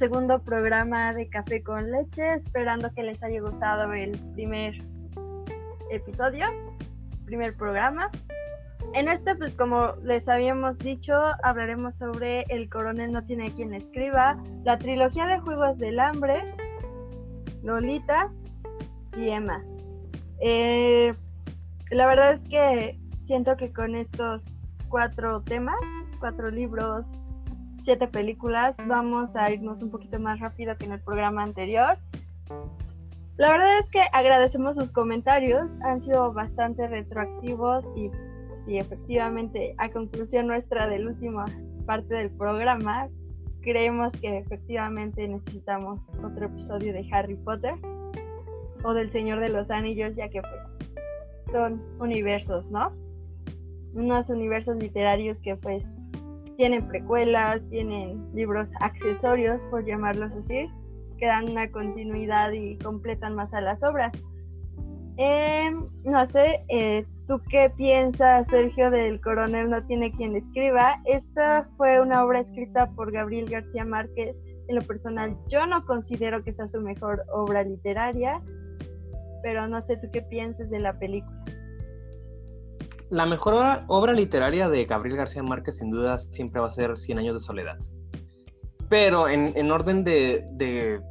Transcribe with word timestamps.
segundo 0.00 0.38
programa 0.38 1.12
de 1.12 1.28
Café 1.28 1.62
con 1.62 1.90
Leche, 1.90 2.32
esperando 2.32 2.88
que 2.88 3.02
les 3.02 3.22
haya 3.22 3.42
gustado 3.42 3.92
el 3.92 4.12
primer 4.32 4.82
episodio, 5.90 6.46
primer 7.26 7.54
programa. 7.54 8.10
En 8.94 9.08
este, 9.08 9.34
pues 9.34 9.54
como 9.56 9.92
les 10.02 10.26
habíamos 10.26 10.78
dicho, 10.78 11.12
hablaremos 11.42 11.96
sobre 11.96 12.46
El 12.48 12.70
coronel 12.70 13.12
no 13.12 13.26
tiene 13.26 13.54
quien 13.54 13.74
escriba, 13.74 14.42
la 14.64 14.78
trilogía 14.78 15.26
de 15.26 15.38
Juegos 15.40 15.76
del 15.76 16.00
Hambre, 16.00 16.54
Lolita 17.62 18.32
y 19.18 19.28
Emma. 19.28 19.62
Eh, 20.40 21.12
la 21.90 22.06
verdad 22.06 22.32
es 22.32 22.46
que 22.46 22.98
siento 23.22 23.54
que 23.58 23.70
con 23.70 23.94
estos 23.94 24.62
cuatro 24.88 25.42
temas, 25.42 25.76
cuatro 26.20 26.50
libros, 26.50 27.04
siete 27.82 28.06
películas, 28.08 28.76
vamos 28.86 29.36
a 29.36 29.50
irnos 29.50 29.82
un 29.82 29.90
poquito 29.90 30.18
más 30.18 30.40
rápido 30.40 30.76
que 30.76 30.86
en 30.86 30.92
el 30.92 31.00
programa 31.00 31.42
anterior. 31.42 31.98
La 33.36 33.50
verdad 33.50 33.78
es 33.82 33.90
que 33.90 34.02
agradecemos 34.12 34.76
sus 34.76 34.90
comentarios, 34.90 35.70
han 35.82 36.00
sido 36.00 36.32
bastante 36.32 36.86
retroactivos 36.86 37.84
y 37.96 38.10
sí, 38.64 38.76
efectivamente, 38.78 39.74
a 39.78 39.90
conclusión 39.90 40.46
nuestra 40.46 40.86
del 40.86 41.06
último 41.06 41.44
parte 41.86 42.14
del 42.14 42.30
programa, 42.30 43.08
creemos 43.62 44.14
que 44.16 44.38
efectivamente 44.38 45.26
necesitamos 45.26 46.00
otro 46.22 46.46
episodio 46.46 46.92
de 46.92 47.06
Harry 47.12 47.36
Potter 47.36 47.74
o 48.82 48.94
del 48.94 49.10
Señor 49.10 49.40
de 49.40 49.48
los 49.48 49.70
Anillos, 49.70 50.16
ya 50.16 50.28
que 50.28 50.42
pues 50.42 50.78
son 51.50 51.82
universos, 51.98 52.70
¿no? 52.70 52.92
Unos 53.94 54.30
universos 54.30 54.76
literarios 54.76 55.40
que 55.40 55.56
pues 55.56 55.86
tienen 56.60 56.86
precuelas, 56.88 57.62
tienen 57.70 58.22
libros 58.34 58.70
accesorios, 58.80 59.62
por 59.70 59.86
llamarlos 59.86 60.30
así, 60.32 60.68
que 61.16 61.24
dan 61.24 61.48
una 61.48 61.70
continuidad 61.70 62.52
y 62.52 62.76
completan 62.76 63.34
más 63.34 63.54
a 63.54 63.62
las 63.62 63.82
obras. 63.82 64.12
Em, 65.16 65.88
no 66.04 66.26
sé, 66.26 66.62
eh, 66.68 67.06
¿tú 67.26 67.40
qué 67.48 67.72
piensas, 67.78 68.46
Sergio, 68.48 68.90
del 68.90 69.22
coronel 69.22 69.70
no 69.70 69.82
tiene 69.86 70.12
quien 70.12 70.36
escriba? 70.36 71.00
Esta 71.06 71.66
fue 71.78 71.98
una 71.98 72.22
obra 72.26 72.40
escrita 72.40 72.90
por 72.90 73.10
Gabriel 73.10 73.48
García 73.48 73.86
Márquez. 73.86 74.38
En 74.68 74.74
lo 74.76 74.82
personal, 74.82 75.38
yo 75.48 75.64
no 75.64 75.86
considero 75.86 76.44
que 76.44 76.52
sea 76.52 76.66
su 76.66 76.82
mejor 76.82 77.24
obra 77.32 77.62
literaria, 77.62 78.42
pero 79.42 79.66
no 79.66 79.80
sé 79.80 79.96
tú 79.96 80.08
qué 80.12 80.20
piensas 80.20 80.68
de 80.68 80.80
la 80.80 80.92
película 80.98 81.42
la 83.10 83.26
mejor 83.26 83.82
obra, 83.88 84.12
literaria 84.12 84.68
de 84.68 84.84
Gabriel 84.84 85.16
García 85.16 85.42
Márquez 85.42 85.78
sin 85.78 85.90
duda 85.90 86.16
siempre 86.18 86.60
va 86.60 86.68
a 86.68 86.70
ser 86.70 86.96
Cien 86.96 87.18
años 87.18 87.34
de 87.34 87.40
soledad. 87.40 87.76
Pero 88.88 89.28
en, 89.28 89.70
orden 89.70 90.04
de, 90.04 91.02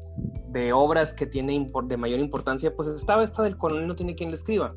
obras 0.73 1.13
que 1.13 1.25
tiene 1.25 1.71
de 1.83 1.97
mayor 1.97 2.19
importancia, 2.19 2.75
pues 2.75 2.87
estaba 2.89 3.23
esta 3.23 3.43
del 3.43 3.57
coronel 3.57 3.87
no 3.87 3.95
tiene 3.95 4.15
quien 4.15 4.31
le 4.31 4.35
escriba, 4.35 4.75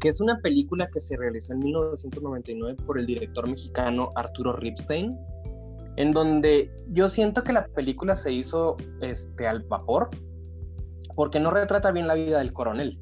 que 0.00 0.08
es 0.08 0.20
una 0.20 0.38
película 0.40 0.88
que 0.92 1.00
se 1.00 1.16
realizó 1.16 1.52
en 1.54 1.60
1999 1.60 2.76
por 2.86 2.98
el 2.98 3.06
director 3.06 3.48
mexicano 3.48 4.12
Arturo 4.14 4.54
Ripstein, 4.54 5.16
en 5.96 6.12
donde 6.12 6.70
yo 6.88 7.08
siento 7.08 7.42
que 7.42 7.52
la 7.52 7.66
película 7.66 8.16
se 8.16 8.32
hizo 8.32 8.76
este, 9.00 9.46
al 9.46 9.62
vapor, 9.64 10.10
porque 11.14 11.40
no 11.40 11.50
retrata 11.50 11.92
bien 11.92 12.06
la 12.06 12.14
vida 12.14 12.38
del 12.38 12.52
coronel. 12.52 12.98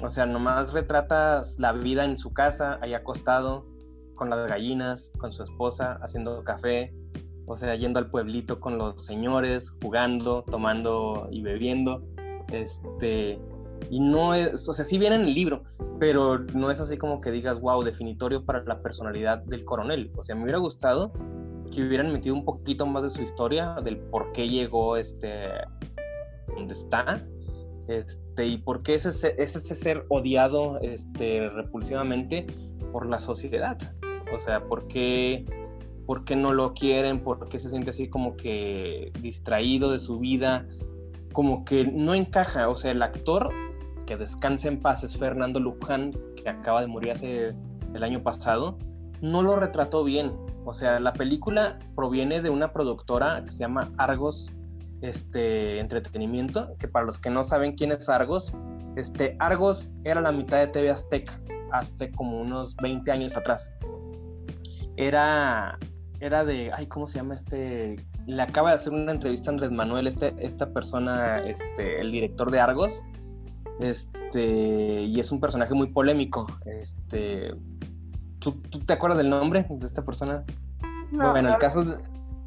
O 0.00 0.08
sea, 0.08 0.26
nomás 0.26 0.72
retrata 0.72 1.42
la 1.58 1.72
vida 1.72 2.04
en 2.04 2.16
su 2.16 2.32
casa, 2.32 2.78
ahí 2.82 2.94
acostado, 2.94 3.66
con 4.14 4.30
las 4.30 4.48
gallinas, 4.48 5.12
con 5.18 5.32
su 5.32 5.42
esposa, 5.42 5.98
haciendo 6.02 6.42
café, 6.44 6.92
o 7.46 7.56
sea, 7.56 7.74
yendo 7.74 7.98
al 7.98 8.10
pueblito 8.10 8.60
con 8.60 8.78
los 8.78 9.04
señores, 9.04 9.74
jugando, 9.82 10.44
tomando 10.50 11.28
y 11.30 11.42
bebiendo. 11.42 12.02
Este, 12.52 13.40
y 13.90 14.00
no 14.00 14.34
es, 14.34 14.68
o 14.68 14.72
sea, 14.72 14.84
sí 14.84 14.98
viene 14.98 15.16
en 15.16 15.22
el 15.22 15.34
libro, 15.34 15.62
pero 15.98 16.38
no 16.38 16.70
es 16.70 16.80
así 16.80 16.98
como 16.98 17.20
que 17.20 17.30
digas, 17.30 17.60
wow, 17.60 17.82
definitorio 17.82 18.44
para 18.44 18.62
la 18.64 18.82
personalidad 18.82 19.38
del 19.38 19.64
coronel. 19.64 20.12
O 20.16 20.22
sea, 20.22 20.34
me 20.36 20.42
hubiera 20.42 20.58
gustado 20.58 21.12
que 21.74 21.82
hubieran 21.82 22.12
metido 22.12 22.34
un 22.34 22.44
poquito 22.44 22.86
más 22.86 23.02
de 23.02 23.10
su 23.10 23.22
historia, 23.22 23.76
del 23.82 23.98
por 23.98 24.32
qué 24.32 24.48
llegó 24.48 24.96
este, 24.96 25.48
donde 26.54 26.74
está, 26.74 27.24
este, 27.88 28.46
y 28.46 28.58
por 28.58 28.82
qué 28.82 28.94
es 28.94 29.06
ese, 29.06 29.34
ese 29.38 29.60
ser 29.60 30.04
odiado 30.08 30.78
este, 30.80 31.48
repulsivamente 31.50 32.46
por 32.92 33.06
la 33.06 33.18
sociedad. 33.18 33.78
O 34.34 34.38
sea, 34.38 34.64
¿por 34.64 34.86
qué, 34.88 35.46
¿por 36.06 36.24
qué 36.24 36.36
no 36.36 36.52
lo 36.52 36.74
quieren? 36.74 37.20
¿Por 37.20 37.48
qué 37.48 37.58
se 37.58 37.70
siente 37.70 37.90
así 37.90 38.08
como 38.08 38.36
que 38.36 39.10
distraído 39.20 39.90
de 39.90 39.98
su 39.98 40.18
vida? 40.18 40.66
Como 41.32 41.64
que 41.64 41.84
no 41.84 42.14
encaja. 42.14 42.68
O 42.68 42.76
sea, 42.76 42.90
el 42.90 43.02
actor 43.02 43.50
que 44.06 44.16
descansa 44.16 44.68
en 44.68 44.80
paz 44.80 45.04
es 45.04 45.16
Fernando 45.16 45.60
Luján, 45.60 46.12
que 46.36 46.48
acaba 46.48 46.80
de 46.80 46.86
morir 46.86 47.12
hace 47.12 47.54
el 47.94 48.02
año 48.02 48.22
pasado, 48.22 48.78
no 49.20 49.42
lo 49.42 49.56
retrató 49.56 50.04
bien. 50.04 50.32
O 50.64 50.74
sea, 50.74 51.00
la 51.00 51.12
película 51.12 51.78
proviene 51.96 52.42
de 52.42 52.50
una 52.50 52.72
productora 52.72 53.42
que 53.44 53.52
se 53.52 53.60
llama 53.60 53.90
Argos 53.96 54.52
este 55.00 55.78
entretenimiento, 55.80 56.74
que 56.78 56.88
para 56.88 57.06
los 57.06 57.18
que 57.18 57.30
no 57.30 57.44
saben 57.44 57.74
quién 57.74 57.92
es 57.92 58.08
Argos, 58.08 58.52
este 58.96 59.36
Argos 59.38 59.90
era 60.04 60.20
la 60.20 60.32
mitad 60.32 60.58
de 60.58 60.68
TV 60.68 60.90
Azteca 60.90 61.40
hace 61.72 62.10
como 62.10 62.40
unos 62.40 62.76
20 62.76 63.10
años 63.10 63.36
atrás. 63.36 63.72
Era 64.96 65.78
era 66.20 66.44
de, 66.44 66.72
ay, 66.74 66.86
¿cómo 66.86 67.06
se 67.06 67.18
llama 67.18 67.34
este? 67.34 68.04
Le 68.26 68.42
acaba 68.42 68.70
de 68.70 68.74
hacer 68.74 68.92
una 68.92 69.12
entrevista 69.12 69.50
a 69.50 69.52
Andrés 69.52 69.70
Manuel, 69.70 70.06
este, 70.06 70.34
esta 70.38 70.72
persona, 70.72 71.38
este, 71.38 72.00
el 72.00 72.10
director 72.10 72.50
de 72.50 72.60
Argos, 72.60 73.04
este, 73.80 75.02
y 75.02 75.20
es 75.20 75.30
un 75.30 75.40
personaje 75.40 75.74
muy 75.74 75.92
polémico. 75.92 76.46
Este, 76.66 77.54
¿tú, 78.40 78.52
te 78.84 78.92
acuerdas 78.92 79.18
del 79.18 79.30
nombre 79.30 79.66
de 79.68 79.86
esta 79.86 80.04
persona? 80.04 80.44
bueno, 81.10 81.48
el 81.48 81.58
caso, 81.58 81.98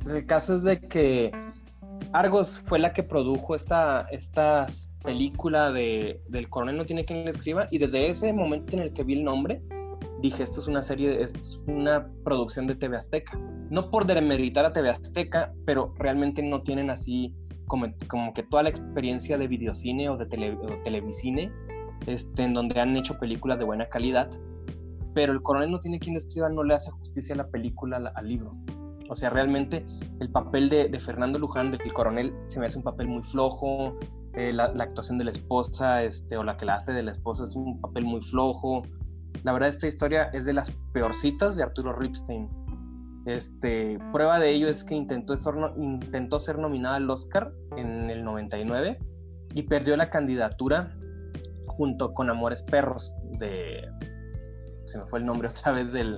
el 0.08 0.26
caso 0.26 0.56
es 0.56 0.64
de 0.64 0.80
que 0.80 1.32
Argos 2.14 2.60
fue 2.60 2.80
la 2.80 2.94
que 2.94 3.04
produjo 3.04 3.56
esta, 3.56 4.02
esta 4.12 4.68
película 5.04 5.72
de, 5.72 6.22
del 6.28 6.50
coronel 6.50 6.78
no 6.78 6.86
tiene 6.86 7.06
quien 7.06 7.24
le 7.24 7.32
escriba 7.32 7.68
y 7.72 7.78
desde 7.78 8.10
ese 8.10 8.34
momento 8.34 8.76
en 8.76 8.84
el 8.84 8.94
que 8.94 9.04
vi 9.04 9.14
el 9.14 9.24
nombre 9.24 9.62
dije 10.22 10.44
esto 10.44 10.60
es 10.60 10.68
una 10.68 10.82
serie, 10.82 11.22
es 11.22 11.60
una 11.68 12.08
producción 12.24 12.68
de 12.68 12.76
TV 12.76 12.98
Azteca. 12.98 13.38
No 13.70 13.90
por 13.90 14.06
demeritar 14.06 14.66
a 14.66 14.74
TV 14.74 14.90
Azteca, 14.90 15.54
pero 15.66 15.94
realmente 15.98 16.44
no 16.44 16.62
tienen 16.62 16.90
así 16.90 17.36
como, 17.68 17.88
como 18.08 18.34
que 18.34 18.44
toda 18.44 18.64
la 18.64 18.70
experiencia 18.70 19.38
de 19.38 19.48
videocine 19.48 20.10
o 20.10 20.18
de 20.18 20.26
tele, 20.26 20.58
televisine 20.84 21.52
este, 22.08 22.44
en 22.44 22.54
donde 22.54 22.80
han 22.80 22.96
hecho 22.96 23.18
películas 23.18 23.58
de 23.58 23.66
buena 23.66 23.88
calidad. 23.90 24.30
Pero 25.14 25.34
el 25.34 25.42
coronel 25.42 25.72
no 25.72 25.80
tiene 25.80 26.00
quien 26.00 26.14
le 26.14 26.20
escriba, 26.20 26.50
no 26.50 26.64
le 26.64 26.74
hace 26.74 26.92
justicia 26.92 27.36
a 27.36 27.40
la 27.40 27.48
película, 27.48 28.12
al 28.16 28.28
libro. 28.28 28.56
O 29.12 29.16
sea, 29.16 29.30
realmente 29.30 29.86
el 30.22 30.32
papel 30.32 30.70
de, 30.70 30.98
Fernando 30.98 31.38
Luján, 31.38 31.70
del 31.70 31.94
coronel, 31.94 32.34
se 32.46 32.62
me 32.62 32.68
hace 32.68 32.78
un 32.78 32.84
papel 32.86 33.10
muy 33.10 33.22
flojo. 33.24 34.00
Eh, 34.36 34.54
la, 34.54 34.64
actuación 34.80 35.18
de 35.18 35.26
la 35.26 35.32
esposa, 35.32 36.02
este, 36.02 36.38
o 36.38 36.44
la 36.44 36.56
que 36.56 36.66
la 36.66 36.76
hace 36.76 36.94
de 36.94 37.04
la 37.04 37.12
esposa, 37.12 37.44
es 37.44 37.54
un 37.58 37.82
papel 37.82 38.06
muy 38.06 38.22
flojo. 38.22 38.84
La 39.44 39.52
verdad, 39.52 39.68
esta 39.68 39.86
historia 39.86 40.30
es 40.32 40.46
de 40.46 40.54
las 40.54 40.72
peorcitas 40.94 41.58
de 41.58 41.64
Arturo 41.64 41.92
Ripstein. 41.92 42.48
Este, 43.26 44.00
prueba 44.14 44.40
de 44.40 44.52
ello 44.52 44.70
es 44.70 44.86
que 44.86 44.96
intentó 44.96 45.36
ser, 45.36 45.56
intentó 45.76 46.40
ser 46.40 46.58
nominada 46.58 46.96
al 46.96 47.10
Oscar 47.10 47.52
en 47.76 48.10
el 48.10 48.24
99 48.24 48.98
y 49.54 49.64
perdió 49.64 49.98
la 49.98 50.10
candidatura 50.10 50.98
junto 51.68 52.14
con 52.14 52.30
Amores 52.30 52.64
Perros 52.64 53.14
de... 53.40 53.90
Se 54.86 55.00
me 55.00 55.06
fue 55.08 55.20
el 55.20 55.26
nombre 55.26 55.50
otra 55.50 55.74
vez 55.74 55.92
del. 55.92 56.18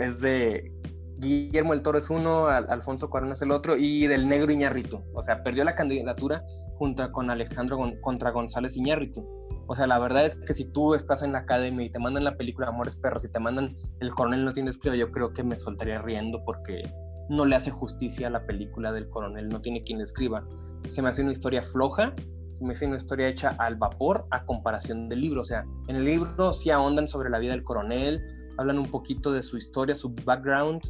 Es 0.00 0.20
de 0.20 0.73
Guillermo 1.18 1.72
el 1.72 1.82
Toro 1.82 1.98
es 1.98 2.10
uno, 2.10 2.48
Alfonso 2.48 3.08
Cuarón 3.08 3.32
es 3.32 3.42
el 3.42 3.50
otro, 3.50 3.76
y 3.76 4.06
del 4.06 4.28
negro 4.28 4.52
Iñárritu. 4.52 5.00
O 5.14 5.22
sea, 5.22 5.42
perdió 5.42 5.64
la 5.64 5.74
candidatura 5.74 6.44
junto 6.76 7.10
con 7.12 7.30
Alejandro 7.30 7.78
contra 8.00 8.30
González 8.30 8.76
Iñárritu. 8.76 9.24
O 9.66 9.74
sea, 9.74 9.86
la 9.86 9.98
verdad 9.98 10.26
es 10.26 10.36
que 10.36 10.52
si 10.52 10.64
tú 10.72 10.94
estás 10.94 11.22
en 11.22 11.32
la 11.32 11.38
academia 11.40 11.86
y 11.86 11.90
te 11.90 11.98
mandan 11.98 12.24
la 12.24 12.36
película 12.36 12.68
Amores 12.68 12.96
Perros 12.96 13.24
y 13.24 13.28
te 13.28 13.38
mandan 13.38 13.74
El 14.00 14.10
Coronel 14.10 14.44
no 14.44 14.52
tiene 14.52 14.70
escriba, 14.70 14.96
yo 14.96 15.10
creo 15.10 15.32
que 15.32 15.42
me 15.42 15.56
soltaría 15.56 16.00
riendo 16.00 16.44
porque 16.44 16.82
no 17.30 17.46
le 17.46 17.56
hace 17.56 17.70
justicia 17.70 18.26
a 18.26 18.30
la 18.30 18.44
película 18.44 18.92
del 18.92 19.08
Coronel, 19.08 19.48
no 19.48 19.62
tiene 19.62 19.82
quien 19.82 19.98
le 19.98 20.04
escriba. 20.04 20.44
Se 20.86 21.00
me 21.00 21.08
hace 21.08 21.22
una 21.22 21.32
historia 21.32 21.62
floja, 21.62 22.14
se 22.50 22.64
me 22.64 22.72
hace 22.72 22.86
una 22.86 22.96
historia 22.96 23.28
hecha 23.28 23.56
al 23.58 23.76
vapor 23.76 24.26
a 24.30 24.44
comparación 24.44 25.08
del 25.08 25.22
libro. 25.22 25.40
O 25.40 25.44
sea, 25.44 25.64
en 25.88 25.96
el 25.96 26.04
libro 26.04 26.52
sí 26.52 26.70
ahondan 26.70 27.08
sobre 27.08 27.30
la 27.30 27.38
vida 27.38 27.52
del 27.52 27.64
Coronel, 27.64 28.22
hablan 28.58 28.78
un 28.78 28.90
poquito 28.90 29.32
de 29.32 29.42
su 29.42 29.56
historia, 29.56 29.94
su 29.94 30.14
background, 30.24 30.82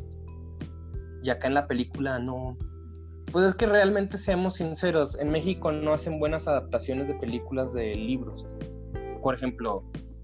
y 1.25 1.31
acá 1.31 1.49
en 1.49 1.55
la 1.55 1.67
película 1.67 2.19
no. 2.19 2.57
Pues 3.33 3.47
es 3.47 3.55
que 3.55 3.67
realmente 3.67 4.19
seamos 4.19 4.57
sinceros, 4.57 5.19
en 5.19 5.31
México 5.31 5.73
no 5.73 5.93
hacen 5.93 6.21
buenas 6.21 6.47
adaptaciones 6.47 7.09
de 7.09 7.15
películas 7.15 7.73
de 7.73 7.95
libros. 7.97 8.55
Por 9.23 9.35
ejemplo, 9.35 9.83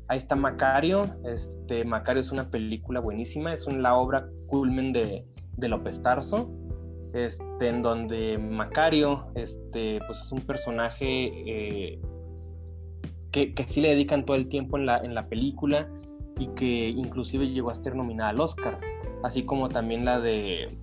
ahí 0.09 0.19
está 0.19 0.37
Macario, 0.37 1.17
este 1.25 1.85
Macario 1.85 2.21
es 2.21 2.31
una 2.31 2.47
película 2.47 3.01
buenísima, 3.01 3.53
es 3.53 3.67
la 3.67 3.97
obra 3.97 4.29
culmen 4.47 4.93
de, 4.93 5.25
de 5.57 5.69
López 5.69 6.03
Tarso. 6.03 6.51
este, 7.15 7.69
en 7.69 7.83
donde 7.83 8.39
Macario 8.39 9.33
este, 9.35 9.99
pues 10.07 10.21
es 10.21 10.31
un 10.31 10.43
personaje 10.43 11.33
eh, 11.47 12.01
que, 13.33 13.55
que, 13.55 13.65
sí 13.65 13.81
le 13.81 13.89
dedican 13.89 14.25
todo 14.25 14.37
el 14.37 14.49
tiempo 14.49 14.77
en 14.77 14.87
la, 14.87 14.99
en 14.99 15.15
la 15.15 15.29
película 15.29 15.89
y 16.39 16.49
que 16.49 16.89
inclusive 16.89 17.49
llegó 17.49 17.71
a 17.71 17.75
ser 17.75 17.97
nominada 17.97 18.31
al 18.31 18.41
Oscar, 18.41 18.79
así 19.25 19.43
como 19.45 19.69
también 19.69 20.05
la 20.05 20.21
de 20.21 20.79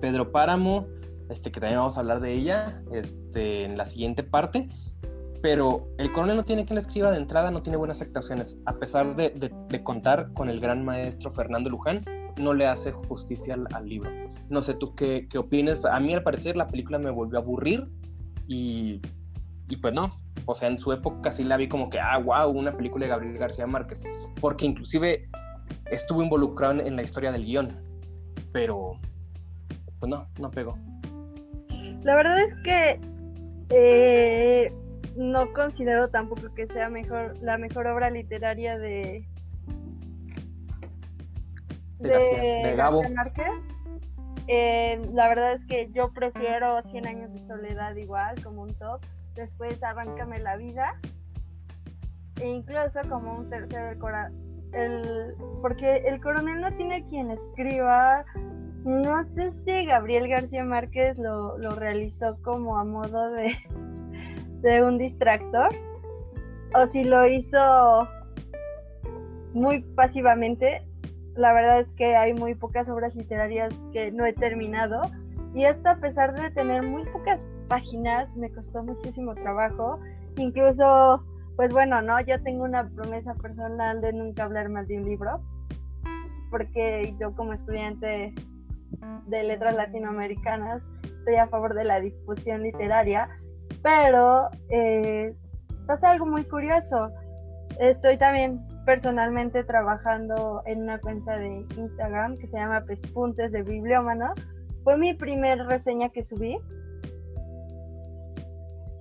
Pedro 0.00 0.32
Páramo, 0.32 0.86
este, 1.28 1.52
que 1.52 1.60
también 1.60 1.78
vamos 1.78 1.96
a 1.96 2.00
hablar 2.00 2.20
de 2.20 2.32
ella 2.32 2.82
este, 2.92 3.64
en 3.64 3.76
la 3.76 3.86
siguiente 3.86 4.22
parte, 4.22 4.68
pero 5.42 5.88
el 5.98 6.12
coronel 6.12 6.36
no 6.36 6.44
tiene 6.44 6.64
quien 6.64 6.74
le 6.74 6.80
escriba 6.80 7.10
de 7.10 7.16
entrada, 7.16 7.50
no 7.50 7.62
tiene 7.62 7.76
buenas 7.78 8.00
actuaciones. 8.00 8.58
A 8.66 8.74
pesar 8.74 9.16
de, 9.16 9.50
contar 9.82 10.32
con 10.34 10.50
el 10.50 10.60
gran 10.60 10.84
maestro 10.84 11.30
Fernando 11.30 11.70
Luján, 11.70 12.00
no 12.36 12.52
le 12.52 12.66
hace 12.66 12.92
justicia 12.92 13.56
al, 13.72 13.88
libro. 13.88 14.10
No 14.50 14.60
sé 14.60 14.74
tú 14.74 14.94
qué, 14.94 15.26
qué 15.30 15.38
opines. 15.38 15.84
A 15.84 15.98
mí, 15.98 16.12
al 16.12 16.22
parecer, 16.22 16.56
la 16.56 16.68
película 16.68 16.98
me 16.98 17.10
volvió 17.10 17.38
a 17.38 17.42
aburrir 17.42 17.88
y, 18.48 19.00
y, 19.68 19.76
pues 19.76 19.94
no. 19.94 20.14
O 20.44 20.54
sea, 20.54 20.68
en 20.68 20.78
su 20.78 20.92
época 20.92 21.30
sí 21.30 21.44
la 21.44 21.56
vi 21.56 21.68
como 21.68 21.88
que, 21.88 21.98
ah, 21.98 22.18
wow, 22.18 22.50
una 22.50 22.76
película 22.76 23.06
de 23.06 23.10
Gabriel 23.10 23.38
García 23.38 23.66
Márquez. 23.66 24.04
Porque 24.40 24.66
inclusive 24.66 25.28
estuvo 25.90 26.22
involucrado 26.22 26.80
en, 26.80 26.96
la 26.96 27.02
historia 27.02 27.32
del 27.32 27.44
guion. 27.44 27.74
Pero, 28.52 28.98
pues 30.00 30.10
no, 30.10 30.26
no 30.38 30.50
pegó. 30.50 30.76
La 32.02 32.16
verdad 32.16 32.40
es 32.40 32.54
que 32.64 33.00
eh, 33.68 34.72
no 35.16 35.52
considero 35.52 36.08
tampoco 36.08 36.52
que 36.54 36.66
sea 36.68 36.88
mejor 36.88 37.36
la 37.42 37.58
mejor 37.58 37.86
obra 37.86 38.10
literaria 38.10 38.78
de 38.78 39.28
de, 41.98 42.74
Gabo. 42.76 43.02
Eh, 44.48 45.00
la 45.12 45.28
verdad 45.28 45.52
es 45.52 45.64
que 45.66 45.90
yo 45.92 46.12
prefiero 46.12 46.82
100 46.90 47.06
años 47.06 47.32
de 47.32 47.40
soledad 47.46 47.94
igual 47.96 48.42
como 48.42 48.62
un 48.62 48.74
top. 48.74 49.00
Después 49.34 49.82
Arráncame 49.82 50.40
la 50.40 50.56
vida. 50.56 50.98
E 52.40 52.48
incluso 52.48 53.00
como 53.08 53.36
un 53.36 53.50
tercero 53.50 53.90
el, 54.72 55.34
porque 55.60 55.98
el 56.06 56.20
coronel 56.20 56.60
no 56.60 56.72
tiene 56.72 57.06
quien 57.06 57.30
escriba. 57.30 58.24
No 58.84 59.24
sé 59.34 59.52
si 59.64 59.84
Gabriel 59.84 60.28
García 60.28 60.64
Márquez 60.64 61.18
lo, 61.18 61.58
lo 61.58 61.70
realizó 61.70 62.38
como 62.42 62.78
a 62.78 62.84
modo 62.84 63.30
de, 63.32 63.54
de 64.62 64.82
un 64.82 64.96
distractor 64.96 65.68
o 66.74 66.86
si 66.86 67.04
lo 67.04 67.26
hizo 67.26 68.08
muy 69.52 69.82
pasivamente. 69.94 70.82
La 71.34 71.52
verdad 71.52 71.80
es 71.80 71.92
que 71.92 72.16
hay 72.16 72.32
muy 72.32 72.54
pocas 72.54 72.88
obras 72.88 73.14
literarias 73.14 73.72
que 73.92 74.10
no 74.12 74.24
he 74.24 74.32
terminado 74.32 75.02
y 75.54 75.64
esto 75.64 75.90
a 75.90 75.96
pesar 75.96 76.34
de 76.40 76.50
tener 76.50 76.82
muy 76.82 77.04
pocas 77.06 77.46
páginas 77.68 78.36
me 78.36 78.50
costó 78.50 78.82
muchísimo 78.82 79.34
trabajo. 79.34 79.98
Incluso, 80.36 81.24
pues 81.56 81.72
bueno, 81.72 82.00
no, 82.02 82.20
yo 82.20 82.42
tengo 82.42 82.64
una 82.64 82.88
promesa 82.88 83.34
personal 83.34 84.00
de 84.00 84.12
nunca 84.12 84.44
hablar 84.44 84.68
mal 84.68 84.86
de 84.86 84.98
un 84.98 85.04
libro 85.04 85.40
porque 86.50 87.14
yo 87.20 87.34
como 87.34 87.52
estudiante 87.52 88.34
de 89.26 89.42
letras 89.44 89.74
latinoamericanas 89.74 90.82
estoy 91.02 91.36
a 91.36 91.48
favor 91.48 91.74
de 91.74 91.84
la 91.84 92.00
difusión 92.00 92.62
literaria 92.62 93.28
pero 93.82 94.50
eh, 94.68 95.34
pasa 95.86 96.10
algo 96.10 96.26
muy 96.26 96.44
curioso. 96.44 97.10
Estoy 97.78 98.18
también 98.18 98.60
personalmente 98.84 99.64
trabajando 99.64 100.62
en 100.66 100.82
una 100.82 100.98
cuenta 100.98 101.36
de 101.36 101.66
Instagram 101.76 102.36
que 102.38 102.46
se 102.48 102.56
llama 102.56 102.84
Pespuntes 102.84 103.52
de 103.52 103.62
Bibliómano. 103.62 104.34
Fue 104.84 104.96
mi 104.96 105.14
primer 105.14 105.58
reseña 105.66 106.08
que 106.10 106.22
subí. 106.22 106.58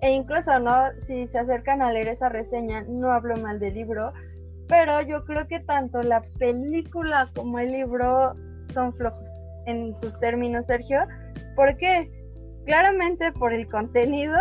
E 0.01 0.11
incluso, 0.11 0.59
¿no? 0.59 0.91
Si 1.01 1.27
se 1.27 1.39
acercan 1.39 1.81
a 1.81 1.91
leer 1.91 2.07
esa 2.07 2.29
reseña, 2.29 2.83
no 2.87 3.11
hablo 3.11 3.35
mal 3.35 3.59
del 3.59 3.73
libro, 3.73 4.13
pero 4.69 5.01
yo 5.01 5.25
creo 5.25 5.45
que 5.47 5.59
tanto 5.59 6.01
la 6.01 6.21
película 6.37 7.29
como 7.35 7.59
el 7.59 7.71
libro 7.71 8.33
son 8.63 8.93
flojos 8.93 9.28
en 9.69 9.99
tus 9.99 10.19
términos, 10.19 10.65
Sergio. 10.65 10.99
¿Por 11.55 11.75
qué? 11.77 12.09
Claramente 12.65 13.31
por 13.33 13.53
el 13.53 13.67
contenido 13.67 14.37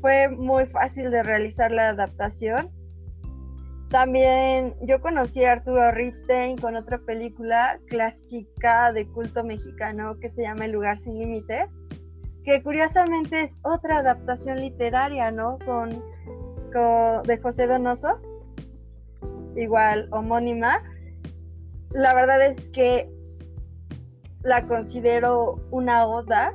fue 0.00 0.28
muy 0.28 0.66
fácil 0.66 1.10
de 1.10 1.22
realizar 1.22 1.70
la 1.70 1.90
adaptación. 1.90 2.70
También 3.90 4.74
yo 4.82 5.00
conocí 5.00 5.44
a 5.44 5.52
Arturo 5.52 5.90
Ripstein 5.92 6.58
con 6.58 6.74
otra 6.74 6.98
película 6.98 7.78
clásica 7.86 8.92
de 8.92 9.06
culto 9.06 9.44
mexicano 9.44 10.16
que 10.20 10.28
se 10.28 10.42
llama 10.42 10.64
El 10.64 10.72
lugar 10.72 10.98
sin 10.98 11.18
límites, 11.18 11.72
que 12.44 12.62
curiosamente 12.62 13.42
es 13.42 13.60
otra 13.62 13.98
adaptación 13.98 14.60
literaria, 14.60 15.30
¿no? 15.30 15.58
Con, 15.64 16.02
de 17.24 17.38
José 17.40 17.68
Donoso, 17.68 18.20
igual 19.54 20.08
homónima. 20.10 20.82
La 21.92 22.12
verdad 22.14 22.44
es 22.44 22.68
que 22.70 23.08
la 24.44 24.66
considero 24.66 25.58
una 25.70 26.06
oda 26.06 26.54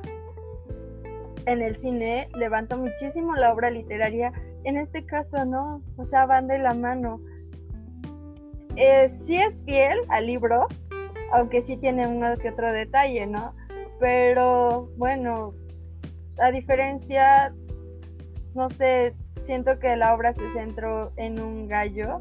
en 1.46 1.62
el 1.62 1.76
cine 1.76 2.28
levanta 2.34 2.76
muchísimo 2.76 3.34
la 3.34 3.52
obra 3.52 3.70
literaria. 3.70 4.32
En 4.64 4.76
este 4.76 5.04
caso, 5.04 5.44
no, 5.44 5.82
o 5.96 6.04
sea, 6.04 6.26
van 6.26 6.46
de 6.46 6.58
la 6.58 6.74
mano. 6.74 7.20
Eh, 8.76 9.08
sí 9.08 9.36
es 9.36 9.64
fiel 9.64 9.98
al 10.08 10.26
libro, 10.26 10.68
aunque 11.32 11.62
sí 11.62 11.76
tiene 11.76 12.06
uno 12.06 12.36
que 12.36 12.50
otro 12.50 12.72
detalle, 12.72 13.26
¿no? 13.26 13.54
Pero 13.98 14.90
bueno, 14.96 15.54
a 16.38 16.50
diferencia, 16.50 17.54
no 18.54 18.70
sé, 18.70 19.14
siento 19.42 19.78
que 19.78 19.96
la 19.96 20.14
obra 20.14 20.32
se 20.32 20.48
centró 20.52 21.12
en 21.16 21.40
un 21.40 21.68
gallo. 21.68 22.20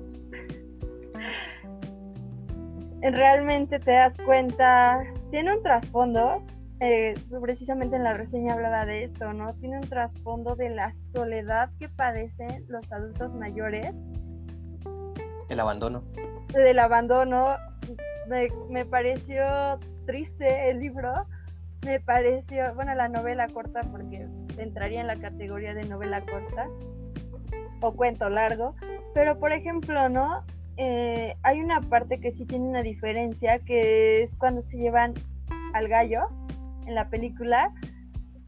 Realmente 3.01 3.79
te 3.79 3.91
das 3.91 4.13
cuenta, 4.25 5.03
tiene 5.31 5.55
un 5.55 5.63
trasfondo, 5.63 6.43
eh, 6.79 7.13
precisamente 7.41 7.95
en 7.95 8.03
la 8.03 8.13
reseña 8.13 8.53
hablaba 8.53 8.85
de 8.85 9.03
esto, 9.03 9.33
¿no? 9.33 9.53
Tiene 9.55 9.77
un 9.77 9.87
trasfondo 9.87 10.55
de 10.55 10.69
la 10.69 10.93
soledad 10.97 11.69
que 11.79 11.89
padecen 11.89 12.65
los 12.67 12.91
adultos 12.91 13.35
mayores. 13.35 13.93
El 15.49 15.59
abandono. 15.59 16.03
Del 16.53 16.79
abandono. 16.79 17.55
Me, 18.27 18.47
me 18.69 18.85
pareció 18.85 19.43
triste 20.05 20.69
el 20.69 20.79
libro. 20.79 21.13
Me 21.85 21.99
pareció, 21.99 22.73
bueno, 22.75 22.93
la 22.95 23.07
novela 23.07 23.47
corta, 23.47 23.81
porque 23.91 24.27
entraría 24.57 25.01
en 25.01 25.07
la 25.07 25.15
categoría 25.15 25.73
de 25.73 25.85
novela 25.85 26.21
corta 26.21 26.67
o 27.81 27.93
cuento 27.93 28.29
largo. 28.29 28.75
Pero, 29.13 29.39
por 29.39 29.51
ejemplo, 29.51 30.09
¿no? 30.09 30.43
Eh, 30.81 31.35
hay 31.43 31.59
una 31.59 31.81
parte 31.81 32.21
que 32.21 32.31
sí 32.31 32.45
tiene 32.45 32.69
una 32.69 32.81
diferencia, 32.81 33.59
que 33.59 34.23
es 34.23 34.33
cuando 34.37 34.61
se 34.61 34.77
llevan 34.77 35.13
al 35.73 35.89
gallo 35.89 36.29
en 36.87 36.95
la 36.95 37.09
película. 37.09 37.73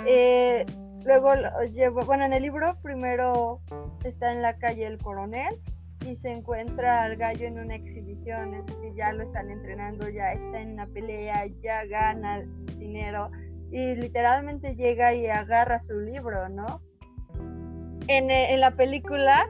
Eh, 0.07 0.65
luego 1.03 1.33
bueno, 2.05 2.23
en 2.23 2.31
el 2.31 2.43
libro 2.43 2.77
primero 2.81 3.59
está 4.05 4.31
en 4.31 4.41
la 4.41 4.57
calle 4.57 4.87
el 4.87 4.97
coronel 4.97 5.59
y 6.05 6.15
se 6.15 6.31
encuentra 6.31 7.03
al 7.03 7.17
gallo 7.17 7.47
en 7.47 7.59
una 7.59 7.75
exhibición, 7.75 8.53
es 8.53 8.65
decir, 8.65 8.93
ya 8.95 9.11
lo 9.11 9.23
están 9.23 9.51
entrenando, 9.51 10.07
ya 10.07 10.31
está 10.31 10.61
en 10.61 10.71
una 10.71 10.87
pelea, 10.87 11.47
ya 11.61 11.83
gana 11.83 12.43
dinero 12.77 13.29
y 13.71 13.95
literalmente 13.95 14.77
llega 14.77 15.13
y 15.13 15.27
agarra 15.27 15.81
su 15.81 15.99
libro, 15.99 16.47
¿no? 16.47 16.81
En, 18.07 18.31
en 18.31 18.61
la 18.61 18.71
película 18.71 19.45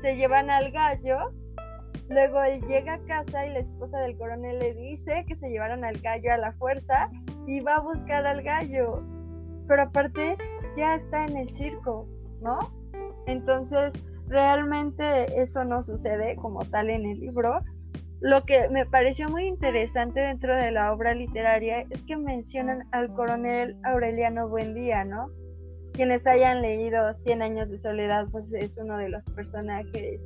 se 0.00 0.16
llevan 0.16 0.48
al 0.48 0.72
gallo, 0.72 1.32
luego 2.08 2.42
él 2.42 2.60
llega 2.66 2.94
a 2.94 3.04
casa 3.04 3.46
y 3.46 3.52
la 3.52 3.60
esposa 3.60 3.98
del 4.00 4.16
coronel 4.16 4.58
le 4.58 4.74
dice 4.74 5.24
que 5.26 5.36
se 5.36 5.48
llevaron 5.48 5.84
al 5.84 5.98
gallo 6.00 6.32
a 6.32 6.36
la 6.36 6.52
fuerza 6.52 7.10
y 7.46 7.60
va 7.60 7.76
a 7.76 7.80
buscar 7.80 8.26
al 8.26 8.42
gallo. 8.42 9.02
Pero 9.66 9.82
aparte 9.82 10.36
ya 10.76 10.96
está 10.96 11.24
en 11.24 11.36
el 11.36 11.48
circo, 11.50 12.06
¿no? 12.40 12.58
Entonces, 13.26 13.94
realmente 14.28 15.40
eso 15.40 15.64
no 15.64 15.82
sucede 15.82 16.36
como 16.36 16.64
tal 16.64 16.90
en 16.90 17.06
el 17.06 17.20
libro. 17.20 17.60
Lo 18.20 18.44
que 18.44 18.68
me 18.70 18.86
pareció 18.86 19.28
muy 19.28 19.44
interesante 19.44 20.20
dentro 20.20 20.54
de 20.56 20.70
la 20.70 20.92
obra 20.92 21.14
literaria 21.14 21.84
es 21.90 22.02
que 22.02 22.16
mencionan 22.16 22.86
al 22.92 23.12
coronel 23.12 23.76
Aureliano 23.84 24.48
Buendía, 24.48 25.04
¿no? 25.04 25.28
Quienes 25.92 26.26
hayan 26.26 26.62
leído 26.62 27.14
Cien 27.14 27.42
años 27.42 27.70
de 27.70 27.76
soledad, 27.76 28.26
pues 28.30 28.52
es 28.52 28.76
uno 28.78 28.96
de 28.96 29.10
los 29.10 29.22
personajes 29.34 30.20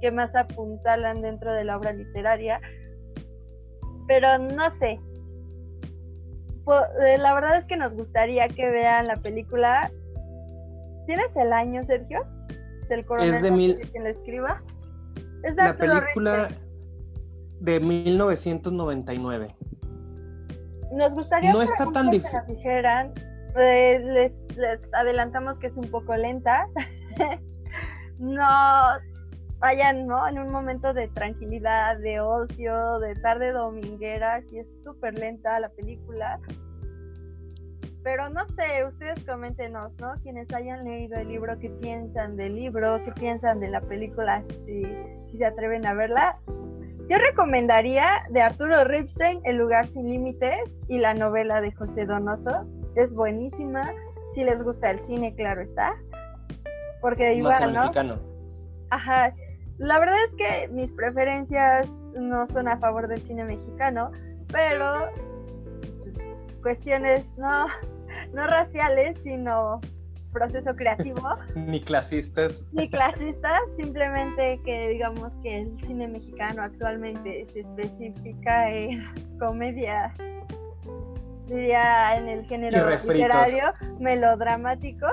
que 0.00 0.10
más 0.10 0.34
apuntalan 0.34 1.22
dentro 1.22 1.52
de 1.52 1.64
la 1.64 1.76
obra 1.76 1.92
literaria. 1.92 2.60
Pero 4.06 4.38
no 4.38 4.70
sé, 4.78 5.00
eh, 7.00 7.18
la 7.18 7.34
verdad 7.34 7.58
es 7.58 7.64
que 7.66 7.76
nos 7.76 7.94
gustaría 7.94 8.48
que 8.48 8.68
vean 8.68 9.06
la 9.06 9.16
película. 9.16 9.90
¿Tienes 11.06 11.36
el 11.36 11.52
año, 11.52 11.84
Sergio? 11.84 12.24
Del 12.88 13.04
coronel 13.04 13.34
es 13.34 13.42
de 13.42 13.50
mil... 13.50 13.78
quien 13.90 14.04
la 14.04 14.10
escriba. 14.10 14.56
Es 15.44 15.54
de 15.54 15.62
la 15.62 15.76
película 15.76 16.48
de 17.60 17.80
1999. 17.80 19.48
Nos 20.92 21.14
gustaría 21.14 21.52
no 21.52 21.62
está 21.62 21.90
tan 21.92 22.10
que 22.10 22.18
nos 22.20 22.46
dijeran, 22.46 23.12
eh, 23.56 24.00
les, 24.00 24.42
les 24.56 24.80
adelantamos 24.94 25.58
que 25.58 25.68
es 25.68 25.76
un 25.76 25.88
poco 25.90 26.16
lenta. 26.16 26.66
no 28.18 28.44
vayan, 29.58 30.06
¿no? 30.06 30.26
En 30.28 30.38
un 30.38 30.50
momento 30.50 30.92
de 30.92 31.08
tranquilidad, 31.08 31.98
de 31.98 32.20
ocio, 32.20 32.98
de 33.00 33.14
tarde 33.16 33.52
dominguera, 33.52 34.42
si 34.42 34.58
es 34.58 34.82
súper 34.82 35.18
lenta 35.18 35.58
la 35.60 35.68
película. 35.70 36.38
Pero 38.02 38.28
no 38.28 38.46
sé, 38.48 38.84
ustedes 38.86 39.24
coméntenos, 39.24 39.98
¿no? 39.98 40.14
Quienes 40.22 40.52
hayan 40.54 40.84
leído 40.84 41.18
el 41.18 41.28
libro, 41.28 41.58
qué 41.58 41.70
piensan 41.70 42.36
del 42.36 42.54
libro, 42.54 43.02
qué 43.04 43.10
piensan 43.12 43.58
de 43.58 43.68
la 43.68 43.80
película, 43.80 44.42
si, 44.64 44.84
si 45.26 45.38
se 45.38 45.44
atreven 45.44 45.84
a 45.86 45.94
verla. 45.94 46.38
Yo 47.08 47.18
recomendaría 47.18 48.24
de 48.30 48.42
Arturo 48.42 48.82
Ripstein 48.84 49.40
El 49.44 49.56
lugar 49.56 49.86
sin 49.88 50.08
límites 50.08 50.80
y 50.88 50.98
la 50.98 51.14
novela 51.14 51.60
de 51.60 51.72
José 51.72 52.04
Donoso. 52.04 52.66
Es 52.96 53.14
buenísima. 53.14 53.92
Si 54.34 54.44
les 54.44 54.62
gusta 54.62 54.90
el 54.90 55.00
cine, 55.00 55.34
claro 55.34 55.62
está. 55.62 55.94
Porque 57.00 57.34
igual, 57.34 57.72
¿no? 57.72 57.80
Mexicano. 57.82 58.18
Ajá. 58.90 59.32
La 59.78 59.98
verdad 59.98 60.16
es 60.24 60.34
que 60.36 60.68
mis 60.68 60.92
preferencias 60.92 62.04
no 62.14 62.46
son 62.46 62.68
a 62.68 62.78
favor 62.78 63.08
del 63.08 63.22
cine 63.26 63.44
mexicano, 63.44 64.10
pero 64.50 65.10
cuestiones 66.62 67.26
no, 67.36 67.66
no 68.32 68.46
raciales, 68.46 69.18
sino 69.22 69.80
proceso 70.32 70.74
creativo. 70.76 71.20
ni 71.54 71.80
clasistas. 71.80 72.64
Ni 72.72 72.88
clasistas, 72.90 73.60
simplemente 73.76 74.60
que 74.64 74.88
digamos 74.88 75.32
que 75.42 75.62
el 75.62 75.86
cine 75.86 76.08
mexicano 76.08 76.62
actualmente 76.62 77.46
se 77.50 77.60
especifica 77.60 78.70
en 78.70 79.00
comedia, 79.38 80.14
diría 81.46 82.16
en 82.16 82.28
el 82.28 82.46
género 82.46 82.88
literario, 82.90 83.72
melodramático. 83.98 85.06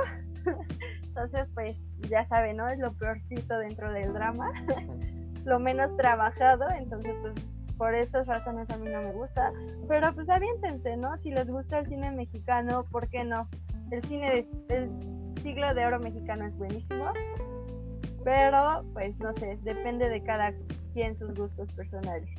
Entonces, 1.03 1.47
pues 1.53 1.92
ya 2.09 2.25
saben, 2.25 2.57
¿no? 2.57 2.69
Es 2.69 2.79
lo 2.79 2.93
peorcito 2.93 3.57
dentro 3.57 3.91
del 3.91 4.13
drama, 4.13 4.51
lo 5.45 5.59
menos 5.59 5.95
trabajado, 5.97 6.65
entonces 6.77 7.15
pues 7.21 7.33
por 7.77 7.95
esas 7.95 8.27
razones 8.27 8.69
a 8.69 8.77
mí 8.77 8.87
no 8.87 9.01
me 9.01 9.11
gusta, 9.11 9.51
pero 9.87 10.13
pues 10.13 10.29
aviéntense, 10.29 10.95
¿no? 10.97 11.17
Si 11.17 11.31
les 11.31 11.49
gusta 11.49 11.79
el 11.79 11.87
cine 11.87 12.11
mexicano, 12.11 12.85
¿por 12.91 13.09
qué 13.09 13.23
no? 13.23 13.47
El 13.91 14.03
cine 14.05 14.45
del 14.67 14.89
siglo 15.41 15.73
de 15.73 15.85
oro 15.85 15.99
mexicano 15.99 16.45
es 16.45 16.55
buenísimo, 16.57 17.11
pero 18.23 18.85
pues 18.93 19.19
no 19.19 19.33
sé, 19.33 19.57
depende 19.63 20.09
de 20.09 20.23
cada 20.23 20.53
quien 20.93 21.15
sus 21.15 21.33
gustos 21.33 21.71
personales. 21.71 22.29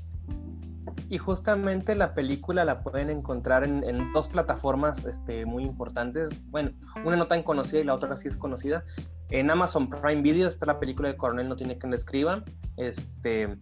Y 1.08 1.18
justamente 1.18 1.94
la 1.94 2.14
película 2.14 2.64
la 2.64 2.82
pueden 2.82 3.10
encontrar 3.10 3.64
en, 3.64 4.12
dos 4.12 4.28
plataformas 4.28 5.04
este, 5.04 5.46
muy 5.46 5.64
importantes. 5.64 6.44
Bueno, 6.50 6.72
una 7.04 7.16
no 7.16 7.26
tan 7.26 7.42
conocida 7.42 7.80
y 7.80 7.84
la 7.84 7.94
otra 7.94 8.16
sí 8.16 8.28
es 8.28 8.36
conocida. 8.36 8.84
En 9.30 9.50
Amazon 9.50 9.88
Prime 9.88 10.22
Video 10.22 10.48
está 10.48 10.66
la 10.66 10.78
película 10.78 11.08
de 11.08 11.16
Coronel 11.16 11.48
No 11.48 11.56
Tiene 11.56 11.78
Quien 11.78 11.90
le 11.90 11.96
escriba. 11.96 12.44
Este, 12.76 13.58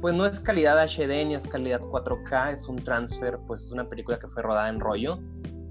pues 0.00 0.14
no 0.14 0.26
es 0.26 0.40
calidad 0.40 0.76
HD 0.84 1.26
ni 1.26 1.34
es 1.34 1.46
calidad 1.46 1.80
4K, 1.80 2.52
es 2.52 2.68
un 2.68 2.76
transfer, 2.76 3.38
pues 3.46 3.62
es 3.62 3.72
una 3.72 3.88
película 3.88 4.18
que 4.18 4.28
fue 4.28 4.42
rodada 4.42 4.68
en 4.68 4.80
rollo 4.80 5.18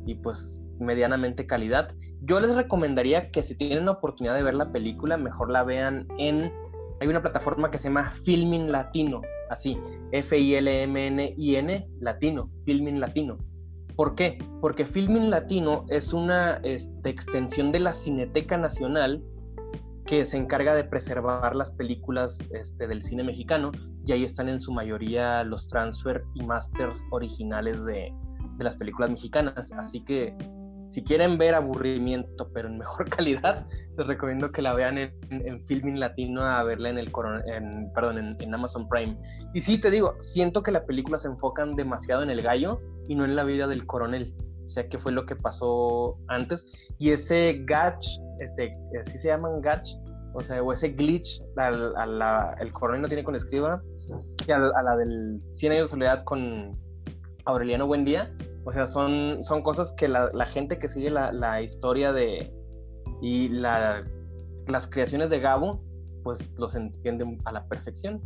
y 0.05 0.15
pues 0.15 0.59
medianamente 0.79 1.45
calidad. 1.45 1.93
Yo 2.21 2.39
les 2.39 2.55
recomendaría 2.55 3.31
que 3.31 3.43
si 3.43 3.55
tienen 3.55 3.85
la 3.85 3.91
oportunidad 3.91 4.35
de 4.35 4.43
ver 4.43 4.55
la 4.55 4.71
película, 4.71 5.17
mejor 5.17 5.50
la 5.50 5.63
vean 5.63 6.07
en... 6.17 6.51
Hay 7.00 7.07
una 7.07 7.21
plataforma 7.21 7.69
que 7.69 7.79
se 7.79 7.89
llama 7.89 8.12
Filming 8.12 8.71
Latino, 8.71 9.21
así, 9.53 9.77
F-I-L-M-N-I-N, 10.12 11.88
Latino, 12.00 12.50
Filming 12.65 13.00
Latino. 13.00 13.38
¿Por 13.95 14.15
qué? 14.15 14.38
Porque 14.60 14.86
Filming 14.86 15.29
Latino 15.29 15.86
es 15.89 16.13
una 16.13 16.60
este, 16.63 17.10
extensión 17.10 17.72
de 17.72 17.79
la 17.79 17.93
Cineteca 17.93 18.57
Nacional 18.57 19.24
que 20.05 20.25
se 20.25 20.38
encarga 20.38 20.75
de 20.75 20.83
preservar 20.83 21.55
las 21.55 21.72
películas 21.72 22.39
este, 22.51 22.88
del 22.88 23.01
cine 23.01 23.24
mexicano 23.24 23.72
y 24.05 24.12
ahí 24.12 24.24
están 24.24 24.50
en 24.50 24.60
su 24.60 24.74
mayoría 24.74 25.43
los 25.43 25.67
transfer 25.67 26.25
y 26.33 26.43
masters 26.43 27.03
originales 27.12 27.86
de, 27.86 28.12
de 28.57 28.63
las 28.63 28.75
películas 28.75 29.12
mexicanas. 29.12 29.72
Así 29.74 30.03
que 30.03 30.36
si 30.85 31.03
quieren 31.03 31.37
ver 31.37 31.55
aburrimiento, 31.55 32.49
pero 32.53 32.67
en 32.67 32.77
mejor 32.77 33.09
calidad, 33.15 33.65
les 33.97 34.07
recomiendo 34.07 34.51
que 34.51 34.61
la 34.61 34.73
vean 34.73 34.97
en, 34.97 35.13
en 35.29 35.65
Filming 35.65 35.99
Latino 35.99 36.41
a 36.43 36.63
verla 36.63 36.89
en 36.89 36.97
el 36.97 37.11
en, 37.45 37.91
perdón, 37.93 38.37
en, 38.39 38.53
Amazon 38.53 38.87
Prime. 38.87 39.17
Y 39.53 39.61
sí, 39.61 39.77
te 39.77 39.91
digo, 39.91 40.15
siento 40.19 40.63
que 40.63 40.71
la 40.71 40.85
película 40.85 41.17
se 41.17 41.27
enfocan 41.27 41.75
demasiado 41.75 42.23
en 42.23 42.29
el 42.29 42.41
gallo 42.41 42.81
y 43.07 43.15
no 43.15 43.25
en 43.25 43.35
la 43.35 43.43
vida 43.43 43.67
del 43.67 43.85
coronel. 43.85 44.33
O 44.63 44.67
sea, 44.67 44.87
que 44.87 44.97
fue 44.97 45.11
lo 45.11 45.25
que 45.25 45.35
pasó 45.35 46.17
antes. 46.27 46.65
Y 46.97 47.11
ese 47.11 47.63
gatch, 47.65 48.07
este, 48.39 48.77
así 48.99 49.17
se 49.17 49.27
llaman 49.27 49.61
gatch, 49.61 49.95
o 50.33 50.41
sea, 50.41 50.63
o 50.63 50.71
ese 50.73 50.89
glitch, 50.89 51.41
el 51.57 52.73
coronel 52.73 53.01
no 53.01 53.07
tiene 53.07 53.23
con 53.23 53.35
escriba, 53.35 53.81
y 54.47 54.51
a, 54.51 54.57
la 54.57 54.95
del 54.97 55.39
100 55.53 55.71
años 55.71 55.89
de 55.89 55.91
soledad 55.91 56.23
con 56.23 56.77
Aureliano 57.45 57.87
Buendía, 57.87 58.33
o 58.65 58.72
sea, 58.72 58.88
son, 58.88 59.43
son 59.43 59.62
cosas 59.62 59.93
que 59.93 60.08
la, 60.08 60.46
gente 60.46 60.79
que 60.79 60.88
sigue 60.88 61.10
la, 61.10 61.62
historia 61.62 62.13
de 62.13 62.53
y 63.22 63.50
la, 63.50 64.05
las 64.67 64.88
creaciones 64.88 65.29
de 65.29 65.39
Gabo, 65.39 65.84
pues 66.24 66.51
los 66.58 66.75
entienden 66.75 67.39
a 67.46 67.51
la 67.51 67.67
perfección. 67.67 68.22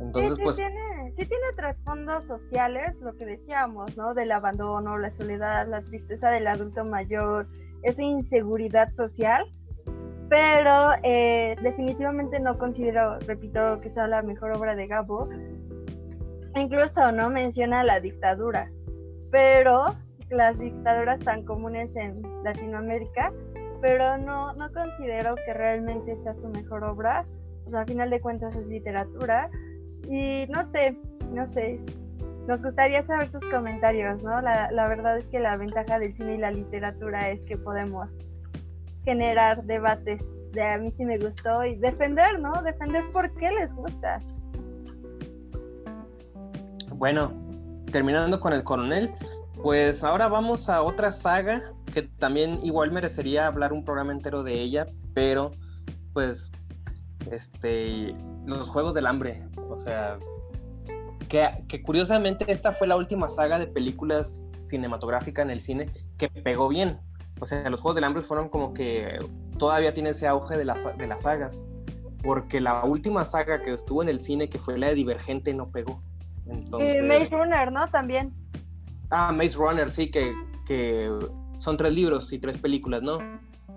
Entonces, 0.00 0.36
sí, 0.36 0.42
pues... 0.42 0.56
Tiene, 0.56 1.12
sí 1.14 1.26
tiene 1.26 1.52
trasfondos 1.56 2.24
sociales, 2.24 2.98
lo 3.00 3.14
que 3.14 3.26
decíamos, 3.26 3.96
¿no? 3.96 4.14
Del 4.14 4.32
abandono, 4.32 4.96
la 4.96 5.10
soledad, 5.10 5.68
la 5.68 5.82
tristeza 5.82 6.30
del 6.30 6.46
adulto 6.46 6.84
mayor, 6.84 7.46
esa 7.82 8.02
inseguridad 8.02 8.92
social, 8.94 9.44
pero 10.30 10.92
eh, 11.02 11.54
definitivamente 11.62 12.40
no 12.40 12.56
considero, 12.56 13.18
repito, 13.20 13.78
que 13.82 13.90
sea 13.90 14.06
la 14.06 14.22
mejor 14.22 14.56
obra 14.56 14.74
de 14.74 14.86
Gabo. 14.86 15.28
Incluso, 16.56 17.12
¿no? 17.12 17.28
Menciona 17.28 17.84
la 17.84 18.00
dictadura 18.00 18.70
pero 19.34 19.86
las 20.30 20.60
dictaduras 20.60 21.18
tan 21.18 21.44
comunes 21.44 21.96
en 21.96 22.22
Latinoamérica, 22.44 23.32
pero 23.82 24.16
no, 24.16 24.52
no 24.52 24.72
considero 24.72 25.34
que 25.34 25.52
realmente 25.52 26.14
sea 26.14 26.34
su 26.34 26.48
mejor 26.50 26.84
obra. 26.84 27.24
O 27.66 27.70
sea, 27.70 27.80
a 27.80 27.84
final 27.84 28.10
de 28.10 28.20
cuentas 28.20 28.54
es 28.54 28.64
literatura. 28.68 29.50
Y 30.08 30.46
no 30.50 30.64
sé, 30.64 30.96
no 31.32 31.48
sé. 31.48 31.80
Nos 32.46 32.62
gustaría 32.62 33.02
saber 33.02 33.28
sus 33.28 33.44
comentarios, 33.46 34.22
¿no? 34.22 34.40
La, 34.40 34.70
la 34.70 34.86
verdad 34.86 35.18
es 35.18 35.26
que 35.26 35.40
la 35.40 35.56
ventaja 35.56 35.98
del 35.98 36.14
cine 36.14 36.36
y 36.36 36.38
la 36.38 36.52
literatura 36.52 37.30
es 37.30 37.44
que 37.44 37.56
podemos 37.56 38.12
generar 39.04 39.64
debates 39.64 40.22
de 40.52 40.62
a 40.62 40.78
mí 40.78 40.92
sí 40.92 41.04
me 41.04 41.18
gustó 41.18 41.64
y 41.64 41.74
defender, 41.74 42.38
¿no? 42.38 42.62
Defender 42.62 43.02
por 43.12 43.34
qué 43.34 43.50
les 43.50 43.74
gusta. 43.74 44.20
Bueno, 46.94 47.43
terminando 47.94 48.40
con 48.40 48.52
el 48.52 48.64
coronel, 48.64 49.12
pues 49.62 50.02
ahora 50.02 50.26
vamos 50.26 50.68
a 50.68 50.82
otra 50.82 51.12
saga 51.12 51.62
que 51.92 52.02
también 52.02 52.58
igual 52.64 52.90
merecería 52.90 53.46
hablar 53.46 53.72
un 53.72 53.84
programa 53.84 54.10
entero 54.12 54.42
de 54.42 54.60
ella, 54.60 54.88
pero 55.14 55.52
pues 56.12 56.50
este 57.30 58.16
los 58.46 58.68
Juegos 58.68 58.94
del 58.94 59.06
Hambre, 59.06 59.46
o 59.70 59.76
sea, 59.76 60.18
que, 61.28 61.82
curiosamente 61.84 62.44
esta 62.48 62.72
fue 62.72 62.88
la 62.88 62.96
última 62.96 63.28
saga 63.28 63.60
de 63.60 63.68
películas 63.68 64.44
cinematográfica 64.58 65.42
en 65.42 65.50
el 65.50 65.60
cine 65.60 65.86
que 66.18 66.28
pegó 66.28 66.66
bien. 66.66 66.98
O 67.38 67.46
sea, 67.46 67.70
los 67.70 67.80
Juegos 67.80 67.94
del 67.94 68.04
Hambre 68.04 68.24
fueron 68.24 68.48
como 68.48 68.74
que 68.74 69.20
todavía 69.56 69.94
tiene 69.94 70.10
ese 70.10 70.26
auge 70.26 70.56
de 70.56 70.64
las, 70.64 70.84
de 70.98 71.06
las 71.06 71.22
sagas, 71.22 71.64
porque 72.24 72.60
la 72.60 72.84
última 72.84 73.24
saga 73.24 73.62
que 73.62 73.72
estuvo 73.72 74.02
en 74.02 74.08
el 74.08 74.18
cine, 74.18 74.48
que 74.48 74.58
fue 74.58 74.78
la 74.78 74.88
de 74.88 74.96
Divergente, 74.96 75.54
no 75.54 75.70
pegó. 75.70 76.02
Entonces... 76.46 77.02
Maze 77.02 77.28
Runner, 77.30 77.72
¿no? 77.72 77.88
También. 77.88 78.32
Ah, 79.10 79.32
Maze 79.32 79.56
Runner, 79.56 79.90
sí, 79.90 80.10
que, 80.10 80.32
que 80.66 81.10
son 81.56 81.76
tres 81.76 81.92
libros 81.92 82.32
y 82.32 82.38
tres 82.38 82.58
películas, 82.58 83.02
¿no? 83.02 83.18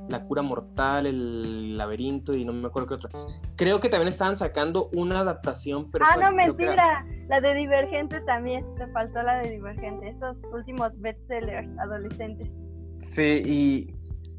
La 0.10 0.22
cura 0.22 0.42
mortal, 0.42 1.06
el 1.06 1.78
laberinto 1.78 2.36
y 2.36 2.46
no 2.46 2.54
me 2.54 2.68
acuerdo 2.68 2.88
qué 2.88 2.94
otra. 2.94 3.10
Creo 3.58 3.80
que 3.80 3.90
también 3.90 4.08
estaban 4.08 4.38
sacando 4.38 4.90
una 4.94 5.20
adaptación, 5.20 5.92
pero... 5.92 6.06
Ah, 6.08 6.16
no, 6.16 6.32
mentira. 6.32 7.06
La 7.28 7.42
de 7.42 7.54
Divergente 7.54 8.22
también. 8.22 8.66
Te 8.76 8.88
faltó 8.88 9.22
la 9.22 9.40
de 9.40 9.52
Divergente. 9.52 10.08
Esos 10.10 10.38
últimos 10.54 10.98
bestsellers 11.02 11.68
adolescentes. 11.80 12.56
Sí, 13.00 13.42
y, 13.46 13.96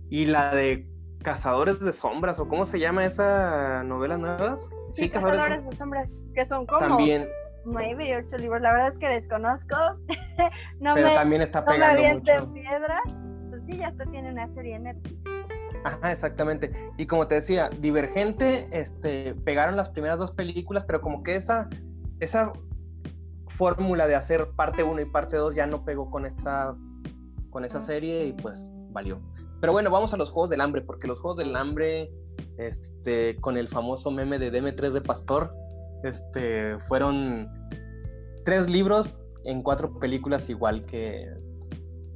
y 0.08 0.26
la 0.26 0.54
de 0.54 0.88
Cazadores 1.22 1.80
de 1.80 1.92
Sombras, 1.92 2.40
o 2.40 2.48
cómo 2.48 2.64
se 2.64 2.80
llama 2.80 3.04
esa 3.04 3.82
novela 3.82 4.16
nuevas. 4.16 4.70
Sí, 4.90 5.10
Cazadores, 5.10 5.68
de, 5.68 5.76
Sombras, 5.76 6.10
que 6.34 6.46
son 6.46 6.64
como... 6.64 6.78
También 6.78 7.28
nueve 7.68 8.08
y 8.08 8.12
ocho 8.14 8.36
libros. 8.38 8.60
La 8.62 8.72
verdad 8.72 8.92
es 8.92 8.98
que 8.98 9.08
desconozco. 9.08 9.76
no 10.80 10.94
Pero 10.94 11.14
también 11.14 11.42
está 11.42 11.64
pegando 11.64 12.02
no 12.02 12.14
mucho. 12.14 12.52
piedra. 12.52 13.02
Pues 13.50 13.64
sí, 13.64 13.78
ya 13.78 13.88
está 13.88 14.04
tiene 14.06 14.30
una 14.30 14.50
serie 14.50 14.76
en 14.76 14.84
Netflix. 14.84 15.18
Ajá, 15.84 16.12
exactamente. 16.12 16.72
Y 16.96 17.06
como 17.06 17.26
te 17.28 17.36
decía, 17.36 17.70
Divergente, 17.80 18.68
este, 18.72 19.34
pegaron 19.44 19.76
las 19.76 19.88
primeras 19.90 20.18
dos 20.18 20.32
películas, 20.32 20.84
pero 20.84 21.00
como 21.00 21.22
que 21.22 21.36
esa, 21.36 21.68
esa 22.20 22.52
fórmula 23.48 24.06
de 24.06 24.14
hacer 24.14 24.50
parte 24.56 24.82
1 24.82 25.00
y 25.00 25.04
parte 25.06 25.36
2 25.36 25.54
ya 25.54 25.66
no 25.66 25.84
pegó 25.84 26.10
con 26.10 26.26
esa, 26.26 26.76
con 27.50 27.64
esa 27.64 27.80
serie 27.80 28.26
y 28.26 28.32
pues 28.32 28.70
valió. 28.90 29.20
Pero 29.60 29.72
bueno, 29.72 29.90
vamos 29.90 30.14
a 30.14 30.16
los 30.16 30.30
Juegos 30.30 30.50
del 30.50 30.60
Hambre, 30.60 30.82
porque 30.82 31.06
los 31.06 31.20
Juegos 31.20 31.38
del 31.38 31.54
Hambre, 31.56 32.10
este, 32.58 33.36
con 33.36 33.56
el 33.56 33.68
famoso 33.68 34.10
meme 34.10 34.38
de 34.38 34.52
DM3 34.52 34.90
de 34.90 35.00
Pastor, 35.00 35.54
este, 36.02 36.78
fueron 36.80 37.48
tres 38.44 38.68
libros 38.70 39.18
en 39.44 39.62
cuatro 39.62 39.98
películas 39.98 40.48
igual 40.50 40.84
que, 40.84 41.32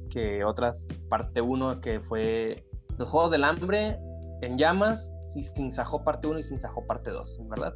que 0.09 0.43
otras, 0.43 0.87
parte 1.09 1.41
1 1.41 1.81
que 1.81 1.99
fue 1.99 2.63
Los 2.97 3.09
Juegos 3.09 3.31
del 3.31 3.43
Hambre, 3.43 3.99
En 4.41 4.57
Llamas, 4.57 5.11
Sin 5.25 5.71
Sajo 5.71 6.03
parte 6.03 6.27
1 6.27 6.39
y 6.39 6.43
Sin 6.43 6.59
Sajo 6.59 6.85
parte 6.85 7.11
2, 7.11 7.41
¿verdad? 7.49 7.73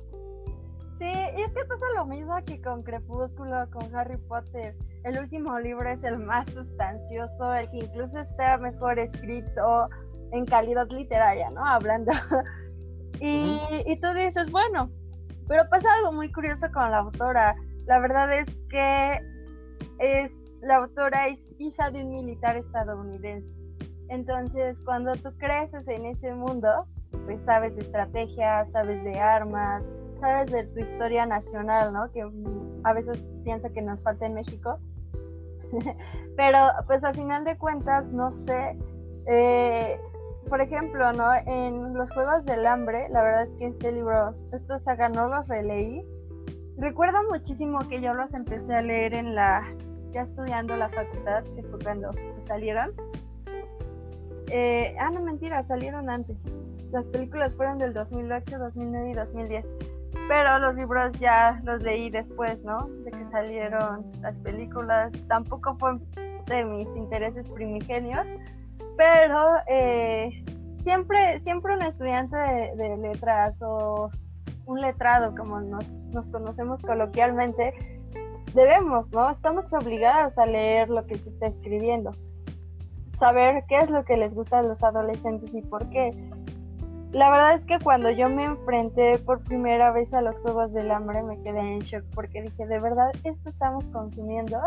Sí, 0.97 1.05
y 1.05 1.41
es 1.41 1.53
que 1.53 1.65
pasa 1.65 1.85
lo 1.95 2.05
mismo 2.05 2.33
aquí 2.33 2.59
con 2.59 2.81
Crepúsculo, 2.81 3.69
con 3.71 3.95
Harry 3.95 4.17
Potter. 4.17 4.75
El 5.03 5.19
último 5.19 5.59
libro 5.59 5.87
es 5.87 6.03
el 6.03 6.17
más 6.17 6.49
sustancioso, 6.51 7.53
el 7.53 7.69
que 7.69 7.77
incluso 7.77 8.19
está 8.19 8.57
mejor 8.57 8.97
escrito 8.97 9.89
en 10.31 10.45
calidad 10.45 10.87
literaria, 10.89 11.51
¿no? 11.51 11.63
Hablando. 11.63 12.11
y, 13.21 13.59
y 13.85 13.99
tú 13.99 14.11
dices, 14.15 14.49
bueno, 14.49 14.89
pero 15.47 15.67
pasa 15.69 15.87
algo 15.95 16.13
muy 16.13 16.31
curioso 16.31 16.67
con 16.73 16.91
la 16.91 16.99
autora. 16.99 17.55
La 17.85 17.99
verdad 17.99 18.33
es 18.33 18.47
que 18.69 19.21
es 19.99 20.31
la 20.61 20.77
autora 20.77 21.27
es 21.27 21.55
hija 21.59 21.91
de 21.91 22.03
un 22.03 22.09
militar 22.09 22.57
estadounidense. 22.57 23.51
Entonces, 24.09 24.79
cuando 24.85 25.15
tú 25.15 25.29
creces 25.37 25.87
en 25.87 26.05
ese 26.05 26.33
mundo, 26.33 26.87
pues 27.25 27.41
sabes 27.41 27.75
de 27.75 27.81
estrategia, 27.81 28.65
sabes 28.71 29.03
de 29.03 29.19
armas, 29.19 29.83
sabes 30.19 30.51
de 30.51 30.63
tu 30.65 30.79
historia 30.79 31.25
nacional, 31.25 31.93
¿no? 31.93 32.11
Que 32.11 32.23
a 32.83 32.93
veces 32.93 33.19
piensa 33.43 33.69
que 33.69 33.81
nos 33.81 34.03
falta 34.03 34.25
en 34.25 34.33
México. 34.33 34.79
Pero 36.37 36.59
pues 36.85 37.03
al 37.03 37.15
final 37.15 37.43
de 37.43 37.57
cuentas, 37.57 38.13
no 38.13 38.31
sé, 38.31 38.77
eh, 39.27 39.99
por 40.49 40.61
ejemplo, 40.61 41.11
¿no? 41.13 41.25
En 41.45 41.93
los 41.93 42.11
Juegos 42.11 42.45
del 42.45 42.65
Hambre, 42.65 43.07
la 43.09 43.23
verdad 43.23 43.43
es 43.43 43.53
que 43.55 43.67
este 43.67 43.91
libro, 43.91 44.33
estos 44.51 44.83
saga 44.83 45.09
no 45.09 45.27
los 45.27 45.47
releí. 45.47 46.05
Recuerdo 46.77 47.17
muchísimo 47.29 47.79
que 47.89 48.01
yo 48.01 48.13
los 48.13 48.33
empecé 48.33 48.75
a 48.75 48.81
leer 48.81 49.13
en 49.13 49.35
la, 49.35 49.63
ya 50.13 50.21
estudiando 50.21 50.75
la 50.75 50.89
facultad, 50.89 51.43
que 51.55 51.63
fue 51.63 51.79
cuando 51.79 52.11
salieron. 52.37 52.93
Eh, 54.49 54.95
ah, 54.99 55.09
no, 55.11 55.21
mentira, 55.21 55.61
salieron 55.63 56.09
antes. 56.09 56.59
Las 56.91 57.07
películas 57.07 57.55
fueron 57.55 57.79
del 57.79 57.93
2008, 57.93 58.57
2009 58.59 59.09
y 59.09 59.13
2010 59.13 59.65
pero 60.27 60.59
los 60.59 60.75
libros 60.75 61.17
ya 61.19 61.59
los 61.63 61.81
leí 61.83 62.09
después, 62.09 62.61
¿no? 62.63 62.87
De 63.05 63.11
que 63.11 63.25
salieron 63.31 64.11
las 64.21 64.37
películas. 64.39 65.11
Tampoco 65.27 65.77
fue 65.77 65.97
de 66.47 66.65
mis 66.65 66.93
intereses 66.95 67.45
primigenios, 67.49 68.27
pero 68.97 69.53
eh, 69.67 70.43
siempre, 70.79 71.39
siempre 71.39 71.75
un 71.75 71.83
estudiante 71.83 72.35
de, 72.35 72.97
letras 72.97 73.61
o 73.61 74.09
un 74.65 74.81
letrado, 74.81 75.33
como 75.35 75.61
nos, 75.61 75.87
nos 76.11 76.27
conocemos 76.29 76.81
coloquialmente, 76.81 77.73
debemos, 78.53 79.13
¿no? 79.13 79.29
Estamos 79.29 79.71
obligados 79.71 80.37
a 80.37 80.45
leer 80.45 80.89
lo 80.89 81.05
que 81.05 81.17
se 81.19 81.29
está 81.29 81.47
escribiendo, 81.47 82.11
saber 83.15 83.63
qué 83.69 83.79
es 83.79 83.89
lo 83.89 84.03
que 84.03 84.17
les 84.17 84.35
gusta 84.35 84.59
a 84.59 84.63
los 84.63 84.83
adolescentes 84.83 85.53
y 85.55 85.61
por 85.61 85.87
qué 85.89 86.11
la 87.11 87.31
verdad 87.31 87.55
es 87.55 87.65
que 87.65 87.79
cuando 87.79 88.11
yo 88.11 88.27
me 88.29 88.43
enfrenté 88.43 89.17
por 89.19 89.41
primera 89.43 89.91
vez 89.91 90.13
a 90.13 90.21
los 90.21 90.37
Juegos 90.39 90.73
del 90.73 90.91
Hambre 90.91 91.23
me 91.23 91.41
quedé 91.41 91.59
en 91.59 91.79
shock 91.79 92.03
porque 92.13 92.41
dije, 92.41 92.67
¿de 92.67 92.79
verdad 92.79 93.11
esto 93.23 93.47
estamos 93.47 93.87
consumiendo? 93.87 94.59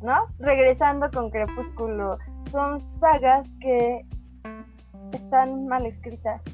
¿No? 0.00 0.26
Regresando 0.38 1.10
con 1.10 1.30
Crepúsculo, 1.30 2.18
son 2.50 2.78
sagas 2.78 3.48
que 3.60 4.04
están 5.12 5.66
mal 5.66 5.86
escritas, 5.86 6.44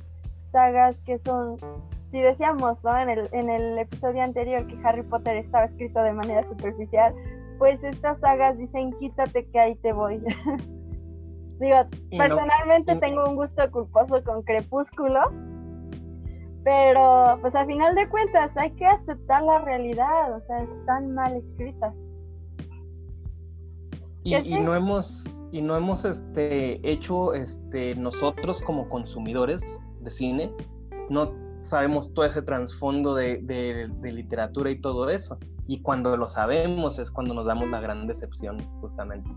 sagas 0.52 1.00
que 1.02 1.18
son, 1.18 1.59
si 2.07 2.20
decíamos, 2.20 2.83
¿no? 2.85 2.96
En 2.96 3.11
el, 3.11 3.28
en 3.33 3.50
el 3.50 3.78
episodio 3.78 4.22
anterior 4.22 4.66
que 4.66 4.78
Harry 4.85 5.02
Potter 5.02 5.37
estaba 5.37 5.64
escrito 5.64 6.02
de 6.02 6.12
manera 6.12 6.44
superficial, 6.44 7.14
pues 7.59 7.85
estas 7.85 8.20
sagas 8.20 8.59
dicen, 8.59 8.92
quítate 8.98 9.48
que 9.50 9.61
ahí 9.61 9.74
te 9.76 9.92
voy. 9.92 10.20
Digo, 11.61 11.76
personalmente 12.16 12.96
tengo 12.96 13.24
un 13.28 13.37
gusto 13.37 13.70
culposo 13.70 14.22
con 14.24 14.42
Crepúsculo, 14.42 15.20
pero 16.64 17.38
pues 17.40 17.55
a 17.55 17.64
final 17.66 17.94
de 17.94 18.09
cuentas 18.09 18.57
hay 18.57 18.72
que 18.72 18.87
aceptar 18.87 19.42
la 19.42 19.61
realidad, 19.61 20.35
o 20.35 20.40
sea, 20.40 20.59
están 20.59 21.14
mal 21.14 21.37
escritas. 21.37 22.12
Y, 24.24 24.37
y, 24.37 24.58
no 24.61 24.74
hemos 24.74 25.44
y 25.50 25.62
no 25.62 25.76
hemos 25.76 26.04
este 26.04 26.80
hecho 26.88 27.35
este 27.35 27.96
nosotros 27.96 28.62
como 28.62 28.88
consumidores 28.88 29.82
de 30.00 30.11
cine 30.11 30.54
no 31.11 31.32
sabemos 31.62 32.12
todo 32.12 32.26
ese 32.26 32.42
trasfondo 32.42 33.14
de, 33.14 33.38
de, 33.42 34.12
literatura 34.12 34.70
y 34.70 34.80
todo 34.80 35.08
eso. 35.08 35.38
Y 35.66 35.80
cuando 35.80 36.16
lo 36.16 36.26
sabemos 36.26 36.98
es 36.98 37.11
cuando 37.11 37.35
nos 37.35 37.46
damos 37.46 37.68
la 37.70 37.80
gran 37.80 38.06
decepción 38.06 38.58
justamente. 38.80 39.32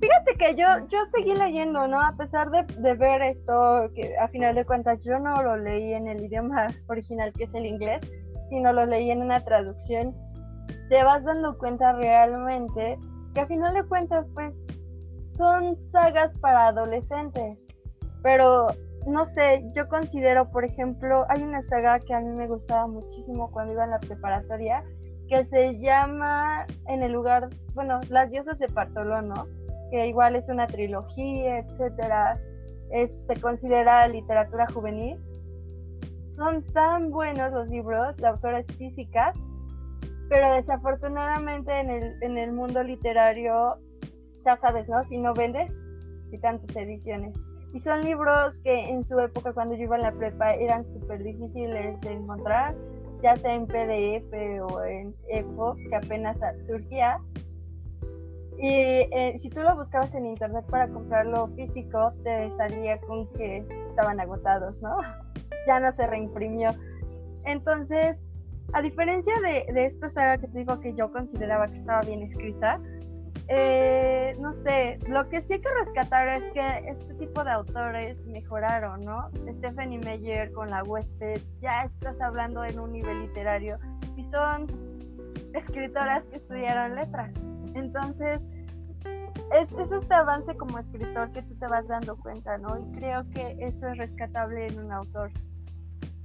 Fíjate 0.00 0.36
que 0.36 0.54
yo, 0.56 0.66
yo 0.88 0.98
seguí 1.08 1.34
leyendo, 1.34 1.86
¿no? 1.86 2.00
A 2.00 2.14
pesar 2.16 2.50
de, 2.50 2.64
de, 2.78 2.94
ver 2.94 3.22
esto, 3.22 3.90
que 3.94 4.16
a 4.18 4.28
final 4.28 4.54
de 4.54 4.64
cuentas 4.64 5.02
yo 5.04 5.18
no 5.18 5.42
lo 5.42 5.56
leí 5.56 5.92
en 5.92 6.08
el 6.08 6.24
idioma 6.24 6.68
original, 6.88 7.32
que 7.32 7.44
es 7.44 7.54
el 7.54 7.66
inglés, 7.66 8.00
sino 8.50 8.72
lo 8.72 8.84
leí 8.84 9.10
en 9.10 9.22
una 9.22 9.42
traducción, 9.44 10.14
te 10.88 11.02
vas 11.04 11.24
dando 11.24 11.56
cuenta 11.56 11.92
realmente 11.92 12.98
que 13.34 13.40
a 13.40 13.46
final 13.46 13.74
de 13.74 13.84
cuentas, 13.84 14.26
pues, 14.34 14.66
son 15.32 15.76
sagas 15.90 16.36
para 16.38 16.68
adolescentes. 16.68 17.58
Pero, 18.22 18.68
no 19.06 19.24
sé, 19.24 19.64
yo 19.74 19.88
considero, 19.88 20.50
por 20.50 20.64
ejemplo, 20.64 21.24
hay 21.28 21.42
una 21.42 21.62
saga 21.62 21.98
que 22.00 22.14
a 22.14 22.20
mí 22.20 22.28
me 22.28 22.46
gustaba 22.46 22.86
muchísimo 22.86 23.50
cuando 23.50 23.72
iba 23.72 23.84
en 23.84 23.90
la 23.90 24.00
preparatoria, 24.00 24.84
que 25.28 25.44
se 25.46 25.80
llama 25.80 26.66
En 26.88 27.02
el 27.02 27.12
lugar, 27.12 27.48
bueno, 27.74 28.00
Las 28.08 28.30
diosas 28.30 28.58
de 28.58 28.68
Partolón, 28.68 29.28
¿no? 29.28 29.46
que 29.92 30.06
igual 30.06 30.36
es 30.36 30.48
una 30.48 30.66
trilogía, 30.66 31.58
etcétera, 31.58 32.40
es, 32.90 33.10
se 33.26 33.40
considera 33.40 34.08
literatura 34.08 34.66
juvenil. 34.72 35.20
Son 36.30 36.64
tan 36.72 37.10
buenos 37.10 37.52
los 37.52 37.68
libros, 37.68 38.18
la 38.18 38.30
autora 38.30 38.60
es 38.60 38.66
física, 38.78 39.34
pero 40.32 40.50
desafortunadamente 40.50 41.78
en 41.78 41.90
el, 41.90 42.22
en 42.22 42.38
el 42.38 42.52
mundo 42.52 42.82
literario, 42.82 43.76
ya 44.46 44.56
sabes, 44.56 44.88
¿no? 44.88 45.04
Si 45.04 45.18
no 45.18 45.34
vendes, 45.34 45.70
y 46.32 46.38
tantas 46.38 46.74
ediciones. 46.74 47.34
Y 47.74 47.80
son 47.80 48.02
libros 48.02 48.58
que 48.64 48.88
en 48.88 49.04
su 49.04 49.20
época, 49.20 49.52
cuando 49.52 49.74
yo 49.74 49.82
iba 49.82 49.96
en 49.96 50.02
la 50.04 50.12
prepa, 50.12 50.54
eran 50.54 50.88
súper 50.88 51.22
difíciles 51.22 52.00
de 52.00 52.12
encontrar, 52.12 52.74
ya 53.22 53.36
sea 53.36 53.52
en 53.52 53.66
PDF 53.66 54.32
o 54.72 54.82
en 54.84 55.14
EPUB, 55.28 55.76
que 55.90 55.96
apenas 55.96 56.38
surgía. 56.66 57.18
Y 58.56 58.70
eh, 58.70 59.38
si 59.38 59.50
tú 59.50 59.60
lo 59.60 59.76
buscabas 59.76 60.14
en 60.14 60.24
internet 60.24 60.64
para 60.70 60.88
comprarlo 60.88 61.48
físico, 61.48 62.10
te 62.24 62.50
salía 62.56 62.98
con 63.02 63.30
que 63.34 63.66
estaban 63.90 64.18
agotados, 64.18 64.80
¿no? 64.80 64.96
ya 65.66 65.78
no 65.78 65.92
se 65.92 66.06
reimprimió. 66.06 66.74
Entonces, 67.44 68.24
a 68.72 68.82
diferencia 68.82 69.34
de, 69.40 69.72
de, 69.72 69.84
esta 69.84 70.08
saga 70.08 70.38
que 70.38 70.48
te 70.48 70.58
digo 70.58 70.80
que 70.80 70.94
yo 70.94 71.12
consideraba 71.12 71.68
que 71.68 71.78
estaba 71.78 72.00
bien 72.02 72.22
escrita, 72.22 72.80
eh, 73.48 74.36
no 74.38 74.52
sé, 74.52 74.98
lo 75.08 75.28
que 75.28 75.40
sí 75.40 75.54
hay 75.54 75.60
que 75.60 75.68
rescatar 75.84 76.28
es 76.28 76.48
que 76.50 76.88
este 76.88 77.14
tipo 77.14 77.44
de 77.44 77.50
autores 77.50 78.26
mejoraron, 78.26 79.04
¿no? 79.04 79.28
Stephanie 79.34 79.98
Meyer 79.98 80.52
con 80.52 80.70
la 80.70 80.82
huésped, 80.84 81.40
ya 81.60 81.82
estás 81.82 82.20
hablando 82.20 82.64
en 82.64 82.78
un 82.78 82.92
nivel 82.92 83.22
literario 83.22 83.78
y 84.16 84.22
son 84.22 84.66
escritoras 85.54 86.28
que 86.28 86.36
estudiaron 86.36 86.94
letras. 86.94 87.34
Entonces, 87.74 88.40
es, 89.60 89.72
este 89.72 90.14
avance 90.14 90.56
como 90.56 90.78
escritor 90.78 91.30
que 91.32 91.42
tú 91.42 91.54
te 91.56 91.66
vas 91.66 91.88
dando 91.88 92.16
cuenta, 92.16 92.56
¿no? 92.58 92.78
Y 92.78 92.90
creo 92.92 93.28
que 93.30 93.56
eso 93.60 93.88
es 93.88 93.98
rescatable 93.98 94.68
en 94.68 94.78
un 94.78 94.92
autor. 94.92 95.30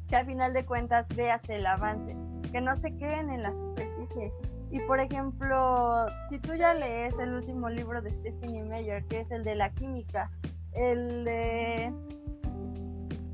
Que 0.07 0.15
al 0.15 0.25
final 0.25 0.53
de 0.53 0.65
cuentas 0.65 1.07
veas 1.09 1.49
el 1.49 1.65
avance, 1.65 2.15
que 2.51 2.61
no 2.61 2.75
se 2.75 2.95
queden 2.97 3.29
en 3.29 3.43
la 3.43 3.51
superficie. 3.51 4.31
Y 4.69 4.79
por 4.81 4.99
ejemplo, 4.99 6.07
si 6.29 6.39
tú 6.39 6.53
ya 6.55 6.73
lees 6.73 7.17
el 7.19 7.33
último 7.33 7.69
libro 7.69 8.01
de 8.01 8.11
Stephanie 8.11 8.63
Meyer, 8.63 9.05
que 9.05 9.21
es 9.21 9.31
el 9.31 9.43
de 9.43 9.55
la 9.55 9.71
química, 9.71 10.29
el 10.73 11.23
de, 11.23 11.93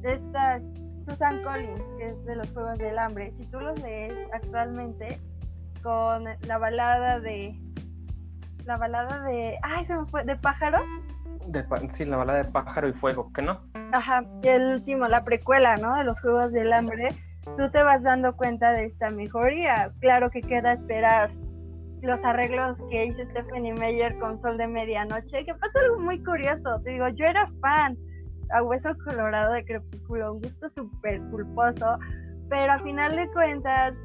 de 0.02 0.14
estas 0.14 0.64
Susan 1.04 1.44
Collins, 1.44 1.94
que 1.98 2.10
es 2.10 2.26
de 2.26 2.36
los 2.36 2.52
Juegos 2.54 2.78
del 2.78 2.98
Hambre, 2.98 3.32
si 3.32 3.46
tú 3.48 3.60
los 3.60 3.80
lees 3.80 4.14
actualmente 4.32 5.20
con 5.82 6.26
la 6.42 6.58
balada 6.58 7.20
de 7.20 7.60
la 8.66 8.78
balada 8.78 9.24
de. 9.24 9.58
Ay, 9.62 9.86
se 9.86 9.96
me 9.96 10.06
fue. 10.06 10.24
¿De 10.24 10.36
pájaros? 10.36 10.84
De, 11.48 11.66
sí, 11.90 12.06
la 12.06 12.18
balada 12.18 12.44
de 12.44 12.52
pájaro 12.52 12.88
y 12.88 12.94
fuego, 12.94 13.32
¿qué 13.34 13.42
no? 13.42 13.62
Ajá, 13.92 14.24
y 14.42 14.48
el 14.48 14.74
último, 14.74 15.08
la 15.08 15.24
precuela, 15.24 15.76
¿no? 15.78 15.96
De 15.96 16.04
los 16.04 16.20
Juegos 16.22 16.52
del 16.52 16.72
Hambre. 16.74 17.10
Tú 17.58 17.70
te 17.70 17.84
vas 17.84 18.02
dando 18.04 18.36
cuenta 18.36 18.72
de 18.72 18.86
esta 18.86 19.10
mejoría. 19.10 19.92
Claro 20.00 20.30
que 20.30 20.42
queda 20.42 20.74
esperar 20.74 21.32
los 22.02 22.24
arreglos 22.26 22.78
que 22.90 23.06
hizo 23.06 23.24
Stephanie 23.24 23.74
Meyer 23.74 24.18
con 24.20 24.38
Sol 24.38 24.58
de 24.58 24.68
Medianoche, 24.68 25.46
que 25.46 25.54
pasa 25.54 25.80
algo 25.80 26.00
muy 26.00 26.22
curioso. 26.24 26.80
Te 26.82 26.92
digo, 26.92 27.08
yo 27.10 27.26
era 27.26 27.50
fan 27.62 27.98
a 28.52 28.62
Hueso 28.62 28.96
Colorado 29.04 29.54
de 29.54 29.66
Crepúsculo, 29.66 30.34
un 30.34 30.42
gusto 30.42 30.70
súper 30.70 31.22
culposo, 31.30 31.98
pero 32.50 32.74
a 32.74 32.80
final 32.80 33.16
de 33.16 33.28
cuentas 33.32 33.98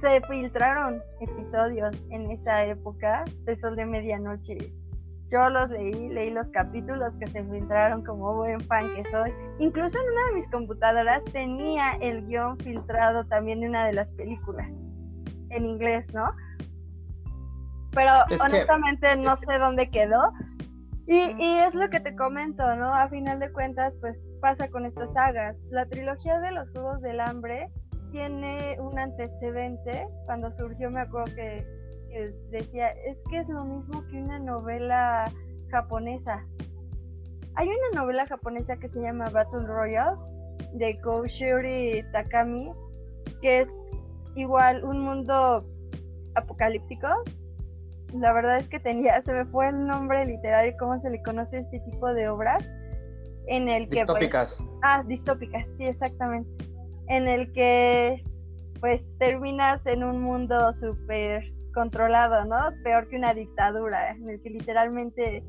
se 0.00 0.20
filtraron 0.28 1.02
episodios 1.20 1.96
en 2.10 2.30
esa 2.30 2.64
época 2.64 3.24
de 3.44 3.56
Sol 3.56 3.76
de 3.76 3.86
Medianoche. 3.86 4.56
Yo 5.30 5.48
los 5.50 5.70
leí, 5.70 6.08
leí 6.08 6.30
los 6.30 6.48
capítulos 6.50 7.12
que 7.18 7.26
se 7.26 7.42
filtraron 7.44 8.04
como 8.04 8.34
buen 8.34 8.60
fan 8.60 8.94
que 8.94 9.04
soy. 9.06 9.32
Incluso 9.58 9.98
en 9.98 10.12
una 10.12 10.26
de 10.26 10.32
mis 10.34 10.50
computadoras 10.50 11.24
tenía 11.32 11.94
el 12.00 12.24
guion 12.26 12.56
filtrado 12.58 13.24
también 13.24 13.60
de 13.60 13.68
una 13.68 13.86
de 13.86 13.92
las 13.92 14.12
películas, 14.12 14.68
en 15.50 15.66
inglés, 15.66 16.14
¿no? 16.14 16.26
Pero 17.90 18.12
honestamente 18.44 19.16
no 19.16 19.36
sé 19.36 19.58
dónde 19.58 19.90
quedó. 19.90 20.20
Y, 21.08 21.18
y, 21.38 21.58
es 21.60 21.74
lo 21.74 21.88
que 21.88 22.00
te 22.00 22.14
comento, 22.16 22.74
¿no? 22.76 22.92
A 22.92 23.08
final 23.08 23.38
de 23.38 23.52
cuentas, 23.52 23.96
pues 24.00 24.28
pasa 24.40 24.68
con 24.68 24.84
estas 24.84 25.12
sagas. 25.12 25.64
La 25.70 25.86
trilogía 25.86 26.40
de 26.40 26.50
los 26.50 26.70
Juegos 26.70 27.00
del 27.00 27.20
Hambre 27.20 27.70
tiene 28.10 28.76
un 28.80 28.98
antecedente. 28.98 30.06
Cuando 30.26 30.50
surgió 30.50 30.90
me 30.90 31.00
acuerdo 31.00 31.34
que, 31.34 31.66
decía, 32.50 32.90
es 32.90 33.22
que 33.30 33.38
es 33.38 33.48
lo 33.48 33.64
mismo 33.64 34.06
que 34.08 34.22
una 34.22 34.38
novela 34.38 35.32
japonesa. 35.70 36.44
Hay 37.54 37.68
una 37.68 38.00
novela 38.00 38.26
japonesa 38.26 38.76
que 38.76 38.88
se 38.88 39.00
llama 39.00 39.30
Battle 39.30 39.66
Royale 39.66 40.16
de 40.74 40.94
Koushiri 41.02 42.04
Takami, 42.12 42.72
que 43.40 43.60
es 43.60 43.68
igual 44.34 44.84
un 44.84 45.00
mundo 45.00 45.66
apocalíptico. 46.34 47.08
La 48.12 48.32
verdad 48.32 48.58
es 48.58 48.68
que 48.68 48.78
tenía, 48.78 49.20
se 49.22 49.32
me 49.32 49.44
fue 49.46 49.68
el 49.68 49.86
nombre 49.86 50.24
literario, 50.26 50.74
cómo 50.78 50.98
se 50.98 51.10
le 51.10 51.22
conoce 51.22 51.58
este 51.58 51.80
tipo 51.80 52.12
de 52.12 52.28
obras, 52.28 52.70
en 53.46 53.68
el 53.68 53.84
que... 53.84 53.96
Pues, 53.96 54.00
distópicas. 54.00 54.66
ah, 54.82 55.02
distópicas, 55.06 55.66
sí, 55.76 55.84
exactamente 55.84 56.66
en 57.08 57.28
el 57.28 57.52
que 57.52 58.22
pues 58.80 59.16
terminas 59.18 59.86
en 59.86 60.04
un 60.04 60.20
mundo 60.20 60.72
súper 60.72 61.52
controlado, 61.76 62.46
¿no? 62.46 62.72
Peor 62.82 63.06
que 63.08 63.16
una 63.16 63.34
dictadura, 63.34 64.12
en 64.12 64.28
el 64.30 64.40
que 64.40 64.48
literalmente 64.48 65.44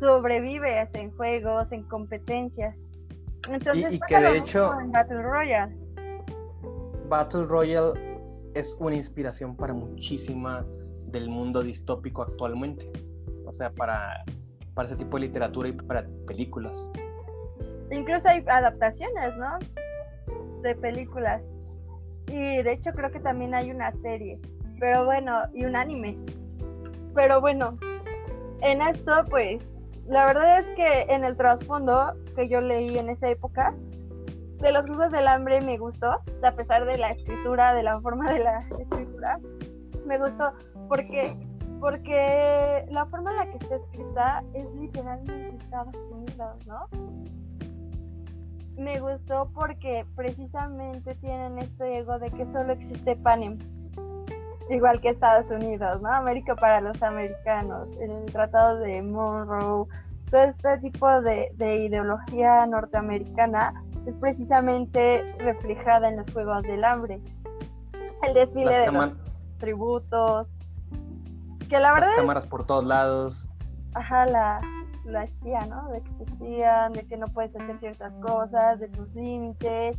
sobrevives 0.00 0.94
en 0.94 1.10
juegos, 1.16 1.70
en 1.70 1.84
competencias. 1.84 2.80
Entonces, 3.50 3.92
y, 3.92 4.00
que 4.00 4.18
de 4.18 4.38
hecho 4.38 4.72
Battle 4.86 5.22
Royale. 5.22 5.76
Battle 7.08 7.44
Royale 7.44 7.92
es 8.54 8.74
una 8.80 8.96
inspiración 8.96 9.54
para 9.54 9.74
muchísima 9.74 10.64
del 11.08 11.28
mundo 11.28 11.62
distópico 11.62 12.22
actualmente. 12.22 12.90
O 13.44 13.52
sea, 13.52 13.70
para, 13.70 14.24
para 14.72 14.88
ese 14.88 14.96
tipo 14.96 15.18
de 15.18 15.26
literatura 15.26 15.68
y 15.68 15.72
para 15.72 16.06
películas. 16.26 16.90
Incluso 17.90 18.28
hay 18.28 18.42
adaptaciones, 18.48 19.36
¿no? 19.36 19.58
de 20.64 20.74
películas. 20.74 21.48
Y 22.26 22.62
de 22.62 22.72
hecho 22.72 22.90
creo 22.92 23.12
que 23.12 23.20
también 23.20 23.54
hay 23.54 23.70
una 23.70 23.92
serie. 23.92 24.40
Pero 24.78 25.04
bueno, 25.04 25.42
y 25.54 25.64
un 25.64 25.76
anime. 25.76 26.18
Pero 27.14 27.40
bueno, 27.40 27.78
en 28.60 28.82
esto 28.82 29.24
pues 29.28 29.88
la 30.06 30.26
verdad 30.26 30.58
es 30.58 30.70
que 30.70 31.02
en 31.02 31.24
el 31.24 31.36
trasfondo 31.36 32.14
que 32.36 32.48
yo 32.48 32.60
leí 32.60 32.98
en 32.98 33.08
esa 33.08 33.30
época, 33.30 33.74
de 34.60 34.72
los 34.72 34.86
Juegos 34.86 35.10
del 35.10 35.28
Hambre 35.28 35.60
me 35.60 35.78
gustó, 35.78 36.12
a 36.42 36.52
pesar 36.52 36.84
de 36.86 36.96
la 36.96 37.10
escritura, 37.10 37.74
de 37.74 37.82
la 37.82 38.00
forma 38.00 38.32
de 38.32 38.40
la 38.40 38.66
escritura, 38.78 39.38
me 40.06 40.18
gustó 40.18 40.52
porque 40.88 41.32
porque 41.80 42.86
la 42.90 43.04
forma 43.06 43.30
en 43.32 43.36
la 43.36 43.50
que 43.50 43.58
está 43.58 43.76
escrita 43.76 44.44
es 44.54 44.72
literalmente 44.74 45.56
Estados 45.56 46.06
Unidos, 46.06 46.56
¿no? 46.66 46.88
me 48.76 48.98
gustó 49.00 49.50
porque 49.54 50.04
precisamente 50.16 51.14
tienen 51.16 51.58
este 51.58 51.98
ego 51.98 52.18
de 52.18 52.30
que 52.30 52.44
solo 52.44 52.72
existe 52.72 53.16
Panem, 53.16 53.58
igual 54.70 55.00
que 55.00 55.10
Estados 55.10 55.50
Unidos, 55.50 56.00
¿no? 56.00 56.10
América 56.12 56.54
para 56.56 56.80
los 56.80 57.02
americanos, 57.02 57.96
el 58.00 58.24
Tratado 58.26 58.78
de 58.78 59.02
Monroe, 59.02 59.86
todo 60.30 60.42
este 60.42 60.78
tipo 60.78 61.08
de, 61.20 61.52
ideología 61.58 62.66
norteamericana 62.66 63.74
es 64.06 64.16
precisamente 64.16 65.22
reflejada 65.38 66.08
en 66.08 66.16
los 66.16 66.30
Juegos 66.32 66.62
del 66.62 66.84
Hambre. 66.84 67.20
El 68.26 68.34
desfile 68.34 68.76
de 68.78 68.90
los 68.90 69.12
tributos, 69.58 70.66
que 71.68 71.78
la 71.78 71.92
verdad... 71.92 72.08
Las 72.08 72.16
cámaras 72.16 72.46
por 72.46 72.66
todos 72.66 72.84
lados. 72.84 73.50
Ajá, 73.94 74.26
la, 74.26 74.60
la 75.04 75.24
espía, 75.24 75.66
¿no? 75.66 75.88
De 75.90 76.02
que 76.02 76.10
te 76.10 76.24
espían, 76.24 76.92
de 76.94 77.06
que 77.06 77.16
no 77.16 77.28
puedes 77.28 77.54
hacer 77.56 77.78
ciertas 77.78 78.16
cosas, 78.16 78.80
de 78.80 78.88
tus 78.88 79.14
límites. 79.14 79.98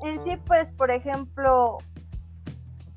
En 0.00 0.22
sí, 0.22 0.36
pues, 0.46 0.70
por 0.72 0.90
ejemplo, 0.90 1.78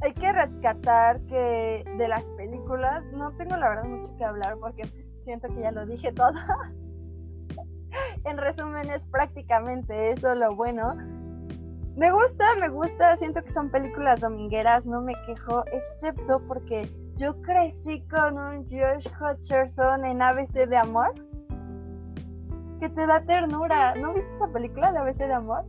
hay 0.04 0.13
que 0.13 0.34
rescatar 0.34 1.22
que 1.28 1.86
de 1.98 2.08
las 2.10 2.28
películas, 2.28 3.04
no 3.13 3.32
tengo 3.38 3.56
la 3.56 3.70
verdad 3.70 3.86
mucho 3.86 4.16
que 4.18 4.26
hablar 4.26 4.58
porque 4.60 4.84
siento 5.24 5.48
que 5.48 5.62
ya 5.62 5.72
lo 5.72 5.86
dije 5.86 6.12
todo. 6.12 6.34
en 8.26 8.38
resumen, 8.38 8.89
es 8.89 9.06
prácticamente 9.06 10.12
eso 10.12 10.36
lo 10.36 10.56
bueno. 10.56 10.96
Me 11.96 12.12
gusta, 12.12 12.56
me 12.60 12.68
gusta, 12.68 13.16
siento 13.16 13.42
que 13.44 13.54
son 13.54 13.70
películas 13.70 14.20
domingueras, 14.20 14.86
no 14.86 15.02
me 15.02 15.13
quejo, 15.26 15.63
excepto 15.68 16.42
porque 16.48 16.92
yo 17.16 17.39
crecí 17.42 18.02
con 18.10 18.38
un 18.38 18.66
Josh 18.70 19.08
Hutcherson 19.22 20.04
en 20.04 20.22
ABC 20.22 20.68
de 20.68 20.78
Amor 20.78 21.13
que 22.82 22.89
te 22.89 23.08
da 23.08 23.22
ternura. 23.22 23.96
¿No 23.96 24.13
viste 24.13 24.34
esa 24.34 24.48
película 24.48 24.92
de 24.92 24.98
ABC 24.98 25.18
de 25.20 25.34
Amor? 25.34 25.63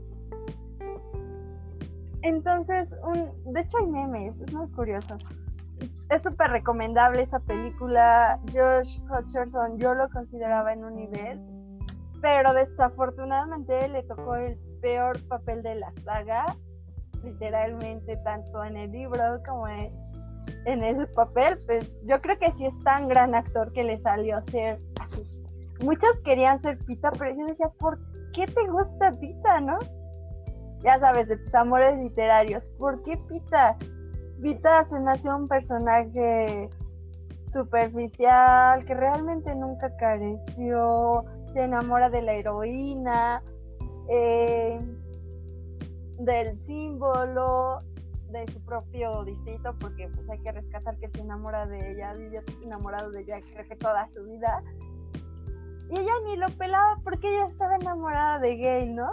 Entonces, 2.24 2.96
un, 3.02 3.52
de 3.52 3.60
hecho 3.60 3.76
hay 3.78 3.86
memes, 3.86 4.40
es 4.40 4.52
muy 4.52 4.66
curioso. 4.70 5.16
Es 6.08 6.22
súper 6.22 6.50
recomendable 6.52 7.20
esa 7.20 7.38
película. 7.38 8.40
Josh 8.50 8.98
Hutcherson 9.10 9.78
yo 9.78 9.94
lo 9.94 10.08
consideraba 10.08 10.72
en 10.72 10.84
un 10.84 10.96
nivel, 10.96 11.38
pero 12.22 12.54
desafortunadamente 12.54 13.88
le 13.88 14.02
tocó 14.04 14.36
el 14.36 14.58
peor 14.80 15.22
papel 15.28 15.62
de 15.62 15.74
la 15.74 15.92
saga, 16.02 16.56
literalmente 17.22 18.16
tanto 18.18 18.64
en 18.64 18.78
el 18.78 18.90
libro 18.90 19.22
como 19.46 19.68
en, 19.68 19.92
en 20.64 20.82
el 20.82 21.06
papel, 21.08 21.58
pues 21.66 21.94
yo 22.04 22.22
creo 22.22 22.38
que 22.38 22.52
sí 22.52 22.64
es 22.64 22.82
tan 22.84 23.06
gran 23.06 23.34
actor 23.34 23.70
que 23.72 23.84
le 23.84 23.98
salió 23.98 24.38
a 24.38 24.42
ser 24.44 24.80
así. 24.98 25.22
Muchos 25.82 26.18
querían 26.24 26.58
ser 26.58 26.78
Pita, 26.78 27.10
pero 27.10 27.36
yo 27.36 27.46
decía, 27.46 27.68
¿por 27.78 27.98
qué 28.32 28.46
te 28.46 28.66
gusta 28.66 29.12
Pita, 29.20 29.60
no? 29.60 29.78
Ya 30.84 31.00
sabes, 31.00 31.28
de 31.28 31.38
tus 31.38 31.54
amores 31.54 31.96
literarios, 31.96 32.68
¿por 32.78 33.02
qué 33.02 33.16
Pita? 33.28 33.78
Pita 34.42 34.84
se 34.84 35.00
nació 35.00 35.34
un 35.34 35.48
personaje 35.48 36.68
superficial, 37.48 38.84
que 38.84 38.94
realmente 38.94 39.54
nunca 39.54 39.96
careció, 39.96 41.24
se 41.46 41.62
enamora 41.62 42.10
de 42.10 42.20
la 42.20 42.34
heroína, 42.34 43.42
eh, 44.10 44.78
del 46.18 46.62
símbolo, 46.62 47.80
de 48.30 48.46
su 48.52 48.60
propio 48.64 49.24
distrito, 49.24 49.74
porque 49.80 50.08
pues 50.08 50.28
hay 50.28 50.40
que 50.40 50.52
rescatar 50.52 50.98
que 50.98 51.10
se 51.10 51.20
enamora 51.20 51.66
de 51.66 51.92
ella, 51.92 52.12
vivió 52.14 52.42
enamorado 52.62 53.10
de 53.10 53.22
ella 53.22 53.40
creo 53.40 53.66
que 53.68 53.76
toda 53.76 54.06
su 54.08 54.22
vida. 54.24 54.62
Y 55.90 55.98
ella 55.98 56.12
ni 56.26 56.36
lo 56.36 56.48
pelaba 56.58 56.98
porque 57.04 57.28
ella 57.28 57.46
estaba 57.46 57.76
enamorada 57.76 58.38
de 58.40 58.56
Gay, 58.56 58.92
¿no? 58.92 59.10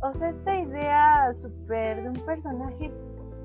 O 0.00 0.12
sea, 0.14 0.30
esta 0.30 0.58
idea 0.58 1.34
súper 1.34 2.02
de 2.02 2.08
un 2.10 2.24
personaje 2.24 2.92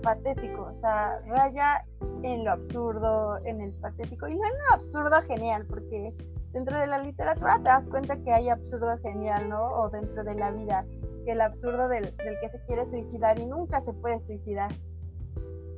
patético, 0.03 0.63
o 0.63 0.71
sea, 0.71 1.19
raya 1.27 1.83
en 2.21 2.43
lo 2.43 2.51
absurdo, 2.51 3.37
en 3.45 3.61
el 3.61 3.71
patético, 3.73 4.27
y 4.27 4.35
no 4.35 4.45
en 4.45 4.53
lo 4.53 4.75
absurdo 4.75 5.21
genial, 5.23 5.65
porque 5.67 6.13
dentro 6.51 6.77
de 6.77 6.87
la 6.87 6.99
literatura 6.99 7.57
te 7.57 7.63
das 7.63 7.87
cuenta 7.87 8.21
que 8.21 8.31
hay 8.31 8.49
absurdo 8.49 8.97
genial, 8.99 9.49
¿no? 9.49 9.63
O 9.63 9.89
dentro 9.89 10.23
de 10.23 10.35
la 10.35 10.51
vida, 10.51 10.85
que 11.25 11.31
el 11.31 11.41
absurdo 11.41 11.87
del, 11.87 12.15
del 12.17 12.39
que 12.39 12.49
se 12.49 12.61
quiere 12.65 12.85
suicidar 12.87 13.39
y 13.39 13.45
nunca 13.45 13.81
se 13.81 13.93
puede 13.93 14.19
suicidar. 14.19 14.71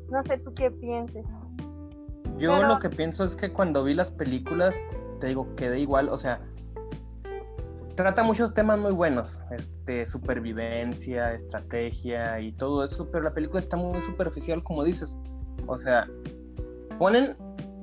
No 0.09 0.21
sé 0.23 0.37
tú 0.39 0.53
qué 0.53 0.71
pienses. 0.71 1.29
Yo 2.37 2.61
lo 2.63 2.79
que 2.79 2.89
pienso 2.89 3.23
es 3.23 3.35
que 3.35 3.53
cuando 3.53 3.83
vi 3.83 3.93
las 3.93 4.11
películas, 4.11 4.81
te 5.21 5.27
digo, 5.27 5.55
quedé 5.55 5.79
igual, 5.79 6.09
o 6.09 6.17
sea, 6.17 6.41
trata 7.95 8.23
muchos 8.23 8.53
temas 8.53 8.77
muy 8.77 8.91
buenos, 8.91 9.43
este, 9.51 10.05
supervivencia, 10.05 11.33
estrategia 11.33 12.39
y 12.39 12.51
todo 12.51 12.83
eso, 12.83 13.09
pero 13.11 13.23
la 13.23 13.33
película 13.33 13.59
está 13.59 13.77
muy 13.77 14.01
superficial, 14.01 14.63
como 14.63 14.83
dices. 14.83 15.17
O 15.67 15.77
sea, 15.77 16.07
ponen 16.99 17.35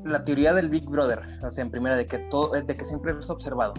la 0.04 0.24
teoría 0.24 0.52
del 0.52 0.68
Big 0.68 0.88
Brother, 0.88 1.20
o 1.42 1.50
sea, 1.50 1.64
en 1.64 1.70
primera, 1.70 1.96
de 1.96 2.06
que 2.06 2.18
todo, 2.18 2.52
de 2.52 2.76
que 2.76 2.84
siempre 2.84 3.12
es 3.18 3.30
observado. 3.30 3.74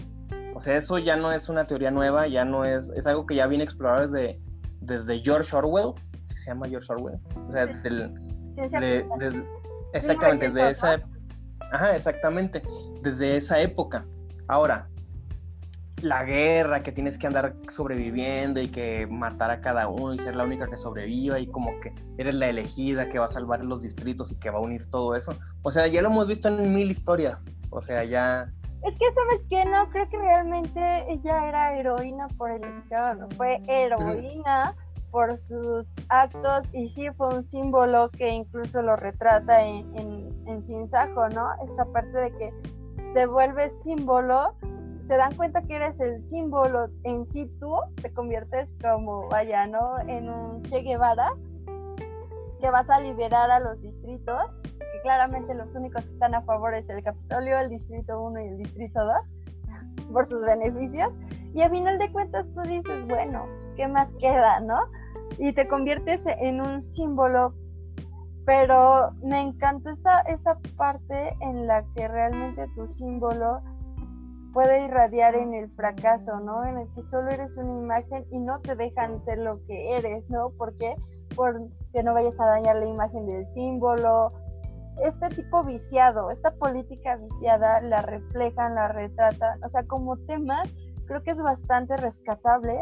O 0.54 0.60
sea, 0.60 0.76
eso 0.76 0.98
ya 0.98 1.16
no 1.16 1.32
es 1.32 1.48
una 1.48 1.66
teoría 1.66 1.90
nueva, 1.90 2.28
ya 2.28 2.44
no 2.44 2.64
es, 2.64 2.90
es 2.96 3.06
algo 3.06 3.26
que 3.26 3.34
ya 3.34 3.46
viene 3.46 3.64
explorado 3.64 4.08
desde, 4.08 4.40
desde 4.80 5.18
George 5.20 5.54
Orwell, 5.56 5.94
se 6.24 6.50
llama 6.50 6.68
George 6.68 6.92
Orwell, 6.92 7.18
o 7.46 7.50
sea, 7.50 7.66
del, 7.66 8.14
Exactamente, 9.92 10.50
de 10.50 10.70
esa... 10.70 11.00
Ajá, 11.72 11.96
exactamente, 11.96 12.62
desde 13.02 13.36
esa 13.36 13.60
época. 13.60 14.06
Ahora, 14.48 14.88
la 16.02 16.24
guerra, 16.24 16.82
que 16.82 16.92
tienes 16.92 17.18
que 17.18 17.26
andar 17.26 17.54
sobreviviendo 17.68 18.60
y 18.60 18.70
que 18.70 19.06
matar 19.06 19.50
a 19.50 19.60
cada 19.60 19.88
uno 19.88 20.14
y 20.14 20.18
ser 20.18 20.36
la 20.36 20.44
única 20.44 20.68
que 20.68 20.76
sobreviva 20.76 21.38
y 21.38 21.46
como 21.46 21.78
que 21.80 21.94
eres 22.18 22.34
la 22.34 22.48
elegida 22.48 23.08
que 23.08 23.18
va 23.18 23.26
a 23.26 23.28
salvar 23.28 23.64
los 23.64 23.82
distritos 23.82 24.30
y 24.32 24.36
que 24.36 24.50
va 24.50 24.58
a 24.58 24.62
unir 24.62 24.90
todo 24.90 25.14
eso. 25.14 25.34
O 25.62 25.70
sea, 25.70 25.86
ya 25.86 26.02
lo 26.02 26.08
hemos 26.08 26.26
visto 26.26 26.48
en 26.48 26.74
mil 26.74 26.90
historias. 26.90 27.54
O 27.70 27.80
sea, 27.80 28.04
ya... 28.04 28.50
Es 28.82 28.92
que, 28.98 29.06
¿sabes 29.14 29.40
qué? 29.48 29.64
No 29.64 29.88
creo 29.90 30.08
que 30.10 30.18
realmente 30.18 30.80
ella 31.10 31.48
era 31.48 31.78
heroína 31.78 32.28
por 32.36 32.50
elección. 32.50 33.26
Fue 33.36 33.62
heroína 33.66 34.74
por 35.10 35.38
sus 35.38 35.94
actos 36.08 36.66
y 36.72 36.90
sí 36.90 37.08
fue 37.16 37.36
un 37.36 37.44
símbolo 37.44 38.10
que 38.10 38.28
incluso 38.28 38.82
lo 38.82 38.96
retrata 38.96 39.64
en, 39.64 39.96
en, 39.96 40.28
en 40.46 40.60
¿no? 40.60 41.48
Esta 41.62 41.84
parte 41.92 42.18
de 42.18 42.30
que 42.36 42.52
te 43.14 43.26
vuelves 43.26 43.72
símbolo 43.82 44.56
se 45.06 45.16
dan 45.16 45.36
cuenta 45.36 45.62
que 45.62 45.76
eres 45.76 46.00
el 46.00 46.22
símbolo 46.22 46.88
en 47.02 47.24
sí 47.26 47.50
tú, 47.60 47.76
te 48.00 48.12
conviertes 48.12 48.68
como, 48.80 49.28
vaya, 49.28 49.66
¿no? 49.66 49.98
En 50.00 50.30
un 50.30 50.62
Che 50.62 50.80
Guevara, 50.80 51.32
que 52.60 52.70
vas 52.70 52.88
a 52.88 53.00
liberar 53.00 53.50
a 53.50 53.60
los 53.60 53.82
distritos, 53.82 54.60
que 54.62 55.00
claramente 55.02 55.54
los 55.54 55.74
únicos 55.74 56.02
que 56.04 56.12
están 56.12 56.34
a 56.34 56.42
favor 56.42 56.74
es 56.74 56.88
el 56.88 57.02
Capitolio, 57.02 57.58
el 57.58 57.68
Distrito 57.68 58.22
1 58.22 58.40
y 58.40 58.48
el 58.48 58.58
Distrito 58.58 59.04
2, 59.04 59.16
por 60.12 60.26
sus 60.26 60.44
beneficios, 60.44 61.12
y 61.52 61.60
a 61.60 61.68
final 61.68 61.98
de 61.98 62.10
cuentas 62.10 62.46
tú 62.54 62.62
dices, 62.62 63.06
bueno, 63.06 63.46
¿qué 63.76 63.86
más 63.86 64.08
queda, 64.18 64.60
no? 64.60 64.78
Y 65.38 65.52
te 65.52 65.68
conviertes 65.68 66.24
en 66.26 66.60
un 66.60 66.82
símbolo 66.82 67.54
pero 68.46 69.12
me 69.22 69.40
encantó 69.40 69.90
esa, 69.90 70.20
esa 70.22 70.58
parte 70.76 71.34
en 71.40 71.66
la 71.66 71.82
que 71.94 72.06
realmente 72.06 72.68
tu 72.74 72.86
símbolo 72.86 73.62
puede 74.54 74.84
irradiar 74.84 75.34
en 75.34 75.52
el 75.52 75.68
fracaso, 75.70 76.38
¿no? 76.40 76.64
En 76.64 76.78
el 76.78 76.88
que 76.94 77.02
solo 77.02 77.30
eres 77.30 77.58
una 77.58 77.72
imagen 77.72 78.24
y 78.30 78.38
no 78.38 78.60
te 78.60 78.76
dejan 78.76 79.18
ser 79.18 79.38
lo 79.38 79.60
que 79.66 79.96
eres, 79.96 80.24
¿no? 80.30 80.50
¿Por 80.50 80.74
qué? 80.76 80.94
Porque 81.34 82.02
no 82.04 82.14
vayas 82.14 82.40
a 82.40 82.46
dañar 82.46 82.76
la 82.76 82.86
imagen 82.86 83.26
del 83.26 83.46
símbolo. 83.48 84.32
Este 85.02 85.28
tipo 85.30 85.64
viciado, 85.64 86.30
esta 86.30 86.52
política 86.54 87.16
viciada 87.16 87.80
la 87.80 88.00
reflejan, 88.02 88.76
la 88.76 88.88
retratan, 88.88 89.62
o 89.62 89.68
sea, 89.68 89.84
como 89.88 90.16
tema 90.18 90.62
creo 91.06 91.20
que 91.22 91.32
es 91.32 91.40
bastante 91.40 91.96
rescatable, 91.96 92.80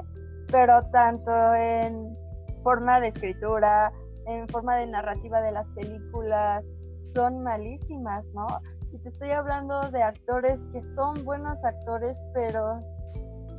pero 0.49 0.85
tanto 0.91 1.55
en 1.55 2.15
forma 2.63 3.01
de 3.01 3.09
escritura, 3.09 3.91
en 4.27 4.47
forma 4.49 4.77
de 4.77 4.87
narrativa 4.89 5.41
de 5.41 5.53
las 5.53 5.71
películas, 5.71 6.63
son 7.15 7.43
malísimas, 7.43 8.31
¿no? 8.35 8.47
Y 8.93 8.99
te 8.99 9.09
estoy 9.09 9.31
hablando 9.31 9.91
de 9.91 10.03
actores 10.03 10.67
que 10.67 10.81
son 10.81 11.25
buenos 11.25 11.65
actores, 11.65 12.21
pero 12.35 12.83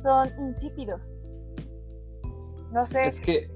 son 0.00 0.28
insípidos. 0.38 1.02
No 2.70 2.86
sé. 2.86 3.06
Es 3.06 3.20
que 3.20 3.50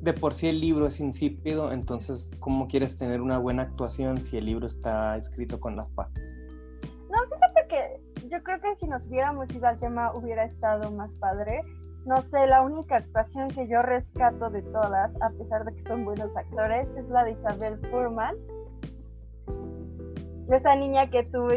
de 0.00 0.12
por 0.12 0.34
sí 0.34 0.48
el 0.48 0.60
libro 0.60 0.86
es 0.86 1.00
insípido, 1.00 1.72
entonces, 1.72 2.30
¿cómo 2.38 2.68
quieres 2.68 2.96
tener 2.96 3.20
una 3.20 3.38
buena 3.38 3.62
actuación 3.62 4.20
si 4.20 4.36
el 4.36 4.46
libro 4.46 4.66
está 4.66 5.16
escrito 5.16 5.58
con 5.58 5.74
las 5.76 5.88
patas? 5.90 6.38
No, 7.10 7.18
fíjate 7.24 7.68
que 7.68 8.28
yo 8.28 8.42
creo 8.42 8.60
que 8.60 8.76
si 8.76 8.86
nos 8.86 9.06
hubiéramos 9.06 9.50
ido 9.50 9.66
al 9.66 9.78
tema 9.78 10.14
hubiera 10.14 10.44
estado 10.44 10.90
más 10.90 11.14
padre. 11.14 11.60
No 12.04 12.22
sé, 12.22 12.46
la 12.46 12.62
única 12.62 12.98
actuación 12.98 13.48
que 13.48 13.66
yo 13.66 13.82
rescato 13.82 14.48
de 14.48 14.62
todas, 14.62 15.20
a 15.20 15.30
pesar 15.30 15.64
de 15.64 15.74
que 15.74 15.80
son 15.80 16.04
buenos 16.04 16.36
actores, 16.36 16.88
es 16.96 17.08
la 17.08 17.24
de 17.24 17.32
Isabel 17.32 17.80
Furman 17.90 18.36
esa 20.54 20.76
niña 20.76 21.08
que 21.10 21.24
tú 21.24 21.48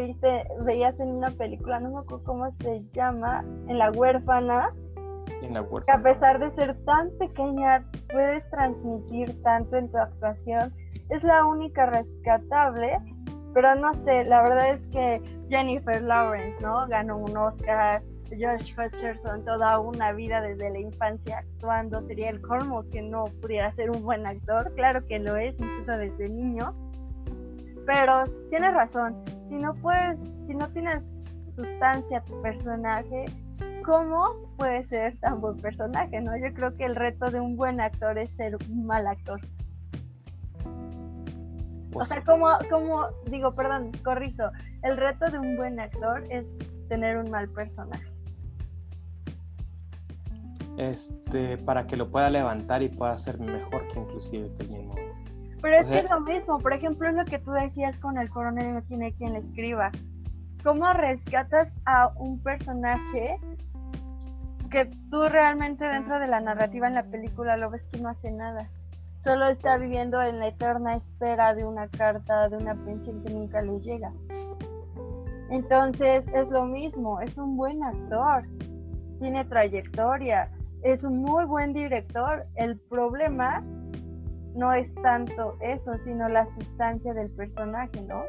veías 0.64 0.98
en 0.98 1.08
una 1.08 1.30
película, 1.30 1.80
no 1.80 1.90
me 1.90 1.98
acuerdo 2.00 2.24
cómo 2.24 2.50
se 2.52 2.82
llama, 2.92 3.44
en 3.68 3.78
La 3.78 3.90
Huérfana. 3.90 4.72
En 5.42 5.54
La 5.54 5.62
Huérfana. 5.62 5.84
Que 5.86 5.92
a 5.92 6.12
pesar 6.12 6.38
de 6.40 6.50
ser 6.52 6.76
tan 6.84 7.10
pequeña, 7.18 7.84
puedes 8.10 8.48
transmitir 8.50 9.40
tanto 9.42 9.76
en 9.76 9.90
tu 9.90 9.98
actuación. 9.98 10.72
Es 11.08 11.22
la 11.22 11.44
única 11.46 11.86
rescatable, 11.86 12.98
pero 13.54 13.74
no 13.76 13.94
sé, 13.94 14.24
la 14.24 14.42
verdad 14.42 14.70
es 14.70 14.86
que 14.88 15.22
Jennifer 15.48 16.02
Lawrence, 16.02 16.60
¿no? 16.60 16.86
Ganó 16.88 17.18
un 17.18 17.36
Oscar. 17.36 18.02
Josh 18.30 18.74
Hutcherson 18.78 19.44
toda 19.44 19.80
una 19.80 20.12
vida 20.12 20.40
desde 20.40 20.70
la 20.70 20.78
infancia 20.78 21.38
actuando, 21.38 22.00
sería 22.00 22.30
el 22.30 22.40
colmo 22.40 22.88
que 22.90 23.02
no 23.02 23.24
pudiera 23.42 23.72
ser 23.72 23.90
un 23.90 24.04
buen 24.04 24.24
actor, 24.24 24.72
claro 24.76 25.04
que 25.06 25.18
lo 25.18 25.36
es, 25.36 25.58
incluso 25.58 25.96
desde 25.96 26.28
niño, 26.28 26.72
pero 27.90 28.24
tienes 28.50 28.72
razón, 28.72 29.16
si 29.42 29.58
no 29.58 29.74
puedes, 29.74 30.30
si 30.42 30.54
no 30.54 30.68
tienes 30.68 31.12
sustancia 31.48 32.20
tu 32.20 32.40
personaje, 32.40 33.24
¿cómo 33.84 34.54
puede 34.56 34.84
ser 34.84 35.18
tan 35.18 35.40
buen 35.40 35.56
personaje? 35.56 36.20
¿no? 36.20 36.36
Yo 36.36 36.54
creo 36.54 36.76
que 36.76 36.84
el 36.84 36.94
reto 36.94 37.32
de 37.32 37.40
un 37.40 37.56
buen 37.56 37.80
actor 37.80 38.16
es 38.16 38.30
ser 38.30 38.56
un 38.70 38.86
mal 38.86 39.08
actor. 39.08 39.40
o 40.64 41.90
pues 41.90 42.06
sea, 42.06 42.22
como, 42.22 42.46
como, 42.70 43.08
digo, 43.26 43.56
perdón, 43.56 43.90
corrijo, 44.04 44.44
el 44.84 44.96
reto 44.96 45.28
de 45.28 45.40
un 45.40 45.56
buen 45.56 45.80
actor 45.80 46.24
es 46.30 46.46
tener 46.88 47.16
un 47.16 47.28
mal 47.28 47.48
personaje. 47.48 48.06
Este, 50.76 51.58
para 51.58 51.88
que 51.88 51.96
lo 51.96 52.08
pueda 52.08 52.30
levantar 52.30 52.84
y 52.84 52.88
pueda 52.88 53.18
ser 53.18 53.40
mejor 53.40 53.88
que 53.88 53.98
inclusive 53.98 54.48
que 54.54 54.62
el 54.62 54.68
mismo 54.68 54.94
pero 55.60 55.76
es 55.76 55.86
que 55.88 55.98
es 55.98 56.10
lo 56.10 56.20
mismo, 56.20 56.58
por 56.58 56.72
ejemplo, 56.72 57.08
es 57.08 57.14
lo 57.14 57.24
que 57.24 57.38
tú 57.38 57.52
decías 57.52 57.98
con 57.98 58.18
el 58.18 58.30
coronel 58.30 58.74
no 58.74 58.82
tiene 58.82 59.12
quien 59.14 59.32
le 59.34 59.40
escriba. 59.40 59.90
¿Cómo 60.62 60.92
rescatas 60.92 61.74
a 61.86 62.08
un 62.16 62.42
personaje 62.42 63.38
que 64.70 64.90
tú 65.10 65.28
realmente 65.28 65.84
dentro 65.84 66.18
de 66.18 66.28
la 66.28 66.40
narrativa 66.40 66.86
en 66.86 66.94
la 66.94 67.02
película 67.02 67.56
lo 67.56 67.70
ves 67.70 67.86
que 67.86 67.98
no 67.98 68.08
hace 68.08 68.30
nada? 68.30 68.66
Solo 69.20 69.48
está 69.48 69.76
viviendo 69.76 70.20
en 70.22 70.38
la 70.38 70.48
eterna 70.48 70.96
espera 70.96 71.54
de 71.54 71.64
una 71.64 71.88
carta, 71.88 72.48
de 72.48 72.56
una 72.56 72.74
pensión 72.74 73.22
que 73.22 73.30
nunca 73.30 73.60
le 73.60 73.78
llega. 73.80 74.12
Entonces 75.50 76.30
es 76.32 76.48
lo 76.50 76.64
mismo, 76.64 77.20
es 77.20 77.36
un 77.36 77.56
buen 77.56 77.82
actor, 77.82 78.44
tiene 79.18 79.44
trayectoria, 79.44 80.50
es 80.82 81.04
un 81.04 81.18
muy 81.18 81.44
buen 81.44 81.72
director. 81.72 82.46
El 82.54 82.78
problema 82.78 83.62
no 84.54 84.72
es 84.72 84.94
tanto 84.96 85.56
eso, 85.60 85.96
sino 85.98 86.28
la 86.28 86.46
sustancia 86.46 87.14
del 87.14 87.30
personaje, 87.30 88.00
¿no? 88.02 88.22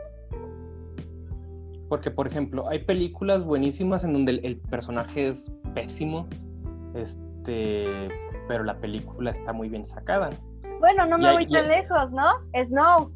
Porque, 1.89 2.09
por 2.09 2.27
ejemplo, 2.27 2.69
hay 2.69 2.79
películas 2.79 3.43
buenísimas 3.43 4.03
en 4.03 4.13
donde 4.13 4.39
el, 4.43 4.57
personaje 4.69 5.27
es 5.27 5.51
pésimo, 5.73 6.27
este, 6.93 8.07
pero 8.47 8.63
la 8.63 8.77
película 8.77 9.31
está 9.31 9.51
muy 9.51 9.67
bien 9.67 9.85
sacada. 9.85 10.29
Bueno, 10.79 11.05
no 11.05 11.17
me 11.17 11.33
voy 11.33 11.47
tan 11.47 11.67
lejos, 11.67 12.11
¿no? 12.11 12.27
Snow. 12.63 13.11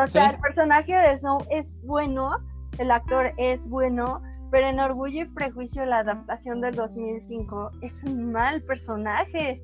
O 0.00 0.06
sea, 0.06 0.26
el 0.26 0.38
personaje 0.40 0.94
de 0.94 1.18
Snow 1.18 1.38
es 1.50 1.74
bueno, 1.82 2.36
el 2.78 2.90
actor 2.90 3.32
es 3.36 3.68
bueno, 3.68 4.22
pero 4.50 4.68
en 4.68 4.78
Orgullo 4.78 5.22
y 5.22 5.24
Prejuicio, 5.24 5.84
la 5.86 5.98
adaptación 5.98 6.60
del 6.60 6.74
2005, 6.74 7.70
es 7.82 8.04
un 8.04 8.30
mal 8.30 8.62
personaje 8.62 9.62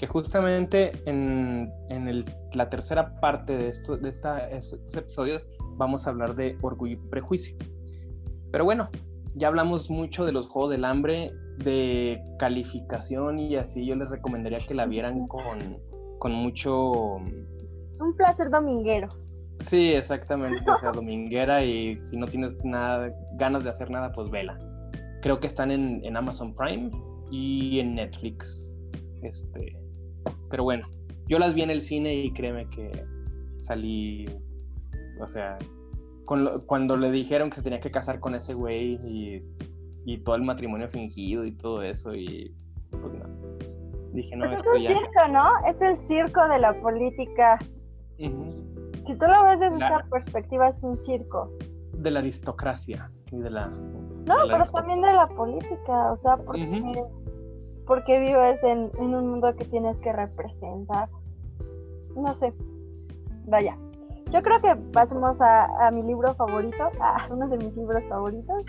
que 0.00 0.06
justamente 0.06 0.92
en, 1.04 1.70
la 2.54 2.70
tercera 2.70 3.20
parte 3.20 3.54
de, 3.54 3.68
esto, 3.68 3.98
de 3.98 4.08
esta, 4.08 4.48
estos 4.48 4.96
episodios 4.96 5.46
vamos 5.76 6.06
a 6.06 6.10
hablar 6.10 6.34
de 6.36 6.56
orgullo 6.62 6.94
y 6.94 7.10
prejuicio. 7.10 7.54
Pero 8.50 8.64
bueno, 8.64 8.88
ya 9.34 9.48
hablamos 9.48 9.90
mucho 9.90 10.24
de 10.24 10.32
los 10.32 10.48
Juegos 10.48 10.70
del 10.70 10.86
Hambre, 10.86 11.30
de 11.58 12.18
calificación 12.38 13.38
y 13.38 13.56
así 13.56 13.84
yo 13.84 13.94
les 13.94 14.08
recomendaría 14.08 14.60
que 14.66 14.72
la 14.72 14.86
vieran 14.86 15.28
con, 15.28 15.78
con 16.18 16.32
mucho... 16.32 17.16
Un 17.16 18.16
placer 18.16 18.48
dominguero. 18.48 19.08
Sí, 19.58 19.90
exactamente, 19.90 20.70
o 20.70 20.78
sea, 20.78 20.92
dominguera 20.92 21.62
y 21.62 21.98
si 21.98 22.16
no 22.16 22.26
tienes 22.26 22.56
nada, 22.64 23.14
ganas 23.34 23.64
de 23.64 23.68
hacer 23.68 23.90
nada, 23.90 24.12
pues 24.12 24.30
vela. 24.30 24.58
Creo 25.20 25.40
que 25.40 25.46
están 25.46 25.70
en, 25.70 26.02
en 26.06 26.16
Amazon 26.16 26.54
Prime 26.54 26.90
y 27.30 27.80
en 27.80 27.96
Netflix. 27.96 28.74
Este, 29.22 29.79
pero 30.48 30.64
bueno, 30.64 30.86
yo 31.26 31.38
las 31.38 31.54
vi 31.54 31.62
en 31.62 31.70
el 31.70 31.80
cine 31.80 32.14
y 32.14 32.32
créeme 32.32 32.68
que 32.70 33.04
salí, 33.56 34.26
o 35.20 35.28
sea, 35.28 35.58
cuando 36.66 36.96
le 36.96 37.10
dijeron 37.10 37.50
que 37.50 37.56
se 37.56 37.62
tenía 37.62 37.80
que 37.80 37.90
casar 37.90 38.20
con 38.20 38.34
ese 38.34 38.54
güey 38.54 38.98
y, 39.04 39.42
todo 40.24 40.34
el 40.34 40.42
matrimonio 40.42 40.88
fingido 40.88 41.44
y 41.44 41.52
todo 41.52 41.82
eso, 41.82 42.12
y 42.14 42.52
pues 42.90 43.12
no. 43.14 43.26
Dije, 44.12 44.34
no, 44.34 44.46
pues 44.46 44.60
es 44.60 44.66
un 44.66 44.80
circo, 44.80 45.28
¿no? 45.30 45.66
Es 45.68 45.80
el 45.80 46.00
circo 46.02 46.48
de 46.48 46.58
la 46.58 46.80
política. 46.80 47.60
Si 48.18 49.14
tú 49.16 49.24
lo 49.24 49.44
ves 49.44 49.60
desde 49.60 49.76
esa 49.76 50.04
perspectiva, 50.10 50.68
es 50.68 50.82
un 50.82 50.96
circo. 50.96 51.48
De 51.92 52.10
la 52.10 52.18
aristocracia 52.18 53.08
y 53.30 53.38
de 53.38 53.50
la. 53.50 53.68
No, 53.68 54.34
pero 54.48 54.64
también 54.64 55.00
de 55.00 55.12
la 55.12 55.28
política, 55.28 56.12
o 56.12 56.16
sea, 56.16 56.36
porque 56.38 56.66
porque 57.90 58.20
vives 58.20 58.62
en, 58.62 58.88
un 59.00 59.10
mundo 59.10 59.52
que 59.56 59.64
tienes 59.64 59.98
que 59.98 60.12
representar. 60.12 61.08
No 62.14 62.32
sé, 62.34 62.54
vaya, 63.46 63.76
yo 64.30 64.42
creo 64.42 64.60
que 64.60 64.76
pasemos 64.92 65.40
a, 65.40 65.90
mi 65.90 66.04
libro 66.04 66.32
favorito, 66.36 66.84
a 67.00 67.26
uno 67.30 67.48
de 67.48 67.56
mis 67.56 67.76
libros 67.76 68.04
favoritos. 68.08 68.64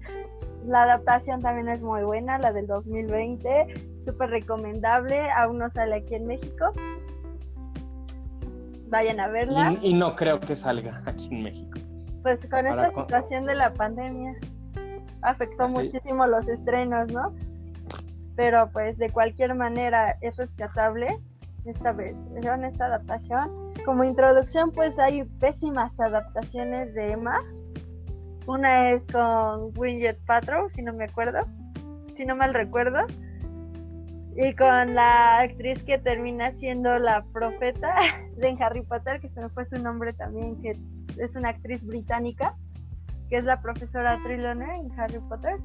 la 0.66 0.84
adaptación 0.84 1.42
también 1.42 1.68
es 1.68 1.82
muy 1.82 2.02
buena, 2.02 2.38
la 2.38 2.50
del 2.50 2.66
2020, 2.66 3.74
súper 4.06 4.30
recomendable, 4.30 5.20
aún 5.32 5.58
no 5.58 5.68
sale 5.68 5.96
aquí 5.96 6.14
en 6.14 6.28
México. 6.28 6.72
Vayan 8.88 9.20
a 9.20 9.28
verla. 9.28 9.76
Y, 9.82 9.92
no 9.92 10.16
creo 10.16 10.40
que 10.40 10.56
salga 10.56 11.02
aquí 11.06 11.28
en 11.30 11.42
México. 11.42 11.78
Pues 12.22 12.48
con 12.48 12.66
esta 12.66 12.88
situación 12.88 13.44
de 13.44 13.54
la 13.54 13.74
pandemia 13.74 14.34
afectó 15.20 15.68
muchísimo 15.68 16.26
los 16.26 16.48
estrenos, 16.48 17.12
¿no? 17.12 17.34
Pero 18.36 18.70
pues 18.72 18.98
de 18.98 19.10
cualquier 19.10 19.54
manera 19.54 20.16
es 20.20 20.36
rescatable 20.36 21.16
esta 21.64 21.90
en 21.90 22.64
esta 22.64 22.86
adaptación 22.86 23.62
como 23.84 24.04
introducción, 24.04 24.70
pues 24.70 24.98
hay 24.98 25.24
pésimas 25.40 25.98
adaptaciones 25.98 26.94
de 26.94 27.12
Emma. 27.12 27.42
Una 28.46 28.90
es 28.90 29.06
con 29.06 29.70
Winget 29.76 30.18
Patrow, 30.24 30.68
si 30.68 30.82
no 30.82 30.92
me 30.92 31.04
acuerdo, 31.04 31.46
si 32.16 32.24
no 32.24 32.36
mal 32.36 32.54
recuerdo. 32.54 33.06
Y 34.36 34.54
con 34.54 34.94
la 34.94 35.40
actriz 35.40 35.82
que 35.82 35.98
termina 35.98 36.52
siendo 36.52 36.98
la 36.98 37.24
profeta 37.32 37.94
de 38.36 38.56
Harry 38.60 38.82
Potter, 38.82 39.20
que 39.20 39.28
se 39.28 39.40
me 39.40 39.48
fue 39.48 39.64
su 39.64 39.78
nombre 39.78 40.12
también, 40.12 40.60
que 40.60 40.78
es 41.18 41.36
una 41.36 41.50
actriz 41.50 41.84
británica, 41.84 42.56
que 43.28 43.38
es 43.38 43.44
la 43.44 43.60
profesora 43.60 44.18
Trelawney 44.24 44.80
en 44.80 45.00
Harry 45.00 45.20
Potter. 45.28 45.56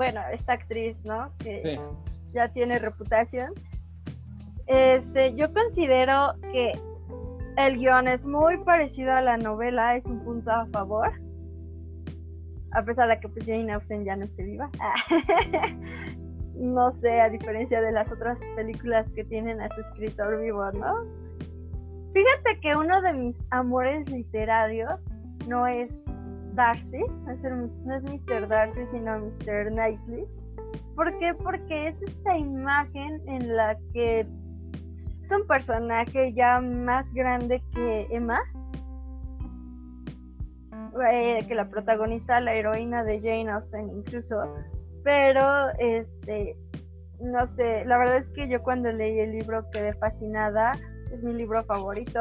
Bueno, 0.00 0.22
esta 0.32 0.54
actriz, 0.54 0.96
¿no? 1.04 1.30
Que 1.38 1.78
ya 2.32 2.48
tiene 2.48 2.78
reputación 2.78 3.52
este, 4.70 5.34
yo 5.34 5.52
considero 5.52 6.34
que 6.52 6.70
el 7.56 7.78
guion 7.78 8.06
es 8.06 8.24
muy 8.24 8.56
parecido 8.58 9.12
a 9.12 9.20
la 9.20 9.36
novela, 9.36 9.96
es 9.96 10.06
un 10.06 10.20
punto 10.20 10.48
a 10.48 10.64
favor. 10.66 11.10
A 12.72 12.84
pesar 12.84 13.08
de 13.08 13.18
que 13.18 13.28
pues, 13.28 13.44
Jane 13.46 13.72
Austen 13.72 14.04
ya 14.04 14.14
no 14.14 14.26
esté 14.26 14.44
viva. 14.44 14.70
no 16.54 16.92
sé, 16.92 17.20
a 17.20 17.28
diferencia 17.28 17.80
de 17.80 17.90
las 17.90 18.12
otras 18.12 18.40
películas 18.54 19.10
que 19.10 19.24
tienen 19.24 19.60
a 19.60 19.68
su 19.70 19.80
escritor 19.80 20.40
vivo, 20.40 20.70
¿no? 20.70 21.04
Fíjate 22.14 22.60
que 22.60 22.76
uno 22.76 23.00
de 23.02 23.12
mis 23.12 23.44
amores 23.50 24.08
literarios 24.08 25.00
no 25.48 25.66
es 25.66 26.04
Darcy, 26.60 27.00
no 27.24 27.32
es, 27.32 27.42
es 27.42 28.04
Mr. 28.04 28.46
Darcy, 28.46 28.84
sino 28.84 29.18
Mr. 29.18 29.70
Knightley. 29.70 30.26
¿Por 30.94 31.18
qué? 31.18 31.32
Porque 31.32 31.88
es 31.88 32.02
esta 32.02 32.36
imagen 32.36 33.26
en 33.26 33.56
la 33.56 33.78
que 33.94 34.26
un 35.34 35.46
personaje 35.46 36.34
ya 36.34 36.60
más 36.60 37.14
grande 37.14 37.62
que 37.72 38.06
Emma, 38.10 38.40
eh, 41.10 41.46
que 41.48 41.54
la 41.54 41.66
protagonista, 41.70 42.40
la 42.40 42.54
heroína 42.54 43.04
de 43.04 43.20
Jane 43.20 43.50
Austen 43.50 43.88
incluso, 43.90 44.36
pero 45.02 45.70
este, 45.78 46.58
no 47.20 47.46
sé, 47.46 47.86
la 47.86 47.96
verdad 47.96 48.18
es 48.18 48.30
que 48.32 48.50
yo 48.50 48.62
cuando 48.62 48.92
leí 48.92 49.18
el 49.20 49.32
libro 49.32 49.64
quedé 49.70 49.94
fascinada, 49.94 50.72
es 51.10 51.22
mi 51.22 51.32
libro 51.32 51.64
favorito, 51.64 52.20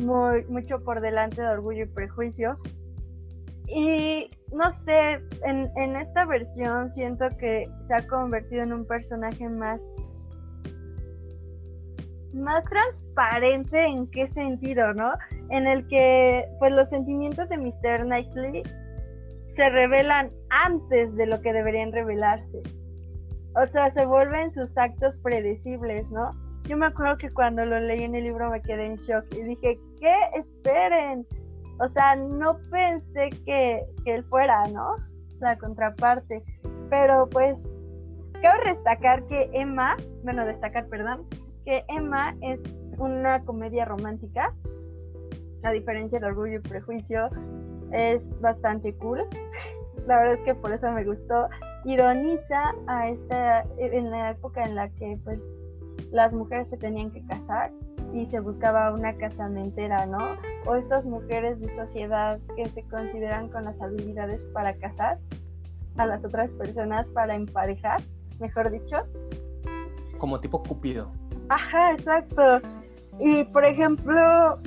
muy, 0.00 0.44
mucho 0.44 0.78
por 0.84 1.00
delante 1.00 1.42
de 1.42 1.48
Orgullo 1.48 1.82
y 1.82 1.88
Prejuicio. 1.88 2.58
Y 3.68 4.30
no 4.52 4.70
sé, 4.70 5.20
en, 5.44 5.70
en 5.76 5.96
esta 5.96 6.24
versión 6.24 6.88
siento 6.88 7.28
que 7.38 7.68
se 7.82 7.94
ha 7.94 8.06
convertido 8.06 8.62
en 8.62 8.72
un 8.72 8.86
personaje 8.86 9.48
más 9.48 9.82
más 12.32 12.64
transparente 12.64 13.86
en 13.86 14.06
qué 14.10 14.26
sentido, 14.26 14.92
¿no? 14.94 15.12
En 15.50 15.66
el 15.66 15.86
que 15.88 16.46
pues 16.58 16.72
los 16.72 16.88
sentimientos 16.88 17.48
de 17.48 17.58
Mr. 17.58 18.04
Knightley 18.04 18.62
se 19.48 19.70
revelan 19.70 20.30
antes 20.50 21.16
de 21.16 21.26
lo 21.26 21.40
que 21.40 21.52
deberían 21.52 21.92
revelarse. 21.92 22.62
O 23.56 23.66
sea, 23.66 23.90
se 23.92 24.06
vuelven 24.06 24.50
sus 24.50 24.76
actos 24.76 25.16
predecibles, 25.18 26.08
¿no? 26.10 26.32
Yo 26.64 26.76
me 26.76 26.86
acuerdo 26.86 27.16
que 27.16 27.32
cuando 27.32 27.64
lo 27.64 27.80
leí 27.80 28.04
en 28.04 28.14
el 28.14 28.24
libro 28.24 28.50
me 28.50 28.60
quedé 28.60 28.86
en 28.86 28.96
shock 28.96 29.24
y 29.34 29.42
dije, 29.42 29.78
¿qué? 29.98 30.14
Esperen. 30.34 31.26
O 31.80 31.88
sea, 31.88 32.16
no 32.16 32.58
pensé 32.70 33.30
que, 33.44 33.86
que 34.04 34.14
él 34.14 34.24
fuera, 34.24 34.66
¿no? 34.68 34.96
La 35.40 35.56
contraparte. 35.58 36.42
Pero 36.90 37.28
pues, 37.28 37.80
cabe 38.42 38.70
destacar 38.70 39.24
que 39.26 39.50
Emma, 39.52 39.96
bueno, 40.24 40.44
destacar, 40.44 40.86
perdón, 40.88 41.26
Emma 41.88 42.34
es 42.40 42.62
una 42.98 43.44
comedia 43.44 43.84
romántica, 43.84 44.54
a 45.62 45.72
diferencia 45.72 46.18
de 46.18 46.26
Orgullo 46.26 46.56
y 46.56 46.60
Prejuicio, 46.60 47.28
es 47.92 48.40
bastante 48.40 48.94
cool. 48.94 49.26
La 50.06 50.18
verdad 50.18 50.34
es 50.34 50.40
que 50.44 50.54
por 50.54 50.72
eso 50.72 50.90
me 50.90 51.04
gustó. 51.04 51.48
Ironiza 51.84 52.74
a 52.86 53.08
esta, 53.08 53.64
en 53.78 54.10
la 54.10 54.30
época 54.30 54.64
en 54.64 54.74
la 54.74 54.88
que 54.90 55.18
pues 55.24 55.40
las 56.10 56.32
mujeres 56.32 56.68
se 56.68 56.76
tenían 56.76 57.10
que 57.10 57.24
casar 57.26 57.70
y 58.12 58.26
se 58.26 58.40
buscaba 58.40 58.92
una 58.92 59.16
casamentera, 59.16 60.06
¿no? 60.06 60.36
O 60.66 60.74
estas 60.76 61.04
mujeres 61.04 61.60
de 61.60 61.74
sociedad 61.74 62.38
que 62.56 62.68
se 62.68 62.82
consideran 62.84 63.48
con 63.48 63.64
las 63.64 63.80
habilidades 63.80 64.44
para 64.52 64.74
casar 64.74 65.18
a 65.96 66.06
las 66.06 66.24
otras 66.24 66.50
personas, 66.52 67.06
para 67.08 67.34
emparejar, 67.34 68.00
mejor 68.38 68.70
dicho. 68.70 68.96
Como 70.18 70.40
tipo 70.40 70.62
Cupido. 70.62 71.10
Ajá, 71.48 71.92
exacto. 71.92 72.60
Y 73.18 73.44
por 73.44 73.64
ejemplo, 73.64 74.58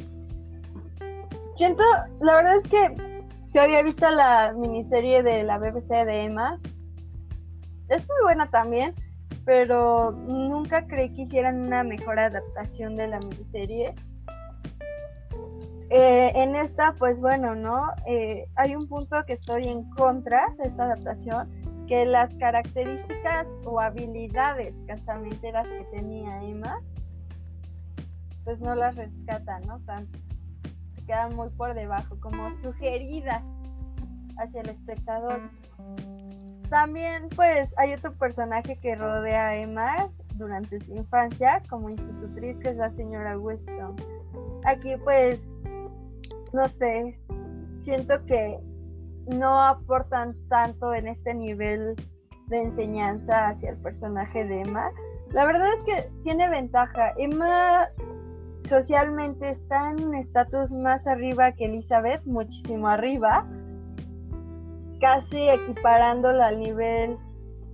siento, 1.55 1.83
la 2.21 2.35
verdad 2.35 2.57
es 2.57 2.69
que 2.69 3.11
yo 3.53 3.61
había 3.61 3.81
visto 3.83 4.09
la 4.09 4.53
miniserie 4.55 5.23
de 5.23 5.43
la 5.43 5.57
BBC 5.57 6.05
de 6.05 6.23
Emma. 6.23 6.59
Es 7.89 8.07
muy 8.07 8.17
buena 8.23 8.45
también, 8.47 8.95
pero 9.45 10.11
nunca 10.11 10.85
creí 10.87 11.13
que 11.13 11.23
hicieran 11.23 11.61
una 11.61 11.83
mejor 11.83 12.19
adaptación 12.19 12.95
de 12.95 13.07
la 13.07 13.19
miniserie. 13.19 13.95
Eh, 15.89 16.31
en 16.35 16.55
esta, 16.55 16.93
pues 16.93 17.19
bueno, 17.19 17.53
¿no? 17.53 17.87
Eh, 18.07 18.47
hay 18.55 18.75
un 18.75 18.87
punto 18.87 19.17
que 19.25 19.33
estoy 19.33 19.67
en 19.67 19.83
contra 19.91 20.47
de 20.57 20.69
esta 20.69 20.83
adaptación, 20.83 21.49
que 21.87 22.05
las 22.05 22.33
características 22.35 23.47
o 23.65 23.81
habilidades 23.81 24.81
casamenteras 24.87 25.67
que 25.67 25.83
tenía 25.91 26.41
Emma, 26.43 26.79
pues 28.45 28.61
no 28.61 28.75
las 28.75 28.95
rescatan, 28.95 29.63
¿no? 29.67 29.79
Tanto. 29.81 30.17
Se 30.95 31.05
quedan 31.05 31.35
muy 31.35 31.49
por 31.49 31.73
debajo, 31.73 32.17
como 32.21 32.55
sugeridas 32.55 33.43
hacia 34.37 34.61
el 34.61 34.69
espectador. 34.69 35.41
También, 36.71 37.27
pues, 37.35 37.69
hay 37.77 37.93
otro 37.93 38.13
personaje 38.13 38.77
que 38.77 38.95
rodea 38.95 39.49
a 39.49 39.55
Emma 39.57 40.09
durante 40.35 40.79
su 40.79 40.95
infancia 40.95 41.61
como 41.69 41.89
institutriz, 41.89 42.55
que 42.59 42.69
es 42.69 42.77
la 42.77 42.89
señora 42.91 43.37
Weston. 43.37 43.97
Aquí, 44.63 44.95
pues, 45.03 45.41
no 46.53 46.65
sé, 46.69 47.19
siento 47.81 48.25
que 48.25 48.57
no 49.27 49.61
aportan 49.61 50.33
tanto 50.47 50.93
en 50.93 51.09
este 51.09 51.33
nivel 51.33 51.93
de 52.47 52.61
enseñanza 52.61 53.49
hacia 53.49 53.71
el 53.71 53.77
personaje 53.77 54.45
de 54.45 54.61
Emma. 54.61 54.91
La 55.33 55.43
verdad 55.43 55.67
es 55.73 55.83
que 55.83 56.09
tiene 56.23 56.47
ventaja. 56.47 57.11
Emma 57.17 57.89
socialmente 58.69 59.49
está 59.49 59.91
en 59.91 60.05
un 60.05 60.15
estatus 60.15 60.71
más 60.71 61.05
arriba 61.05 61.51
que 61.51 61.65
Elizabeth, 61.65 62.23
muchísimo 62.23 62.87
arriba, 62.87 63.45
casi 65.01 65.49
equiparándola 65.49 66.47
al 66.47 66.59
nivel 66.59 67.17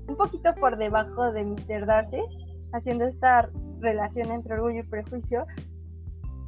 un 0.07 0.15
poquito 0.15 0.55
por 0.55 0.77
debajo 0.77 1.31
de 1.33 1.43
Mr. 1.43 1.85
Darcy, 1.85 2.21
haciendo 2.73 3.05
esta 3.05 3.49
relación 3.79 4.31
entre 4.31 4.55
orgullo 4.55 4.79
y 4.79 4.83
prejuicio. 4.83 5.45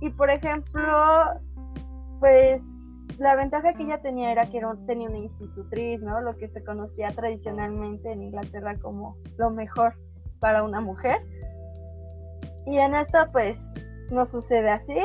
Y 0.02 0.10
por 0.12 0.30
ejemplo, 0.30 0.82
pues 2.20 2.64
la 3.18 3.36
ventaja 3.36 3.74
que 3.74 3.84
ella 3.84 4.02
tenía 4.02 4.32
era 4.32 4.50
que 4.50 4.62
tenía 4.88 5.10
una 5.10 5.18
institutriz, 5.18 6.02
¿no? 6.02 6.22
Lo 6.22 6.38
que 6.38 6.48
se 6.48 6.64
conocía 6.64 7.10
tradicionalmente 7.10 8.12
en 8.12 8.24
Inglaterra 8.24 8.76
como 8.82 9.18
lo 9.38 9.50
mejor 9.50 9.94
para 10.40 10.64
una 10.64 10.80
mujer. 10.80 11.20
Y 12.66 12.78
en 12.78 12.96
esto, 12.96 13.18
pues, 13.34 13.60
no 14.10 14.26
sucede 14.26 14.70
así. 14.70 14.96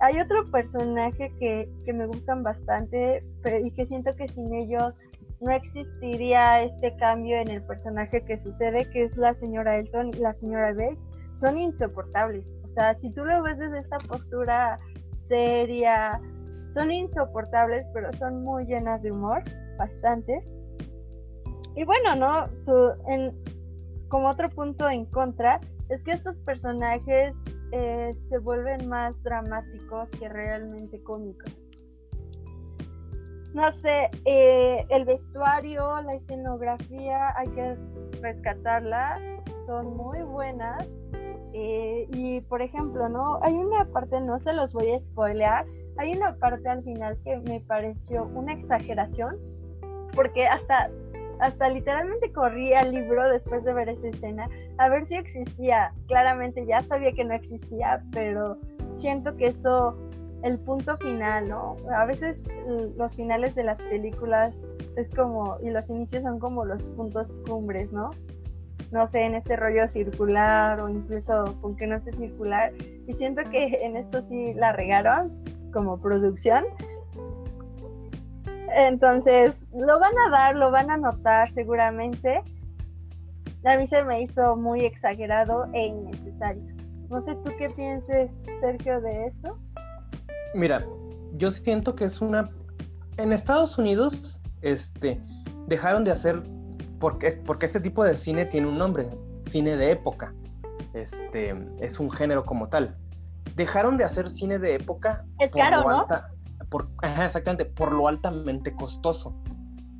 Hay 0.00 0.20
otro 0.20 0.50
personaje 0.50 1.32
que, 1.38 1.70
que 1.86 1.92
me 1.94 2.06
gustan 2.06 2.42
bastante 2.42 3.24
y 3.64 3.70
que 3.70 3.86
siento 3.86 4.14
que 4.16 4.28
sin 4.28 4.52
ellos 4.52 4.92
no 5.40 5.50
existiría 5.50 6.62
este 6.62 6.96
cambio 6.96 7.36
en 7.36 7.48
el 7.48 7.62
personaje 7.62 8.24
que 8.24 8.38
sucede, 8.38 8.88
que 8.90 9.04
es 9.04 9.16
la 9.16 9.34
señora 9.34 9.78
Elton 9.78 10.08
y 10.08 10.18
la 10.18 10.32
señora 10.32 10.72
Bates. 10.72 11.10
Son 11.34 11.58
insoportables. 11.58 12.58
O 12.64 12.68
sea, 12.68 12.94
si 12.94 13.12
tú 13.12 13.24
lo 13.24 13.42
ves 13.42 13.58
desde 13.58 13.80
esta 13.80 13.98
postura 13.98 14.78
seria, 15.22 16.20
son 16.72 16.90
insoportables, 16.90 17.86
pero 17.92 18.12
son 18.14 18.42
muy 18.42 18.64
llenas 18.64 19.02
de 19.02 19.12
humor, 19.12 19.42
bastante. 19.78 20.46
Y 21.74 21.84
bueno, 21.84 22.16
¿no? 22.16 22.48
Su, 22.58 22.94
en, 23.08 23.36
como 24.08 24.28
otro 24.28 24.48
punto 24.48 24.88
en 24.88 25.04
contra, 25.06 25.60
es 25.90 26.02
que 26.02 26.12
estos 26.12 26.36
personajes 26.38 27.44
eh, 27.72 28.14
se 28.16 28.38
vuelven 28.38 28.88
más 28.88 29.22
dramáticos 29.22 30.10
que 30.12 30.28
realmente 30.28 31.02
cómicos. 31.02 31.52
No 33.56 33.72
sé, 33.72 34.10
eh, 34.26 34.84
el 34.90 35.06
vestuario, 35.06 36.02
la 36.02 36.12
escenografía, 36.16 37.34
hay 37.38 37.48
que 37.48 37.74
rescatarla, 38.20 39.18
son 39.64 39.96
muy 39.96 40.20
buenas. 40.20 40.92
Eh, 41.54 42.06
y 42.10 42.42
por 42.42 42.60
ejemplo, 42.60 43.08
¿no? 43.08 43.38
Hay 43.40 43.54
una 43.54 43.86
parte, 43.86 44.20
no 44.20 44.38
se 44.38 44.52
los 44.52 44.74
voy 44.74 44.90
a 44.90 45.00
spoilear, 45.00 45.64
hay 45.96 46.14
una 46.14 46.36
parte 46.36 46.68
al 46.68 46.82
final 46.82 47.16
que 47.24 47.38
me 47.48 47.60
pareció 47.60 48.24
una 48.34 48.52
exageración, 48.52 49.38
porque 50.14 50.46
hasta 50.46 50.90
hasta 51.40 51.70
literalmente 51.70 52.32
corrí 52.32 52.74
al 52.74 52.92
libro 52.92 53.26
después 53.30 53.64
de 53.64 53.72
ver 53.72 53.88
esa 53.88 54.08
escena 54.08 54.50
a 54.76 54.90
ver 54.90 55.06
si 55.06 55.16
existía. 55.16 55.94
Claramente 56.08 56.66
ya 56.66 56.82
sabía 56.82 57.12
que 57.12 57.24
no 57.24 57.32
existía, 57.32 58.04
pero 58.12 58.58
siento 58.96 59.34
que 59.36 59.46
eso, 59.46 59.96
el 60.42 60.58
punto 60.58 60.96
final, 60.98 61.48
¿no? 61.48 61.76
A 61.94 62.04
veces 62.04 62.44
los 62.96 63.16
finales 63.16 63.54
de 63.54 63.64
las 63.64 63.80
películas 63.82 64.70
es 64.96 65.10
como, 65.10 65.58
y 65.62 65.70
los 65.70 65.88
inicios 65.90 66.22
son 66.22 66.38
como 66.38 66.64
los 66.64 66.82
puntos 66.90 67.34
cumbres, 67.46 67.92
¿no? 67.92 68.10
No 68.92 69.06
sé, 69.06 69.22
en 69.22 69.34
este 69.34 69.56
rollo 69.56 69.88
circular 69.88 70.80
o 70.80 70.88
incluso 70.88 71.56
con 71.60 71.76
que 71.76 71.86
no 71.86 71.98
sé 71.98 72.12
circular. 72.12 72.72
Y 73.06 73.12
siento 73.14 73.42
que 73.50 73.66
en 73.84 73.96
esto 73.96 74.22
sí 74.22 74.54
la 74.54 74.72
regaron 74.72 75.32
como 75.72 75.98
producción 75.98 76.64
entonces, 78.76 79.66
lo 79.72 79.98
van 79.98 80.12
a 80.26 80.30
dar, 80.30 80.56
lo 80.56 80.70
van 80.70 80.90
a 80.90 80.96
notar 80.96 81.50
seguramente. 81.50 82.42
A 83.64 83.76
mí 83.76 83.86
se 83.86 84.04
me 84.04 84.20
hizo 84.20 84.54
muy 84.54 84.84
exagerado 84.84 85.66
e 85.72 85.86
innecesario. 85.86 86.62
No 87.08 87.20
sé 87.20 87.34
tú 87.36 87.50
qué 87.58 87.70
pienses, 87.70 88.30
Sergio, 88.60 89.00
de 89.00 89.26
esto. 89.26 89.58
Mira, 90.54 90.84
yo 91.34 91.50
siento 91.50 91.94
que 91.94 92.04
es 92.04 92.20
una... 92.20 92.50
En 93.16 93.32
Estados 93.32 93.78
Unidos, 93.78 94.40
este, 94.62 95.20
dejaron 95.66 96.04
de 96.04 96.12
hacer... 96.12 96.42
Porque, 96.98 97.30
porque 97.44 97.66
este 97.66 97.80
tipo 97.80 98.04
de 98.04 98.16
cine 98.16 98.46
tiene 98.46 98.68
un 98.68 98.78
nombre, 98.78 99.08
cine 99.46 99.76
de 99.76 99.90
época. 99.90 100.34
Este, 100.94 101.54
es 101.80 102.00
un 102.00 102.10
género 102.10 102.44
como 102.44 102.68
tal. 102.68 102.96
Dejaron 103.54 103.96
de 103.96 104.04
hacer 104.04 104.30
cine 104.30 104.58
de 104.58 104.74
época. 104.74 105.24
Es 105.38 105.52
caro, 105.52 105.82
¿no? 105.88 106.06
por, 106.68 106.88
exactamente, 107.02 107.64
por 107.64 107.92
lo 107.92 108.08
altamente 108.08 108.74
costoso. 108.74 109.34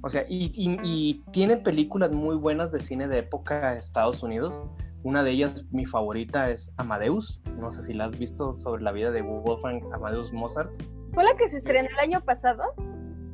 O 0.02 0.10
sea, 0.10 0.24
y, 0.28 1.24
tiene 1.32 1.56
películas 1.56 2.12
muy 2.12 2.36
buenas 2.36 2.70
de 2.70 2.80
cine 2.80 3.08
de 3.08 3.18
época 3.18 3.72
de 3.72 3.78
Estados 3.78 4.22
Unidos. 4.22 4.62
Una 5.06 5.22
de 5.22 5.30
ellas, 5.30 5.64
mi 5.70 5.86
favorita, 5.86 6.50
es 6.50 6.74
Amadeus. 6.78 7.40
No 7.60 7.70
sé 7.70 7.80
si 7.80 7.94
la 7.94 8.06
has 8.06 8.18
visto 8.18 8.58
sobre 8.58 8.82
la 8.82 8.90
vida 8.90 9.12
de 9.12 9.22
Wolfgang 9.22 9.80
Amadeus 9.94 10.32
Mozart. 10.32 10.74
¿Fue 11.12 11.22
la 11.22 11.36
que 11.36 11.46
se 11.46 11.58
estrenó 11.58 11.88
el 11.88 11.98
año 12.00 12.24
pasado? 12.24 12.64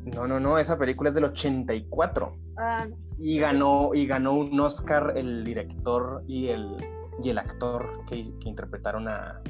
No, 0.05 0.27
no, 0.27 0.39
no, 0.39 0.59
esa 0.59 0.77
película 0.77 1.09
es 1.09 1.14
del 1.14 1.25
84. 1.25 2.37
Ah. 2.59 2.87
Y 3.18 3.39
ganó, 3.39 3.95
y 3.95 4.07
ganó 4.07 4.35
un 4.35 4.61
Oscar 4.61 5.14
el 5.16 5.45
director 5.45 6.23
y 6.27 6.49
el, 6.49 6.77
y 7.23 7.31
el 7.31 7.39
actor 7.39 8.05
que, 8.05 8.16
interpretaron 8.45 9.09
a, 9.09 9.41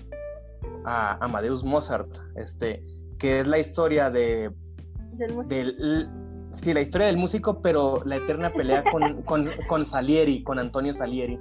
a 0.84 1.24
Amadeus 1.24 1.64
Mozart. 1.64 2.18
Este, 2.36 2.86
que 3.18 3.40
es 3.40 3.48
la 3.48 3.58
historia 3.58 4.10
de... 4.10 4.52
Del 5.14 6.08
sí, 6.52 6.72
la 6.72 6.82
historia 6.82 7.08
del 7.08 7.16
músico, 7.16 7.60
pero 7.60 8.00
la 8.04 8.16
eterna 8.16 8.52
pelea 8.52 8.84
con, 8.84 9.22
con, 9.22 9.84
Salieri, 9.84 10.42
con 10.42 10.58
Antonio 10.58 10.92
Salieri. 10.92 11.38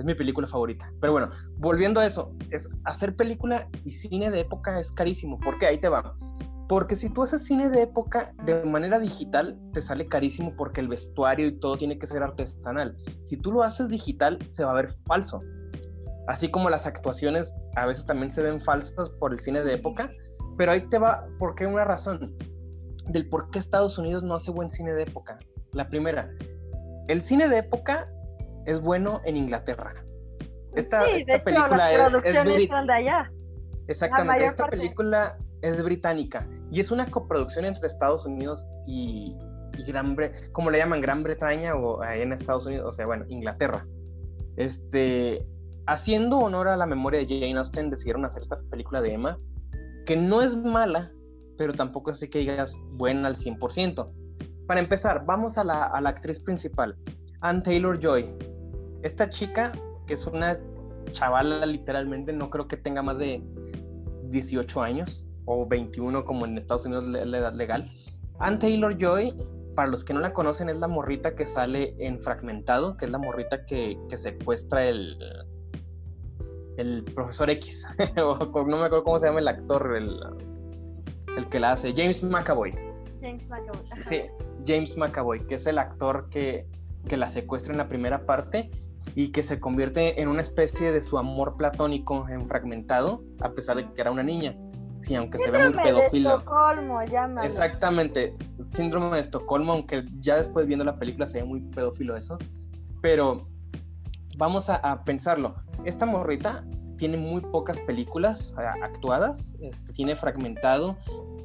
Es 0.00 0.06
mi 0.06 0.14
película 0.14 0.46
favorita. 0.46 0.90
Pero 0.98 1.12
bueno, 1.12 1.28
volviendo 1.58 2.00
a 2.00 2.06
eso, 2.06 2.32
es 2.50 2.66
hacer 2.84 3.14
película 3.16 3.68
y 3.84 3.90
cine 3.90 4.30
de 4.30 4.40
época 4.40 4.80
es 4.80 4.90
carísimo. 4.90 5.38
¿Por 5.38 5.58
qué? 5.58 5.66
Ahí 5.66 5.78
te 5.78 5.90
va. 5.90 6.16
Porque 6.70 6.96
si 6.96 7.10
tú 7.10 7.22
haces 7.22 7.44
cine 7.44 7.68
de 7.68 7.82
época 7.82 8.32
de 8.46 8.64
manera 8.64 8.98
digital, 8.98 9.60
te 9.74 9.82
sale 9.82 10.06
carísimo 10.06 10.54
porque 10.56 10.80
el 10.80 10.88
vestuario 10.88 11.48
y 11.48 11.60
todo 11.60 11.76
tiene 11.76 11.98
que 11.98 12.06
ser 12.06 12.22
artesanal. 12.22 12.96
Si 13.20 13.36
tú 13.36 13.52
lo 13.52 13.62
haces 13.62 13.90
digital, 13.90 14.38
se 14.46 14.64
va 14.64 14.70
a 14.70 14.74
ver 14.74 14.96
falso. 15.06 15.42
Así 16.28 16.50
como 16.50 16.70
las 16.70 16.86
actuaciones 16.86 17.54
a 17.76 17.84
veces 17.84 18.06
también 18.06 18.30
se 18.30 18.42
ven 18.42 18.62
falsas 18.62 19.10
por 19.10 19.32
el 19.32 19.38
cine 19.38 19.62
de 19.62 19.74
época, 19.74 20.10
pero 20.56 20.72
ahí 20.72 20.80
te 20.88 20.98
va, 20.98 21.26
¿por 21.38 21.54
qué 21.56 21.66
una 21.66 21.84
razón? 21.84 22.34
Del 23.08 23.28
por 23.28 23.50
qué 23.50 23.58
Estados 23.58 23.98
Unidos 23.98 24.22
no 24.22 24.36
hace 24.36 24.50
buen 24.50 24.70
cine 24.70 24.94
de 24.94 25.02
época. 25.02 25.38
La 25.72 25.90
primera, 25.90 26.30
el 27.08 27.20
cine 27.20 27.48
de 27.48 27.58
época 27.58 28.08
es 28.66 28.80
bueno 28.80 29.20
en 29.24 29.36
Inglaterra. 29.36 29.94
Esta, 30.74 31.04
sí, 31.04 31.24
de 31.24 31.38
película 31.40 31.92
hecho, 31.92 32.02
las 32.02 32.10
producciones 32.10 32.68
son 32.68 32.86
de 32.86 32.92
allá. 32.92 33.32
Exactamente, 33.88 34.46
esta 34.46 34.68
película 34.68 35.36
es 35.62 35.82
británica 35.82 36.48
y 36.70 36.80
es 36.80 36.90
una 36.90 37.10
coproducción 37.10 37.64
entre 37.64 37.86
Estados 37.86 38.24
Unidos 38.24 38.66
y, 38.86 39.36
Gran 39.86 40.14
Bretaña, 40.14 40.52
como 40.52 40.70
le 40.70 40.78
llaman 40.78 41.00
Gran 41.00 41.22
Bretaña 41.22 41.74
o 41.74 42.02
ahí 42.02 42.20
en 42.20 42.32
Estados 42.32 42.66
Unidos, 42.66 42.86
o 42.86 42.92
sea, 42.92 43.06
bueno, 43.06 43.24
Inglaterra. 43.28 43.86
Este, 44.56 45.46
haciendo 45.86 46.38
honor 46.38 46.68
a 46.68 46.76
la 46.76 46.86
memoria 46.86 47.20
de 47.20 47.26
Jane 47.26 47.56
Austen, 47.56 47.90
decidieron 47.90 48.24
hacer 48.24 48.42
esta 48.42 48.60
película 48.70 49.00
de 49.00 49.14
Emma, 49.14 49.38
que 50.04 50.16
no 50.16 50.42
es 50.42 50.54
mala, 50.54 51.12
pero 51.56 51.72
tampoco 51.72 52.10
es 52.10 52.20
que 52.28 52.38
digas 52.40 52.78
buena 52.92 53.28
al 53.28 53.36
100%. 53.36 54.10
Para 54.66 54.80
empezar, 54.80 55.24
vamos 55.26 55.58
a 55.58 55.64
la, 55.64 55.86
actriz 55.86 56.38
principal, 56.38 56.96
Anne 57.40 57.62
Taylor 57.62 57.98
Joy. 57.98 58.32
Esta 59.02 59.28
chica, 59.30 59.72
que 60.06 60.14
es 60.14 60.26
una 60.26 60.58
chavala 61.12 61.64
literalmente, 61.66 62.32
no 62.32 62.50
creo 62.50 62.68
que 62.68 62.76
tenga 62.76 63.02
más 63.02 63.18
de 63.18 63.42
18 64.24 64.82
años 64.82 65.26
o 65.44 65.66
21 65.66 66.24
como 66.24 66.46
en 66.46 66.58
Estados 66.58 66.86
Unidos 66.86 67.04
la 67.04 67.38
edad 67.38 67.54
legal. 67.54 67.90
Anne 68.38 68.58
Taylor 68.58 68.96
Joy, 68.96 69.34
para 69.74 69.88
los 69.90 70.04
que 70.04 70.14
no 70.14 70.20
la 70.20 70.32
conocen, 70.32 70.68
es 70.68 70.78
la 70.78 70.88
morrita 70.88 71.34
que 71.34 71.46
sale 71.46 71.94
en 71.98 72.20
Fragmentado, 72.20 72.96
que 72.96 73.06
es 73.06 73.10
la 73.10 73.18
morrita 73.18 73.64
que, 73.66 73.98
que 74.08 74.16
secuestra 74.16 74.84
el, 74.84 75.18
el 76.76 77.04
profesor 77.04 77.50
X, 77.50 77.86
no 78.16 78.36
me 78.36 78.44
acuerdo 78.44 79.04
cómo 79.04 79.18
se 79.18 79.26
llama 79.26 79.40
el 79.40 79.48
actor, 79.48 79.96
el, 79.96 80.20
el 81.36 81.48
que 81.48 81.60
la 81.60 81.72
hace, 81.72 81.92
James 81.94 82.22
McAvoy. 82.22 82.72
James 83.20 83.46
McAvoy. 83.48 84.04
Sí, 84.04 84.22
James 84.66 84.96
McAvoy, 84.96 85.46
que 85.46 85.56
es 85.56 85.66
el 85.66 85.78
actor 85.78 86.28
que, 86.30 86.66
que 87.08 87.16
la 87.16 87.28
secuestra 87.28 87.72
en 87.72 87.78
la 87.78 87.88
primera 87.88 88.24
parte 88.24 88.70
y 89.14 89.28
que 89.28 89.42
se 89.42 89.58
convierte 89.58 90.20
en 90.20 90.28
una 90.28 90.40
especie 90.40 90.92
de 90.92 91.00
su 91.00 91.18
amor 91.18 91.56
platónico 91.56 92.28
en 92.28 92.46
fragmentado, 92.46 93.22
a 93.40 93.50
pesar 93.50 93.76
de 93.76 93.92
que 93.92 94.00
era 94.00 94.10
una 94.10 94.22
niña. 94.22 94.56
Sí, 94.94 95.14
aunque 95.14 95.38
se 95.38 95.50
ve 95.50 95.70
muy 95.70 95.82
pedófilo. 95.82 96.30
De 96.30 96.36
Estocolmo, 96.36 97.02
llámalo. 97.04 97.46
Exactamente, 97.46 98.36
síndrome 98.68 99.16
de 99.16 99.22
Estocolmo, 99.22 99.72
aunque 99.72 100.04
ya 100.20 100.36
después 100.36 100.66
viendo 100.66 100.84
la 100.84 100.98
película 100.98 101.24
se 101.26 101.40
ve 101.40 101.46
muy 101.46 101.60
pedófilo 101.60 102.16
eso. 102.16 102.38
Pero 103.00 103.48
vamos 104.36 104.68
a, 104.68 105.04
pensarlo. 105.04 105.54
Esta 105.84 106.04
morrita 106.04 106.64
tiene 106.98 107.16
muy 107.16 107.40
pocas 107.40 107.78
películas 107.80 108.54
actuadas, 108.82 109.56
este, 109.60 109.92
tiene 109.94 110.16
fragmentado. 110.16 110.98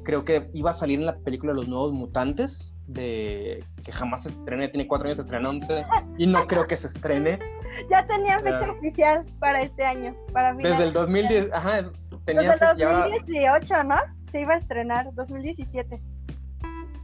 Creo 0.06 0.24
que 0.24 0.49
iba 0.53 0.70
a 0.70 0.74
salir 0.74 0.99
en 0.99 1.08
la 1.08 1.18
película 1.18 1.51
Los 1.51 1.68
Nuevos 1.68 1.91
Mutantes, 1.91 2.78
de 2.88 3.66
que 3.84 3.91
jamás 3.91 4.24
se 4.24 4.30
estrene, 4.30 4.70
tiene 4.70 4.88
cuatro 4.88 5.08
años, 5.08 5.18
se 5.18 5.24
estrenó 5.24 5.49
11 5.49 5.86
y 6.20 6.28
no 6.28 6.45
creo 6.45 6.68
que 6.68 6.78
se 6.78 6.88
estrene. 6.88 7.39
Ya 7.89 8.06
tenía 8.06 8.39
fecha 8.39 8.72
oficial 8.72 9.26
para 9.38 9.62
este 9.62 9.84
año, 9.84 10.16
para 10.32 10.53
mí. 10.53 10.64
Desde 10.64 10.84
el 10.84 10.93
2010, 10.93 11.51
ajá, 11.51 11.91
tenía 12.24 12.51
Desde 12.53 12.72
el 12.72 12.78
2018, 12.78 13.84
¿no? 13.84 13.95
Se 14.32 14.39
iba 14.39 14.53
a 14.53 14.58
estrenar, 14.58 15.14
2017. 15.14 16.01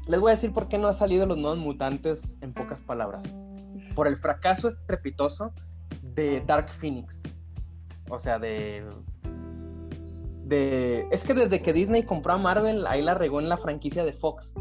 Les 0.08 0.20
voy 0.20 0.30
a 0.30 0.36
decir 0.36 0.54
por 0.54 0.70
qué 0.70 0.78
no 0.78 0.88
ha 0.88 0.94
salido 0.94 1.26
Los 1.26 1.38
Nuevos 1.38 1.60
Mutantes 1.60 2.38
en 2.40 2.54
pocas 2.54 2.80
palabras. 2.80 3.30
Por 3.96 4.08
el 4.08 4.16
fracaso 4.16 4.70
estrepitoso 4.70 5.52
de 6.02 6.42
Dark 6.48 6.70
Phoenix. 6.70 7.22
O 8.10 8.18
sea, 8.18 8.40
de. 8.40 8.86
Es 10.52 11.24
que 11.24 11.34
desde 11.34 11.62
que 11.62 11.74
Disney 11.74 12.04
compró 12.04 12.34
a 12.34 12.38
Marvel, 12.38 12.86
ahí 12.88 13.02
la 13.02 13.14
regó 13.14 13.40
en 13.40 13.50
la 13.50 13.58
franquicia 13.58 14.04
de 14.04 14.14
Fox. 14.14 14.54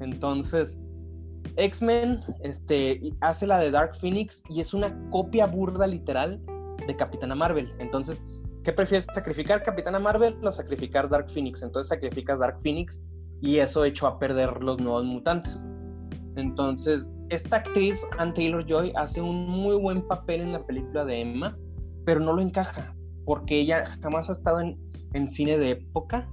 Entonces, 0.00 0.80
X-Men 1.56 2.20
este, 2.40 3.00
hace 3.20 3.46
la 3.46 3.58
de 3.58 3.70
Dark 3.70 3.94
Phoenix 3.96 4.42
y 4.48 4.60
es 4.60 4.74
una 4.74 4.96
copia 5.10 5.46
burda 5.46 5.86
literal 5.86 6.40
de 6.86 6.96
Capitana 6.96 7.34
Marvel. 7.34 7.72
Entonces, 7.78 8.22
¿qué 8.62 8.72
prefieres? 8.72 9.06
¿Sacrificar 9.12 9.62
Capitana 9.62 9.98
Marvel 9.98 10.36
o 10.44 10.52
sacrificar 10.52 11.08
Dark 11.08 11.28
Phoenix? 11.30 11.62
Entonces 11.62 11.88
sacrificas 11.88 12.38
Dark 12.38 12.60
Phoenix 12.60 13.02
y 13.40 13.58
eso 13.58 13.84
echó 13.84 14.06
a 14.06 14.18
perder 14.18 14.62
los 14.62 14.80
nuevos 14.80 15.04
mutantes. 15.04 15.66
Entonces, 16.36 17.10
esta 17.30 17.56
actriz, 17.56 18.04
Anne 18.18 18.32
Taylor 18.32 18.64
Joy, 18.64 18.92
hace 18.94 19.20
un 19.20 19.48
muy 19.48 19.76
buen 19.76 20.06
papel 20.06 20.40
en 20.40 20.52
la 20.52 20.64
película 20.64 21.04
de 21.04 21.20
Emma, 21.20 21.58
pero 22.04 22.20
no 22.20 22.32
lo 22.32 22.40
encaja, 22.40 22.94
porque 23.24 23.58
ella 23.58 23.84
jamás 24.00 24.30
ha 24.30 24.34
estado 24.34 24.60
en, 24.60 24.78
cine 25.28 25.58
de 25.58 25.72
época, 25.72 26.28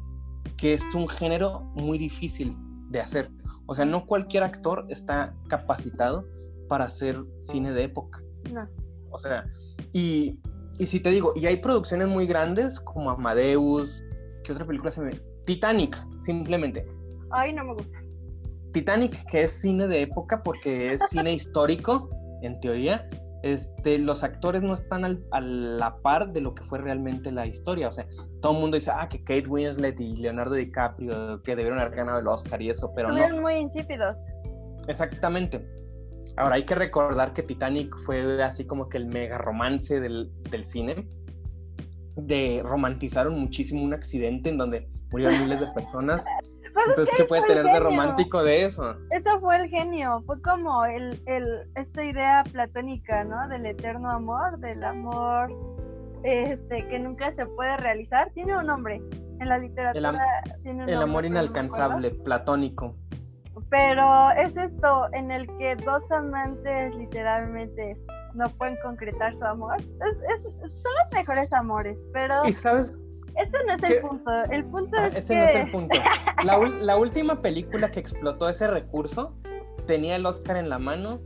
que 0.57 0.73
es 0.73 0.83
un 0.93 1.07
género 1.07 1.61
muy 1.75 1.97
difícil 1.97 2.55
de 2.89 2.99
hacer. 2.99 3.31
O 3.65 3.75
sea, 3.75 3.85
no 3.85 4.05
cualquier 4.05 4.43
actor 4.43 4.85
está 4.89 5.35
capacitado 5.47 6.27
para 6.67 6.85
hacer 6.85 7.23
cine 7.41 7.71
de 7.73 7.83
época. 7.83 8.21
No. 8.51 8.67
O 9.09 9.17
sea, 9.17 9.45
y 9.91 10.37
y 10.77 10.85
si 10.85 10.99
te 10.99 11.09
digo, 11.09 11.33
y 11.35 11.45
hay 11.45 11.57
producciones 11.57 12.07
muy 12.07 12.27
grandes 12.27 12.79
como 12.79 13.09
Amadeus, 13.09 14.03
¿qué 14.43 14.51
otra 14.51 14.65
película 14.65 14.91
se 14.91 15.01
me... 15.01 15.21
Titanic, 15.45 15.97
simplemente. 16.19 16.85
Ay, 17.29 17.53
no 17.53 17.63
me 17.63 17.73
gusta. 17.75 17.97
Titanic, 18.73 19.25
que 19.29 19.43
es 19.43 19.51
cine 19.51 19.87
de 19.87 20.01
época 20.01 20.43
porque 20.43 20.93
es 20.93 21.01
cine 21.09 21.33
histórico, 21.33 22.09
en 22.41 22.59
teoría, 22.59 23.09
este, 23.45 23.99
los 23.99 24.23
actores 24.23 24.63
no 24.63 24.73
están 24.73 25.05
a 25.05 25.39
la 25.39 26.01
par 26.01 26.33
de 26.33 26.41
lo 26.41 26.55
que 26.55 26.63
fue 26.63 26.79
realmente 26.79 27.31
la 27.31 27.45
historia. 27.45 27.87
O 27.87 27.91
sea, 27.91 28.07
todo 28.41 28.53
el 28.53 28.59
mundo 28.59 28.73
dice, 28.73 28.89
ah, 28.91 29.07
que 29.07 29.19
Kate 29.19 29.47
Winslet 29.47 29.99
y 29.99 30.15
Leonardo 30.15 30.55
DiCaprio, 30.55 31.43
que 31.43 31.55
debieron 31.55 31.77
haber 31.79 31.95
ganado 31.95 32.17
el 32.17 32.27
Oscar 32.27 32.59
y 32.59 32.71
eso, 32.71 32.91
pero 32.95 33.09
Estuvieron 33.09 33.43
muy 33.43 33.53
insípidos. 33.57 34.17
Exactamente. 34.87 35.63
Ahora 36.37 36.55
hay 36.55 36.63
que 36.63 36.73
recordar 36.73 37.33
que 37.33 37.43
Titanic 37.43 37.95
fue 37.99 38.43
así 38.43 38.65
como 38.65 38.89
que 38.89 38.97
el 38.97 39.05
mega 39.05 39.37
romance 39.37 39.99
del, 39.99 40.31
del 40.49 40.65
cine. 40.65 41.07
De 42.15 42.63
romantizaron 42.65 43.39
muchísimo 43.39 43.83
un 43.83 43.93
accidente 43.93 44.49
en 44.49 44.57
donde 44.57 44.87
murieron 45.11 45.39
miles 45.41 45.59
de 45.59 45.67
personas. 45.67 46.25
Pues 46.75 46.89
Entonces, 46.89 47.15
¿qué 47.15 47.23
puede 47.23 47.41
tener 47.43 47.63
de 47.63 47.79
romántico 47.79 48.43
de 48.43 48.65
eso? 48.65 48.97
Eso 49.09 49.39
fue 49.39 49.55
el 49.55 49.69
genio, 49.69 50.21
fue 50.25 50.41
como 50.41 50.83
el, 50.83 51.23
el, 51.25 51.69
esta 51.75 52.03
idea 52.03 52.43
platónica, 52.51 53.23
¿no? 53.23 53.47
Del 53.47 53.65
eterno 53.65 54.11
amor, 54.11 54.59
del 54.59 54.83
amor 54.83 55.55
este, 56.23 56.85
que 56.89 56.99
nunca 56.99 57.33
se 57.33 57.45
puede 57.45 57.77
realizar. 57.77 58.29
Tiene 58.31 58.57
un 58.57 58.65
nombre, 58.65 59.01
en 59.39 59.47
la 59.47 59.57
literatura 59.57 60.11
el, 60.43 60.63
tiene 60.63 60.83
un 60.83 60.89
El 60.89 61.01
amor 61.01 61.23
inalcanzable, 61.23 62.11
platónico. 62.11 62.93
Pero 63.69 64.31
es 64.31 64.57
esto, 64.57 65.07
en 65.13 65.31
el 65.31 65.47
que 65.57 65.77
dos 65.77 66.11
amantes 66.11 66.93
literalmente 66.93 67.97
no 68.33 68.49
pueden 68.49 68.75
concretar 68.83 69.33
su 69.33 69.45
amor. 69.45 69.77
Es, 69.79 70.41
son 70.41 70.93
los 71.03 71.13
mejores 71.13 71.53
amores, 71.53 72.03
pero... 72.11 72.45
¿Y 72.45 72.51
sabes 72.51 72.99
ese 73.35 73.51
no 73.65 73.73
es 73.73 73.83
el 73.83 74.01
punto. 74.01 74.31
El 74.51 74.65
punto 74.65 74.97
ah, 74.97 75.07
es 75.07 75.15
ese 75.15 75.35
no 75.35 75.43
es 75.43 75.55
el 75.55 75.71
punto. 75.71 75.97
La, 76.43 76.97
última 76.97 77.41
película 77.41 77.91
que 77.91 77.99
explotó 77.99 78.47
ese 78.49 78.67
recurso 78.67 79.35
tenía 79.87 80.15
el 80.15 80.25
Oscar 80.25 80.57
en 80.57 80.69
la 80.69 80.79
mano 80.79 81.19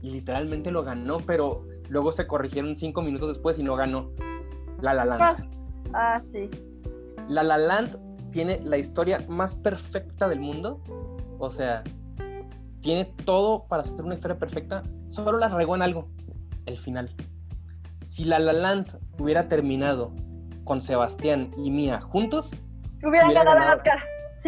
y 0.00 0.10
literalmente 0.10 0.70
lo 0.70 0.82
ganó, 0.82 1.18
pero 1.18 1.66
luego 1.88 2.12
se 2.12 2.26
corrigieron 2.26 2.76
cinco 2.76 3.02
minutos 3.02 3.28
después 3.28 3.58
y 3.58 3.62
no 3.62 3.76
ganó. 3.76 4.10
La 4.80 4.94
La 4.94 5.04
Land. 5.04 5.22
Ah, 5.22 5.36
ah, 5.94 6.22
sí. 6.24 6.50
La 7.28 7.42
La 7.42 7.58
Land 7.58 7.98
tiene 8.30 8.60
la 8.64 8.78
historia 8.78 9.24
más 9.28 9.54
perfecta 9.54 10.28
del 10.28 10.40
mundo. 10.40 10.80
O 11.38 11.50
sea, 11.50 11.82
tiene 12.80 13.04
todo 13.24 13.66
para 13.68 13.82
hacer 13.82 14.04
una 14.04 14.14
historia 14.14 14.38
perfecta. 14.38 14.82
Solo 15.08 15.38
la 15.38 15.48
regó 15.48 15.74
en 15.74 15.82
algo. 15.82 16.08
El 16.66 16.78
final. 16.78 17.14
Si 18.00 18.24
La 18.24 18.38
La 18.38 18.52
Land 18.52 18.98
hubiera 19.18 19.48
terminado 19.48 20.12
con 20.64 20.80
Sebastián 20.80 21.52
y 21.56 21.70
Mía 21.70 22.00
juntos, 22.00 22.56
hubieran 23.04 23.32
ganado, 23.32 23.72
el 23.72 23.76
Oscar. 23.76 23.98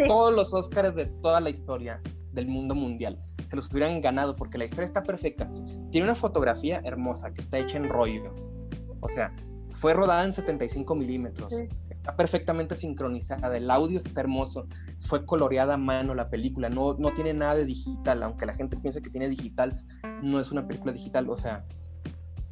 Todos 0.07 0.33
los 0.33 0.53
Oscars 0.53 0.95
de 0.95 1.05
toda 1.05 1.39
la 1.39 1.49
historia 1.49 2.01
del 2.33 2.47
mundo 2.47 2.75
mundial. 2.75 3.19
Se 3.47 3.55
los 3.55 3.71
hubieran 3.71 4.01
ganado 4.01 4.35
porque 4.35 4.57
la 4.57 4.65
historia 4.65 4.85
está 4.85 5.03
perfecta. 5.03 5.49
Tiene 5.91 6.05
una 6.05 6.15
fotografía 6.15 6.81
hermosa 6.83 7.33
que 7.33 7.41
está 7.41 7.57
hecha 7.57 7.77
en 7.77 7.89
rollo. 7.89 8.33
O 8.99 9.09
sea, 9.09 9.33
fue 9.75 9.93
rodada 9.93 10.23
en 10.23 10.33
75 10.33 10.95
milímetros. 10.95 11.53
Está 11.89 12.15
perfectamente 12.15 12.75
sincronizada. 12.75 13.55
El 13.55 13.69
audio 13.69 13.97
está 13.97 14.21
hermoso. 14.21 14.67
Fue 14.97 15.25
coloreada 15.25 15.75
a 15.75 15.77
mano 15.77 16.15
la 16.15 16.29
película. 16.29 16.69
No, 16.69 16.95
no 16.95 17.13
tiene 17.13 17.33
nada 17.33 17.55
de 17.55 17.65
digital. 17.65 18.23
Aunque 18.23 18.45
la 18.45 18.53
gente 18.53 18.77
piense 18.77 19.01
que 19.01 19.09
tiene 19.09 19.29
digital, 19.29 19.83
no 20.21 20.39
es 20.39 20.51
una 20.51 20.67
película 20.67 20.93
digital. 20.93 21.29
O 21.29 21.37
sea, 21.37 21.65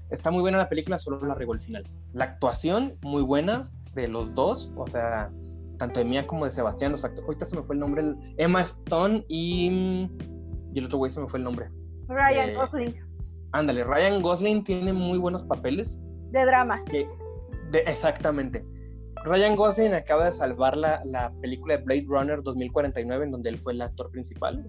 está 0.10 0.32
muy 0.32 0.42
buena 0.42 0.58
la 0.58 0.70
película, 0.70 1.00
solo 1.00 1.26
la 1.26 1.34
regó 1.34 1.54
el 1.54 1.60
final. 1.60 1.84
La 2.14 2.26
actuación, 2.26 2.94
muy 3.02 3.24
buena 3.24 3.64
de 3.94 4.08
los 4.08 4.34
dos, 4.34 4.74
o 4.78 4.88
sea, 4.88 5.32
tanto 5.78 6.00
de 6.00 6.06
Mía 6.06 6.24
como 6.26 6.46
de 6.46 6.52
Sebastián, 6.52 6.92
los 6.92 7.04
actores. 7.04 7.26
Ahorita 7.26 7.46
se 7.46 7.56
me 7.56 7.64
fue 7.64 7.76
el 7.76 7.80
nombre, 7.80 8.16
Emma 8.38 8.62
Stone 8.62 9.26
y, 9.28 10.08
y 10.74 10.80
el 10.80 10.86
otro 10.86 11.00
güey 11.00 11.12
se 11.12 11.20
me 11.20 11.28
fue 11.28 11.40
el 11.40 11.46
nombre. 11.46 11.70
Ryan 12.08 12.50
eh, 12.50 12.56
Gosling. 12.56 12.96
Ándale, 13.52 13.84
Ryan 13.84 14.22
Gosling 14.22 14.64
tiene 14.64 14.94
muy 14.94 15.18
buenos 15.18 15.44
papeles. 15.44 16.00
De 16.32 16.46
drama. 16.46 16.84
de, 16.92 17.80
exactamente. 17.86 18.66
Ryan 19.26 19.56
Gosling 19.56 19.94
acaba 19.94 20.26
de 20.26 20.32
salvar 20.32 20.76
la, 20.76 21.02
la, 21.06 21.32
película 21.42 21.78
de 21.78 21.84
Blade 21.84 22.06
Runner 22.08 22.44
2049, 22.44 23.26
en 23.26 23.32
donde 23.32 23.50
él 23.50 23.60
fue 23.60 23.74
el 23.74 23.82
actor 23.82 24.10
principal. 24.12 24.66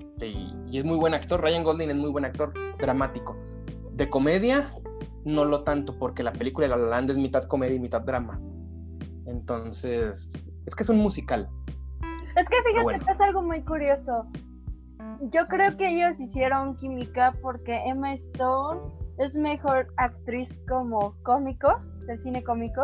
Este, 0.00 0.28
y, 0.28 0.54
y, 0.70 0.78
es 0.78 0.84
muy 0.84 0.98
buen 0.98 1.14
actor. 1.14 1.40
Ryan 1.40 1.64
Gosling 1.64 1.90
es 1.90 1.98
muy 1.98 2.10
buen 2.10 2.24
actor 2.24 2.52
dramático. 2.78 3.36
De 3.92 4.10
comedia, 4.10 4.68
no 5.24 5.44
lo 5.44 5.64
tanto, 5.64 5.98
porque 5.98 6.22
la 6.22 6.32
película 6.32 6.68
de 6.68 6.76
La 6.76 6.88
Land 6.88 7.10
es 7.10 7.16
mitad 7.16 7.44
comedia 7.44 7.76
y 7.76 7.80
mitad 7.80 8.02
drama. 8.02 8.40
Entonces, 9.26 10.48
es 10.66 10.74
que 10.74 10.82
es 10.82 10.88
un 10.88 10.98
musical. 10.98 11.48
Es 12.36 12.48
que 12.48 12.56
fíjate 12.62 13.04
que 13.04 13.12
es 13.12 13.20
algo 13.20 13.42
muy 13.42 13.62
curioso. 13.62 14.26
Yo 15.32 15.46
creo 15.48 15.76
que 15.76 15.88
ellos 15.88 16.20
hicieron 16.20 16.76
química 16.76 17.34
porque 17.40 17.82
Emma 17.86 18.12
Stone 18.14 18.80
es 19.18 19.36
mejor 19.36 19.86
actriz 19.96 20.58
como 20.68 21.14
cómico, 21.22 21.78
del 22.06 22.18
cine 22.18 22.42
cómico, 22.42 22.82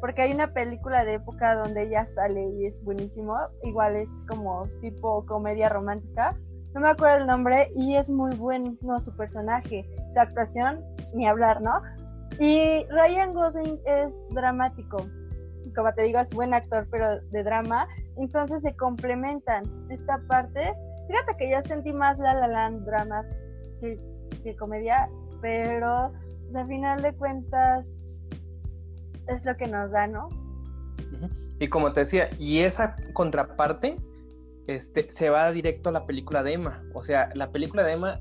porque 0.00 0.22
hay 0.22 0.32
una 0.32 0.52
película 0.52 1.04
de 1.04 1.14
época 1.14 1.54
donde 1.54 1.84
ella 1.84 2.06
sale 2.06 2.48
y 2.58 2.66
es 2.66 2.82
buenísimo, 2.84 3.36
igual 3.62 3.96
es 3.96 4.08
como 4.28 4.66
tipo 4.80 5.24
comedia 5.26 5.68
romántica, 5.68 6.36
no 6.74 6.80
me 6.80 6.88
acuerdo 6.88 7.18
el 7.18 7.26
nombre 7.26 7.70
y 7.74 7.96
es 7.96 8.10
muy 8.10 8.34
bueno 8.36 8.76
su 9.00 9.14
personaje, 9.16 9.84
su 10.12 10.20
actuación, 10.20 10.84
ni 11.14 11.26
hablar, 11.26 11.60
¿no? 11.62 11.80
Y 12.38 12.84
Ryan 12.90 13.34
Gosling 13.34 13.80
es 13.84 14.14
dramático, 14.30 14.98
como 15.74 15.92
te 15.94 16.02
digo, 16.02 16.20
es 16.20 16.30
buen 16.30 16.54
actor, 16.54 16.86
pero 16.90 17.20
de 17.20 17.42
drama, 17.42 17.88
entonces 18.16 18.62
se 18.62 18.76
complementan 18.76 19.64
esta 19.90 20.20
parte. 20.28 20.74
Fíjate 21.08 21.36
que 21.38 21.50
yo 21.50 21.62
sentí 21.62 21.92
más 21.92 22.18
La 22.18 22.34
La 22.34 22.48
Land 22.48 22.84
drama 22.84 23.24
que, 23.80 24.56
comedia, 24.56 25.08
pero 25.40 26.12
pues, 26.42 26.56
al 26.56 26.68
final 26.68 27.02
de 27.02 27.14
cuentas 27.14 28.08
es 29.26 29.44
lo 29.44 29.56
que 29.56 29.66
nos 29.66 29.90
da, 29.90 30.06
¿no? 30.06 30.28
Y 31.58 31.68
como 31.68 31.92
te 31.92 32.00
decía, 32.00 32.30
y 32.38 32.60
esa 32.60 32.94
contraparte 33.14 33.96
este, 34.68 35.10
se 35.10 35.30
va 35.30 35.50
directo 35.50 35.88
a 35.88 35.92
la 35.92 36.06
película 36.06 36.42
de 36.42 36.52
Emma. 36.52 36.84
O 36.94 37.02
sea, 37.02 37.30
la 37.34 37.50
película 37.50 37.82
de 37.82 37.92
Emma 37.92 38.20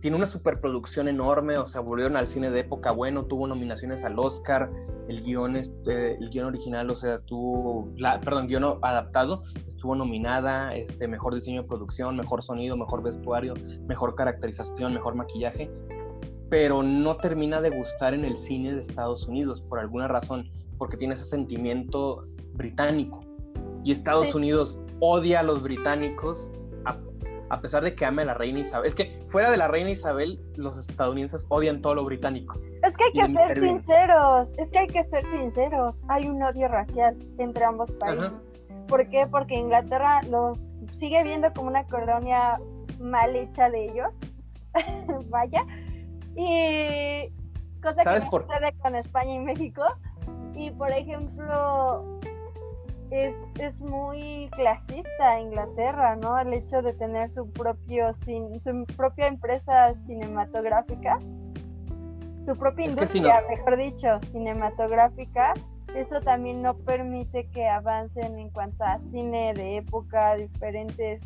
tiene 0.00 0.16
una 0.16 0.26
superproducción 0.26 1.06
enorme, 1.06 1.58
o 1.58 1.66
sea, 1.66 1.80
volvieron 1.80 2.16
al 2.16 2.26
cine 2.26 2.50
de 2.50 2.60
época 2.60 2.90
bueno, 2.90 3.26
tuvo 3.26 3.46
nominaciones 3.46 4.02
al 4.02 4.18
Oscar, 4.18 4.68
el 5.06 5.22
guion, 5.22 5.54
este, 5.54 6.14
el 6.16 6.28
guion 6.30 6.46
original, 6.46 6.90
o 6.90 6.96
sea, 6.96 7.14
estuvo, 7.14 7.88
la, 7.98 8.20
perdón, 8.20 8.48
guion 8.48 8.78
adaptado, 8.82 9.44
estuvo 9.68 9.94
nominada, 9.94 10.74
este, 10.74 11.06
mejor 11.06 11.34
diseño 11.34 11.62
de 11.62 11.68
producción, 11.68 12.16
mejor 12.16 12.42
sonido, 12.42 12.76
mejor 12.76 13.04
vestuario, 13.04 13.54
mejor 13.86 14.16
caracterización, 14.16 14.92
mejor 14.92 15.14
maquillaje, 15.14 15.70
pero 16.50 16.82
no 16.82 17.18
termina 17.18 17.60
de 17.60 17.70
gustar 17.70 18.12
en 18.12 18.24
el 18.24 18.36
cine 18.36 18.74
de 18.74 18.80
Estados 18.80 19.28
Unidos 19.28 19.60
por 19.60 19.78
alguna 19.78 20.08
razón, 20.08 20.48
porque 20.78 20.96
tiene 20.96 21.14
ese 21.14 21.26
sentimiento 21.26 22.22
británico. 22.54 23.20
Y 23.84 23.92
Estados 23.92 24.34
Unidos 24.34 24.80
odia 25.04 25.40
a 25.40 25.42
los 25.42 25.60
británicos 25.60 26.52
a, 27.50 27.60
pesar 27.60 27.82
de 27.82 27.94
que 27.94 28.06
ame 28.06 28.22
a 28.22 28.24
la 28.24 28.34
reina 28.34 28.60
Isabel. 28.60 28.86
Es 28.86 28.94
que 28.94 29.10
fuera 29.26 29.50
de 29.50 29.58
la 29.58 29.68
reina 29.68 29.90
Isabel, 29.90 30.40
los 30.56 30.78
estadounidenses 30.78 31.44
odian 31.50 31.82
todo 31.82 31.96
lo 31.96 32.04
británico. 32.04 32.58
Es 32.82 32.96
que 32.96 33.04
hay 33.04 33.34
que 33.34 33.38
ser 33.46 33.60
sinceros, 33.60 34.48
es 34.56 34.70
que 34.70 34.78
hay 34.78 34.86
que 34.86 35.04
ser 35.04 35.26
sinceros. 35.26 36.02
Hay 36.08 36.28
un 36.28 36.42
odio 36.42 36.68
racial 36.68 37.18
entre 37.36 37.64
ambos 37.64 37.90
países. 37.90 38.30
¿Por 38.88 39.06
qué? 39.10 39.26
Porque 39.26 39.56
Inglaterra 39.56 40.22
los 40.22 40.58
sigue 40.94 41.22
viendo 41.24 41.52
como 41.52 41.68
una 41.68 41.84
colonia 41.88 42.58
mal 42.98 43.36
hecha 43.36 43.68
de 43.68 43.90
ellos. 43.90 44.08
Vaya. 45.28 45.66
Y 46.36 47.28
cosa 47.82 48.02
¿Sabes 48.02 48.24
que 48.24 48.30
por... 48.30 48.46
sucede 48.46 48.72
con 48.80 48.94
España 48.94 49.34
y 49.34 49.40
México. 49.40 49.82
Y 50.54 50.70
por 50.70 50.90
ejemplo, 50.90 52.20
es, 53.12 53.34
es 53.58 53.78
muy 53.80 54.48
clasista 54.52 55.38
Inglaterra, 55.38 56.16
¿no? 56.16 56.38
El 56.38 56.54
hecho 56.54 56.80
de 56.80 56.94
tener 56.94 57.30
su 57.32 57.50
propio 57.50 58.12
su 58.14 58.86
propia 58.96 59.28
empresa 59.28 59.94
cinematográfica, 60.06 61.18
su 62.46 62.56
propia 62.56 62.86
industria, 62.86 63.42
mejor 63.48 63.76
dicho, 63.76 64.18
cinematográfica, 64.30 65.54
eso 65.94 66.20
también 66.22 66.62
no 66.62 66.74
permite 66.74 67.48
que 67.50 67.68
avancen 67.68 68.38
en 68.38 68.48
cuanto 68.48 68.82
a 68.82 68.98
cine 69.00 69.52
de 69.52 69.76
época, 69.76 70.36
diferentes 70.36 71.20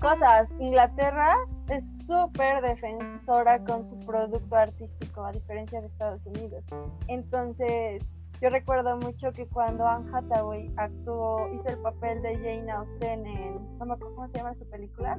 cosas. 0.00 0.52
Inglaterra 0.58 1.36
es 1.68 1.84
súper 2.04 2.62
defensora 2.62 3.64
con 3.64 3.86
su 3.86 3.98
producto 4.00 4.56
artístico, 4.56 5.24
a 5.24 5.32
diferencia 5.32 5.80
de 5.80 5.86
Estados 5.86 6.26
Unidos. 6.26 6.64
Entonces, 7.06 8.02
yo 8.40 8.50
recuerdo 8.50 8.96
mucho 8.96 9.32
que 9.32 9.46
cuando 9.46 9.86
Anne 9.86 10.10
Hathaway 10.12 10.72
actuó, 10.76 11.48
hizo 11.54 11.68
el 11.68 11.78
papel 11.78 12.22
de 12.22 12.36
Jane 12.36 12.70
Austen 12.70 13.26
en, 13.26 13.78
no 13.78 13.86
me 13.86 13.94
acuerdo 13.94 14.14
cómo 14.14 14.28
se 14.28 14.38
llama 14.38 14.54
su 14.54 14.68
película, 14.70 15.18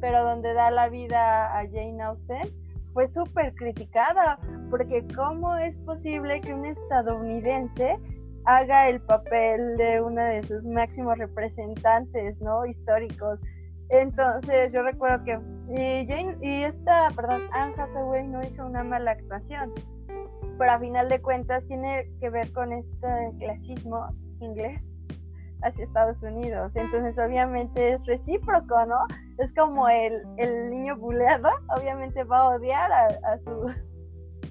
pero 0.00 0.22
donde 0.22 0.54
da 0.54 0.70
la 0.70 0.88
vida 0.88 1.46
a 1.58 1.64
Jane 1.66 2.02
Austen, 2.02 2.52
fue 2.92 3.08
súper 3.08 3.54
criticada, 3.54 4.38
porque 4.70 5.06
¿cómo 5.14 5.56
es 5.56 5.78
posible 5.80 6.40
que 6.40 6.54
un 6.54 6.64
estadounidense 6.66 7.98
haga 8.46 8.88
el 8.88 9.00
papel 9.00 9.76
de 9.76 10.00
uno 10.00 10.22
de 10.22 10.42
sus 10.44 10.62
máximos 10.64 11.18
representantes, 11.18 12.40
¿no? 12.40 12.64
Históricos. 12.64 13.40
Entonces 13.90 14.72
yo 14.72 14.82
recuerdo 14.82 15.24
que 15.24 15.38
y, 15.68 16.06
Jane, 16.06 16.38
y 16.40 16.62
esta, 16.62 17.10
perdón, 17.14 17.42
Anne 17.52 17.74
Hathaway 17.76 18.26
no 18.28 18.42
hizo 18.44 18.64
una 18.64 18.84
mala 18.84 19.12
actuación, 19.12 19.72
pero 20.58 20.72
a 20.72 20.78
final 20.78 21.08
de 21.08 21.20
cuentas 21.20 21.66
tiene 21.66 22.10
que 22.20 22.30
ver 22.30 22.52
con 22.52 22.72
este 22.72 23.06
clasismo 23.38 24.08
inglés 24.40 24.82
hacia 25.62 25.84
Estados 25.84 26.22
Unidos. 26.22 26.76
Entonces 26.76 27.18
obviamente 27.18 27.94
es 27.94 28.06
recíproco, 28.06 28.84
¿no? 28.86 28.98
Es 29.38 29.52
como 29.54 29.88
el, 29.88 30.22
el 30.36 30.70
niño 30.70 30.96
buleado, 30.96 31.48
obviamente 31.76 32.24
va 32.24 32.40
a 32.40 32.48
odiar 32.56 32.92
a, 32.92 33.06
a 33.06 33.38
su... 33.38 33.74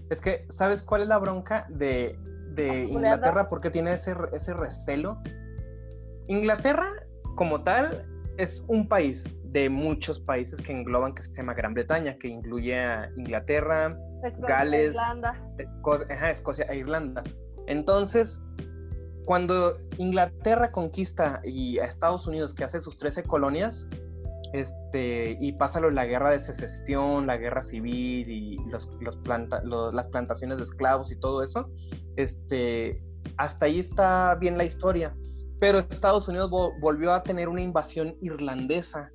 Es 0.09 0.21
que, 0.21 0.45
¿sabes 0.49 0.81
cuál 0.81 1.03
es 1.03 1.07
la 1.07 1.17
bronca 1.17 1.65
de 1.69 2.17
de 2.55 2.83
Inglaterra 2.91 3.49
porque 3.49 3.69
tiene 3.69 3.93
ese, 3.93 4.15
ese 4.33 4.53
recelo. 4.53 5.21
Inglaterra, 6.27 6.87
como 7.35 7.63
tal, 7.63 8.05
es 8.37 8.63
un 8.67 8.87
país 8.87 9.33
de 9.43 9.69
muchos 9.69 10.19
países 10.19 10.59
que 10.59 10.71
engloban 10.71 11.13
que 11.13 11.21
se 11.21 11.33
llama 11.33 11.53
Gran 11.53 11.73
Bretaña, 11.73 12.17
que 12.17 12.27
incluye 12.27 12.77
a 12.77 13.09
Inglaterra, 13.15 13.97
Gales, 14.47 14.97
Escocia, 15.57 16.65
e 16.65 16.77
Irlanda. 16.77 17.23
Entonces, 17.67 18.41
cuando 19.25 19.77
Inglaterra 19.97 20.69
conquista 20.69 21.41
y 21.43 21.79
a 21.79 21.85
Estados 21.85 22.27
Unidos, 22.27 22.53
que 22.53 22.63
hace 22.63 22.79
sus 22.79 22.97
13 22.97 23.23
colonias, 23.23 23.87
este, 24.53 25.37
y 25.41 25.53
pasa 25.53 25.81
la 25.81 26.05
guerra 26.05 26.31
de 26.31 26.39
secesión, 26.39 27.27
la 27.27 27.37
guerra 27.37 27.61
civil 27.61 28.29
y 28.29 28.57
los, 28.69 28.89
las 29.01 30.07
plantaciones 30.07 30.57
de 30.57 30.63
esclavos 30.63 31.11
y 31.11 31.19
todo 31.19 31.43
eso, 31.43 31.65
este, 32.15 33.01
hasta 33.37 33.65
ahí 33.65 33.79
está 33.79 34.35
bien 34.35 34.57
la 34.57 34.63
historia. 34.63 35.15
Pero 35.59 35.79
Estados 35.79 36.27
Unidos 36.27 36.51
volvió 36.79 37.13
a 37.13 37.23
tener 37.23 37.49
una 37.49 37.61
invasión 37.61 38.15
irlandesa 38.21 39.11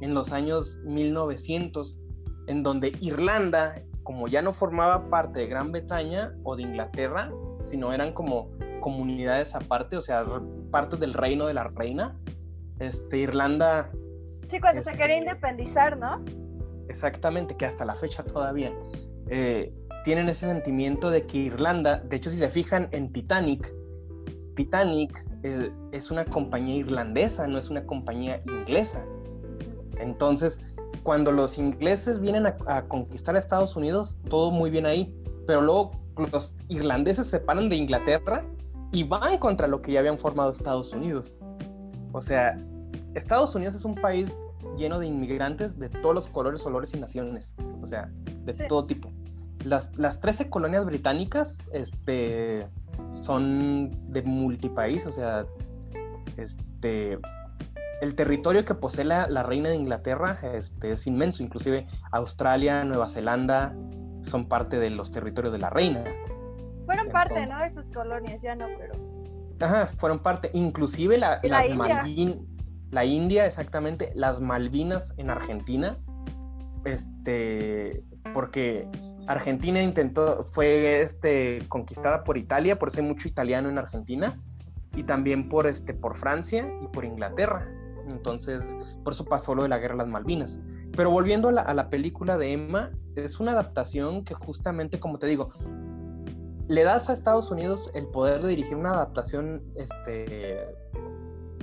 en 0.00 0.14
los 0.14 0.32
años 0.32 0.78
1900, 0.84 2.00
en 2.46 2.62
donde 2.62 2.96
Irlanda, 3.00 3.82
como 4.10 4.26
ya 4.26 4.42
no 4.42 4.52
formaba 4.52 5.08
parte 5.08 5.38
de 5.38 5.46
Gran 5.46 5.70
Bretaña 5.70 6.34
o 6.42 6.56
de 6.56 6.62
Inglaterra, 6.62 7.30
sino 7.62 7.92
eran 7.92 8.12
como 8.12 8.50
comunidades 8.80 9.54
aparte, 9.54 9.96
o 9.96 10.00
sea, 10.00 10.24
parte 10.72 10.96
del 10.96 11.14
reino 11.14 11.46
de 11.46 11.54
la 11.54 11.68
reina, 11.68 12.16
este, 12.80 13.18
Irlanda... 13.18 13.88
Sí, 14.48 14.58
cuando 14.58 14.82
se 14.82 14.90
quería 14.90 15.18
este, 15.18 15.30
independizar, 15.30 15.96
¿no? 15.96 16.24
Exactamente, 16.88 17.56
que 17.56 17.66
hasta 17.66 17.84
la 17.84 17.94
fecha 17.94 18.24
todavía. 18.24 18.72
Eh, 19.28 19.72
tienen 20.02 20.28
ese 20.28 20.46
sentimiento 20.46 21.08
de 21.08 21.24
que 21.24 21.38
Irlanda, 21.38 21.98
de 21.98 22.16
hecho 22.16 22.30
si 22.30 22.38
se 22.38 22.50
fijan 22.50 22.88
en 22.90 23.12
Titanic, 23.12 23.72
Titanic 24.56 25.24
eh, 25.44 25.70
es 25.92 26.10
una 26.10 26.24
compañía 26.24 26.74
irlandesa, 26.74 27.46
no 27.46 27.58
es 27.58 27.70
una 27.70 27.86
compañía 27.86 28.40
inglesa. 28.44 29.04
Entonces, 30.00 30.60
cuando 31.02 31.32
los 31.32 31.58
ingleses 31.58 32.20
vienen 32.20 32.46
a, 32.46 32.82
conquistar 32.88 33.36
a 33.36 33.38
Estados 33.38 33.76
Unidos, 33.76 34.18
todo 34.28 34.50
muy 34.50 34.70
bien 34.70 34.86
ahí, 34.86 35.14
pero 35.46 35.60
luego 35.62 35.92
los 36.32 36.56
irlandeses 36.68 37.26
se 37.26 37.40
paran 37.40 37.68
de 37.68 37.76
Inglaterra 37.76 38.42
y 38.92 39.04
van 39.04 39.38
contra 39.38 39.66
lo 39.66 39.80
que 39.80 39.92
ya 39.92 40.00
habían 40.00 40.18
formado 40.18 40.50
Estados 40.50 40.92
Unidos. 40.92 41.38
O 42.12 42.20
sea, 42.20 42.58
Estados 43.14 43.54
Unidos 43.54 43.74
es 43.74 43.84
un 43.84 43.94
país 43.94 44.36
lleno 44.76 44.98
de 44.98 45.06
inmigrantes 45.06 45.78
de 45.78 45.88
todos 45.88 46.14
los 46.14 46.28
colores, 46.28 46.64
olores 46.66 46.92
y 46.94 46.98
naciones, 46.98 47.56
o 47.82 47.86
sea, 47.86 48.10
de 48.44 48.52
todo 48.66 48.86
tipo 48.86 49.10
las, 49.64 49.96
las 49.96 50.20
13 50.20 50.48
colonias 50.48 50.84
británicas 50.84 51.58
este, 51.72 52.66
son 53.10 53.90
de 54.12 54.22
multipaís, 54.22 55.06
o 55.06 55.12
sea, 55.12 55.46
este, 56.36 57.18
el 58.00 58.14
territorio 58.14 58.64
que 58.64 58.74
posee 58.74 59.04
la, 59.04 59.42
reina 59.42 59.68
de 59.68 59.76
Inglaterra 59.76 60.38
este, 60.54 60.92
es 60.92 61.06
inmenso, 61.06 61.42
inclusive 61.42 61.86
Australia, 62.12 62.84
Nueva 62.84 63.06
Zelanda 63.06 63.74
son 64.22 64.48
parte 64.48 64.78
de 64.78 64.90
los 64.90 65.10
territorios 65.10 65.52
de 65.52 65.58
la 65.58 65.70
reina. 65.70 66.04
Fueron 66.86 67.08
parte, 67.08 67.44
¿no? 67.46 67.60
De 67.60 67.70
sus 67.70 67.90
colonias, 67.90 68.40
ya 68.42 68.54
no, 68.54 68.66
pero... 68.78 68.94
Ajá, 69.60 69.86
fueron 69.86 70.20
parte, 70.20 70.50
inclusive 70.54 71.18
la, 71.18 71.40
las 71.42 71.66
India? 71.66 72.38
la 72.90 73.04
India, 73.04 73.46
exactamente, 73.46 74.10
las 74.14 74.40
Malvinas 74.40 75.14
en 75.18 75.30
Argentina, 75.30 75.98
este, 76.84 78.02
porque 78.32 78.88
Argentina 79.26 79.82
intentó, 79.82 80.42
fue 80.44 81.00
este, 81.00 81.60
conquistada 81.68 82.24
por 82.24 82.38
Italia, 82.38 82.78
por 82.78 82.88
eso 82.88 83.00
hay 83.00 83.06
mucho 83.06 83.28
italiano 83.28 83.68
en 83.68 83.78
Argentina, 83.78 84.34
y 84.96 85.02
también 85.02 85.48
por, 85.48 85.66
este, 85.66 85.94
por 85.94 86.16
Francia 86.16 86.66
y 86.82 86.86
por 86.88 87.04
Inglaterra. 87.04 87.68
Entonces, 88.10 88.60
por 89.04 89.12
eso 89.12 89.24
pasó 89.24 89.54
lo 89.54 89.62
de 89.62 89.68
la 89.68 89.78
guerra 89.78 89.94
de 89.94 89.98
las 89.98 90.08
Malvinas. 90.08 90.60
Pero 90.96 91.10
volviendo 91.10 91.48
a 91.48 91.74
la, 91.74 91.90
película 91.90 92.36
de 92.38 92.52
Emma, 92.52 92.90
es 93.16 93.40
una 93.40 93.52
adaptación 93.52 94.24
que 94.24 94.34
justamente, 94.34 94.98
como 94.98 95.18
te 95.18 95.26
digo, 95.26 95.50
le 96.68 96.84
das 96.84 97.08
a 97.10 97.12
Estados 97.12 97.50
Unidos 97.50 97.90
el 97.94 98.06
poder 98.08 98.42
de 98.42 98.48
dirigir 98.48 98.76
una 98.76 98.90
adaptación 98.90 99.62
este, 99.76 100.58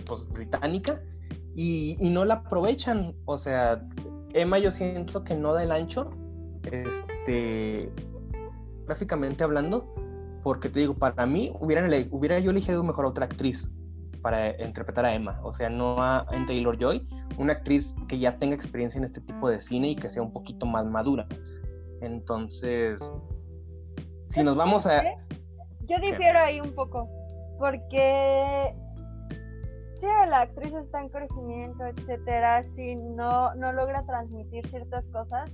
pues, 0.05 0.27
británica 0.29 1.01
y, 1.55 1.97
y 1.99 2.09
no 2.09 2.25
la 2.25 2.35
aprovechan. 2.35 3.15
O 3.25 3.37
sea, 3.37 3.85
Emma 4.33 4.59
yo 4.59 4.71
siento 4.71 5.23
que 5.23 5.35
no 5.35 5.53
da 5.53 5.63
el 5.63 5.71
ancho 5.71 6.09
este, 6.71 7.91
gráficamente 8.85 9.43
hablando, 9.43 9.93
porque 10.43 10.69
te 10.69 10.79
digo, 10.81 10.93
para 10.93 11.25
mí 11.25 11.53
hubiera, 11.59 11.85
hubiera 12.11 12.39
yo 12.39 12.51
elegido 12.51 12.83
mejor 12.83 13.05
a 13.05 13.09
otra 13.09 13.25
actriz 13.25 13.71
para 14.21 14.61
interpretar 14.61 15.05
a 15.05 15.13
Emma, 15.13 15.39
o 15.43 15.53
sea, 15.53 15.69
no 15.69 16.01
a, 16.01 16.25
Taylor 16.47 16.77
Joy, 16.77 17.07
una 17.37 17.53
actriz 17.53 17.95
que 18.07 18.17
ya 18.17 18.37
tenga 18.37 18.55
experiencia 18.55 18.97
en 18.97 19.03
este 19.03 19.21
tipo 19.21 19.49
de 19.49 19.61
cine 19.61 19.89
y 19.89 19.95
que 19.95 20.09
sea 20.09 20.21
un 20.21 20.31
poquito 20.31 20.65
más 20.65 20.85
madura. 20.85 21.27
Entonces, 22.01 23.13
si 24.27 24.43
nos 24.43 24.55
vamos 24.55 24.85
a... 24.85 25.03
Yo 25.85 25.97
difiero 26.01 26.39
ahí 26.39 26.59
un 26.59 26.73
poco, 26.75 27.09
porque 27.59 28.75
si 29.95 30.05
la 30.05 30.41
actriz 30.41 30.73
está 30.73 31.01
en 31.01 31.09
crecimiento, 31.09 31.85
etcétera, 31.85 32.63
si 32.65 32.95
no, 32.95 33.55
no 33.55 33.73
logra 33.73 34.05
transmitir 34.05 34.67
ciertas 34.69 35.07
cosas, 35.07 35.49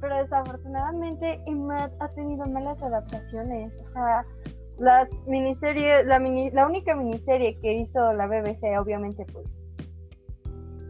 pero 0.00 0.16
desafortunadamente 0.16 1.40
Emma 1.46 1.90
ha 2.00 2.08
tenido 2.08 2.44
malas 2.46 2.82
adaptaciones. 2.82 3.72
O 3.80 3.86
sea, 3.86 4.24
las 4.78 5.10
miniseries, 5.26 6.06
la, 6.06 6.18
la 6.18 6.66
única 6.66 6.94
miniserie 6.94 7.58
que 7.60 7.72
hizo 7.74 8.12
la 8.12 8.26
BBC, 8.26 8.78
obviamente, 8.78 9.26
pues 9.32 9.68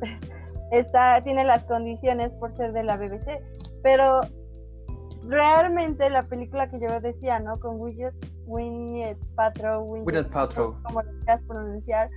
está, 0.72 1.22
tiene 1.22 1.44
las 1.44 1.64
condiciones 1.64 2.32
por 2.32 2.52
ser 2.54 2.72
de 2.72 2.84
la 2.84 2.96
BBC, 2.96 3.42
pero 3.82 4.22
realmente 5.26 6.08
la 6.10 6.24
película 6.24 6.70
que 6.70 6.80
yo 6.80 7.00
decía, 7.00 7.38
¿no? 7.38 7.58
Con 7.60 7.80
Winnet, 7.80 8.14
Winnet 8.46 9.18
Winnet 10.06 10.30
Paltrow, 10.30 10.76
como 10.82 11.02
lo 11.02 11.10
quieras 11.18 11.42
pronunciar, 11.46 12.10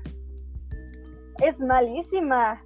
es 1.43 1.59
malísima. 1.59 2.61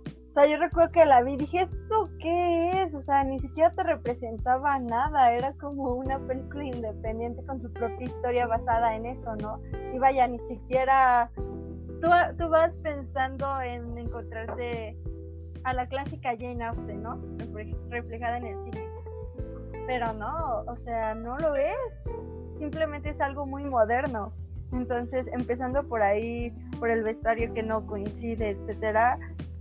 Yo 0.46 0.58
recuerdo 0.58 0.92
que 0.92 1.06
la 1.06 1.22
vi 1.22 1.34
y 1.34 1.38
dije, 1.38 1.62
¿esto 1.62 2.10
qué 2.20 2.84
es? 2.84 2.96
O 2.96 3.00
sea, 3.00 3.24
ni 3.24 3.40
siquiera 3.40 3.72
te 3.72 3.84
representaba 3.84 4.80
nada, 4.80 5.34
era 5.34 5.54
como 5.54 5.96
una 5.96 6.20
película 6.20 6.64
independiente 6.64 7.44
con 7.46 7.62
su 7.62 7.72
propia 7.74 8.08
historia 8.08 8.48
basada 8.48 8.96
en 8.96 9.06
eso, 9.06 9.36
¿no? 9.36 9.60
Y 9.94 10.00
vaya, 10.00 10.28
ni 10.28 10.40
siquiera 10.40 11.30
tú, 11.36 12.08
tú 12.38 12.50
vas 12.50 12.74
pensando 12.82 13.62
en 13.62 13.98
encontrarte 13.98 14.98
a 15.64 15.74
la 15.74 15.88
clásica 15.88 16.36
Jane 16.40 16.64
Austen, 16.64 17.04
¿no? 17.04 17.20
Reflejada 17.90 18.38
en 18.38 18.46
el 18.46 18.64
cine. 18.66 18.88
Pero 19.88 20.14
no, 20.14 20.64
o 20.68 20.76
sea, 20.76 21.16
no 21.16 21.38
lo 21.38 21.56
es. 21.56 21.76
Simplemente 22.58 23.10
es 23.10 23.20
algo 23.22 23.46
muy 23.46 23.64
moderno. 23.66 24.32
Entonces, 24.72 25.28
empezando 25.34 25.84
por 25.88 26.02
ahí, 26.02 26.54
por 26.80 26.90
el 26.90 27.04
vestuario 27.04 27.54
que 27.54 27.64
no 27.64 27.86
coincide, 27.88 28.52
etcétera, 28.52 29.18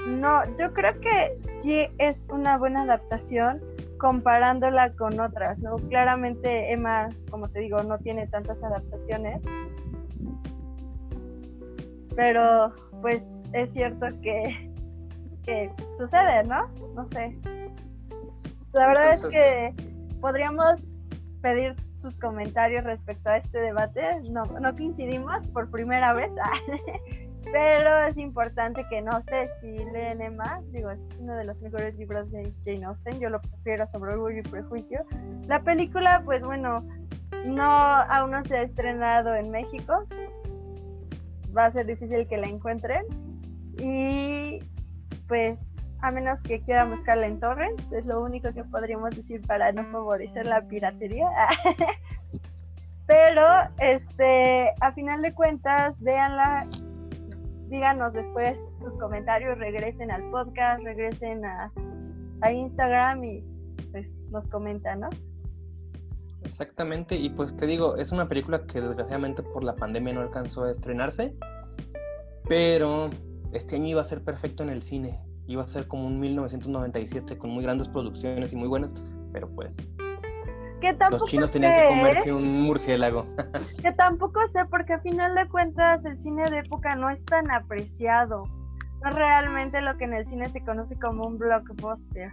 no, 0.08 0.44
yo 0.56 0.72
creo 0.72 0.98
que 1.00 1.38
sí 1.40 1.86
es 1.98 2.26
una 2.30 2.58
buena 2.58 2.82
adaptación 2.82 3.60
comparándola 3.98 4.92
con 4.94 5.18
otras, 5.20 5.58
¿no? 5.60 5.76
Claramente 5.76 6.72
Emma, 6.72 7.08
como 7.30 7.48
te 7.48 7.60
digo, 7.60 7.82
no 7.82 7.98
tiene 7.98 8.26
tantas 8.28 8.62
adaptaciones. 8.62 9.44
Pero 12.16 12.72
pues 13.02 13.44
es 13.52 13.72
cierto 13.72 14.06
que, 14.22 14.72
que 15.44 15.70
sucede, 15.96 16.44
¿no? 16.44 16.68
No 16.94 17.04
sé. 17.04 17.36
La 18.72 18.88
verdad 18.88 19.12
es 19.12 19.24
que 19.24 19.74
podríamos 20.20 20.88
pedir 21.42 21.74
sus 21.96 22.18
comentarios 22.18 22.84
respecto 22.84 23.28
a 23.30 23.38
este 23.38 23.58
debate. 23.58 24.20
No, 24.30 24.44
no 24.44 24.72
coincidimos 24.76 25.46
por 25.48 25.70
primera 25.70 26.12
vez. 26.12 26.30
pero 27.52 28.06
es 28.06 28.18
importante 28.18 28.84
que 28.88 29.00
no 29.00 29.22
sé 29.22 29.48
si 29.60 29.78
leen 29.92 30.20
Emma, 30.20 30.60
digo, 30.70 30.90
es 30.90 31.08
uno 31.18 31.34
de 31.34 31.44
los 31.44 31.60
mejores 31.60 31.96
libros 31.96 32.30
de 32.30 32.52
Jane 32.64 32.84
Austen, 32.84 33.20
yo 33.20 33.30
lo 33.30 33.40
prefiero 33.40 33.86
sobre 33.86 34.12
Orgullo 34.12 34.38
y 34.38 34.42
Prejuicio. 34.42 35.04
La 35.46 35.62
película, 35.62 36.22
pues 36.24 36.42
bueno, 36.42 36.84
no 37.44 37.62
aún 37.62 38.32
no 38.32 38.44
se 38.44 38.56
ha 38.56 38.62
estrenado 38.62 39.34
en 39.34 39.50
México, 39.50 40.04
va 41.56 41.66
a 41.66 41.72
ser 41.72 41.86
difícil 41.86 42.26
que 42.28 42.36
la 42.36 42.46
encuentren 42.46 43.04
y 43.78 44.62
pues 45.26 45.74
a 46.00 46.10
menos 46.10 46.42
que 46.42 46.60
quieran 46.60 46.90
buscarla 46.90 47.26
en 47.26 47.40
torrent, 47.40 47.80
es 47.92 48.06
lo 48.06 48.22
único 48.22 48.52
que 48.52 48.64
podríamos 48.64 49.10
decir 49.10 49.44
para 49.46 49.72
no 49.72 49.84
favorecer 49.90 50.46
la 50.46 50.62
piratería. 50.62 51.28
Pero, 53.06 53.42
este, 53.78 54.70
a 54.80 54.92
final 54.92 55.22
de 55.22 55.32
cuentas, 55.34 55.98
véanla, 56.00 56.66
díganos 57.68 58.12
después 58.12 58.58
sus 58.78 58.96
comentarios, 58.98 59.58
regresen 59.58 60.10
al 60.10 60.30
podcast, 60.30 60.82
regresen 60.82 61.44
a, 61.44 61.72
a 62.40 62.52
Instagram 62.52 63.24
y 63.24 63.44
pues 63.92 64.20
nos 64.30 64.48
comentan, 64.48 65.00
¿no? 65.00 65.08
Exactamente, 66.42 67.16
y 67.16 67.30
pues 67.30 67.56
te 67.56 67.66
digo, 67.66 67.96
es 67.96 68.12
una 68.12 68.28
película 68.28 68.64
que 68.66 68.80
desgraciadamente 68.80 69.42
por 69.42 69.64
la 69.64 69.74
pandemia 69.74 70.14
no 70.14 70.20
alcanzó 70.20 70.64
a 70.64 70.70
estrenarse, 70.70 71.34
pero 72.48 73.10
este 73.52 73.76
año 73.76 73.88
iba 73.88 74.00
a 74.00 74.04
ser 74.04 74.22
perfecto 74.22 74.62
en 74.62 74.70
el 74.70 74.82
cine 74.82 75.20
iba 75.48 75.64
a 75.64 75.68
ser 75.68 75.88
como 75.88 76.06
un 76.06 76.20
1997 76.20 77.38
con 77.38 77.50
muy 77.50 77.64
grandes 77.64 77.88
producciones 77.88 78.52
y 78.52 78.56
muy 78.56 78.68
buenas, 78.68 78.94
pero 79.32 79.48
pues 79.48 79.76
los 81.10 81.24
chinos 81.24 81.52
tenían 81.52 81.74
que 81.74 81.88
comerse 81.88 82.32
un 82.32 82.62
murciélago. 82.62 83.26
que 83.82 83.92
tampoco 83.92 84.46
sé, 84.48 84.64
porque 84.66 84.94
a 84.94 85.00
final 85.00 85.34
de 85.34 85.48
cuentas 85.48 86.04
el 86.04 86.20
cine 86.20 86.44
de 86.50 86.60
época 86.60 86.94
no 86.94 87.10
es 87.10 87.24
tan 87.24 87.50
apreciado. 87.50 88.44
No 89.02 89.10
es 89.10 89.14
realmente 89.14 89.80
lo 89.80 89.96
que 89.96 90.04
en 90.04 90.14
el 90.14 90.26
cine 90.26 90.48
se 90.48 90.62
conoce 90.64 90.98
como 90.98 91.26
un 91.26 91.38
blockbuster. 91.38 92.32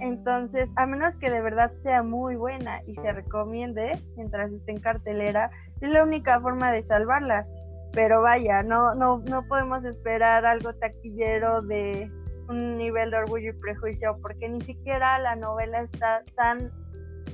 Entonces, 0.00 0.72
a 0.76 0.86
menos 0.86 1.16
que 1.16 1.30
de 1.30 1.40
verdad 1.40 1.72
sea 1.76 2.02
muy 2.02 2.36
buena 2.36 2.80
y 2.86 2.96
se 2.96 3.12
recomiende 3.12 3.92
mientras 4.16 4.52
esté 4.52 4.72
en 4.72 4.80
cartelera, 4.80 5.50
es 5.80 5.90
la 5.90 6.02
única 6.02 6.40
forma 6.40 6.72
de 6.72 6.82
salvarla. 6.82 7.46
Pero 7.92 8.22
vaya, 8.22 8.62
no, 8.62 8.94
no, 8.94 9.18
no 9.18 9.42
podemos 9.48 9.84
esperar 9.84 10.46
algo 10.46 10.72
taquillero 10.74 11.62
de, 11.62 12.10
un 12.50 12.76
nivel 12.76 13.10
de 13.10 13.18
orgullo 13.18 13.50
y 13.50 13.52
prejuicio, 13.52 14.18
porque 14.20 14.48
ni 14.48 14.60
siquiera 14.60 15.18
la 15.20 15.36
novela 15.36 15.82
está 15.82 16.22
tan 16.36 16.70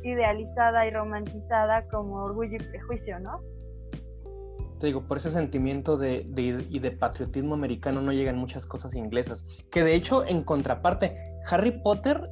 idealizada 0.02 0.86
y 0.86 0.90
romantizada 0.90 1.86
como 1.88 2.24
orgullo 2.24 2.56
y 2.56 2.62
prejuicio, 2.62 3.18
¿no? 3.20 3.40
Te 4.78 4.88
digo, 4.88 5.06
por 5.06 5.16
ese 5.16 5.30
sentimiento 5.30 5.96
de, 5.96 6.26
y 6.68 6.78
de 6.78 6.90
patriotismo 6.90 7.54
americano 7.54 8.02
no 8.02 8.12
llegan 8.12 8.36
muchas 8.36 8.66
cosas 8.66 8.94
inglesas. 8.94 9.44
Que 9.70 9.82
de 9.82 9.94
hecho, 9.94 10.24
en 10.26 10.42
contraparte, 10.42 11.16
Harry 11.50 11.80
Potter 11.82 12.28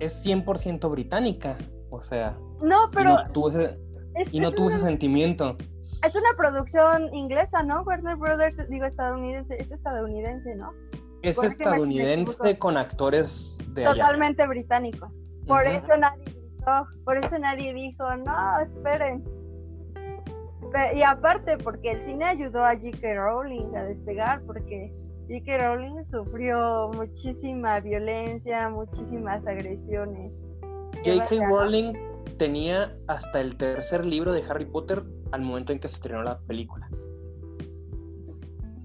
es 0.00 0.24
100% 0.24 0.90
británica. 0.90 1.58
O 1.90 2.02
sea, 2.02 2.38
no, 2.62 2.90
pero. 2.92 3.10
Y 3.10 3.14
no 3.14 3.32
tuvo 3.32 3.48
ese, 3.50 3.78
y 4.32 4.40
no 4.40 4.52
tuvo 4.52 4.70
ese 4.70 4.78
sentimiento. 4.78 5.56
Es 6.02 6.14
una 6.14 6.30
producción 6.36 7.12
inglesa, 7.14 7.62
¿no? 7.62 7.82
Warner 7.82 8.16
Brothers, 8.16 8.68
digo 8.68 8.86
estadounidense, 8.86 9.56
es 9.58 9.72
estadounidense, 9.72 10.54
¿no? 10.54 10.72
Es 11.22 11.42
estadounidense 11.42 12.58
con 12.58 12.76
actores 12.76 13.58
de 13.68 13.84
Totalmente 13.84 14.46
británicos. 14.46 15.26
Por 15.46 15.66
eso 15.66 15.96
nadie 15.96 16.22
por 17.04 17.16
eso 17.24 17.38
nadie 17.38 17.72
dijo, 17.72 18.04
no, 18.16 18.58
esperen. 18.60 19.24
Y 20.94 21.02
aparte, 21.02 21.56
porque 21.58 21.92
el 21.92 22.02
cine 22.02 22.24
ayudó 22.24 22.64
a 22.64 22.74
J.K. 22.74 23.14
Rowling 23.14 23.74
a 23.76 23.84
despegar, 23.84 24.42
porque 24.42 24.92
J.K. 25.28 25.58
Rowling 25.58 26.04
sufrió 26.04 26.90
muchísima 26.92 27.80
violencia, 27.80 28.68
muchísimas 28.68 29.46
agresiones. 29.46 30.42
J.K. 31.04 31.46
Rowling 31.46 31.94
tenía 32.36 32.92
hasta 33.06 33.40
el 33.40 33.56
tercer 33.56 34.04
libro 34.04 34.32
de 34.32 34.42
Harry 34.48 34.66
Potter 34.66 35.02
al 35.32 35.42
momento 35.42 35.72
en 35.72 35.78
que 35.78 35.88
se 35.88 35.94
estrenó 35.94 36.22
la 36.22 36.38
película. 36.40 36.88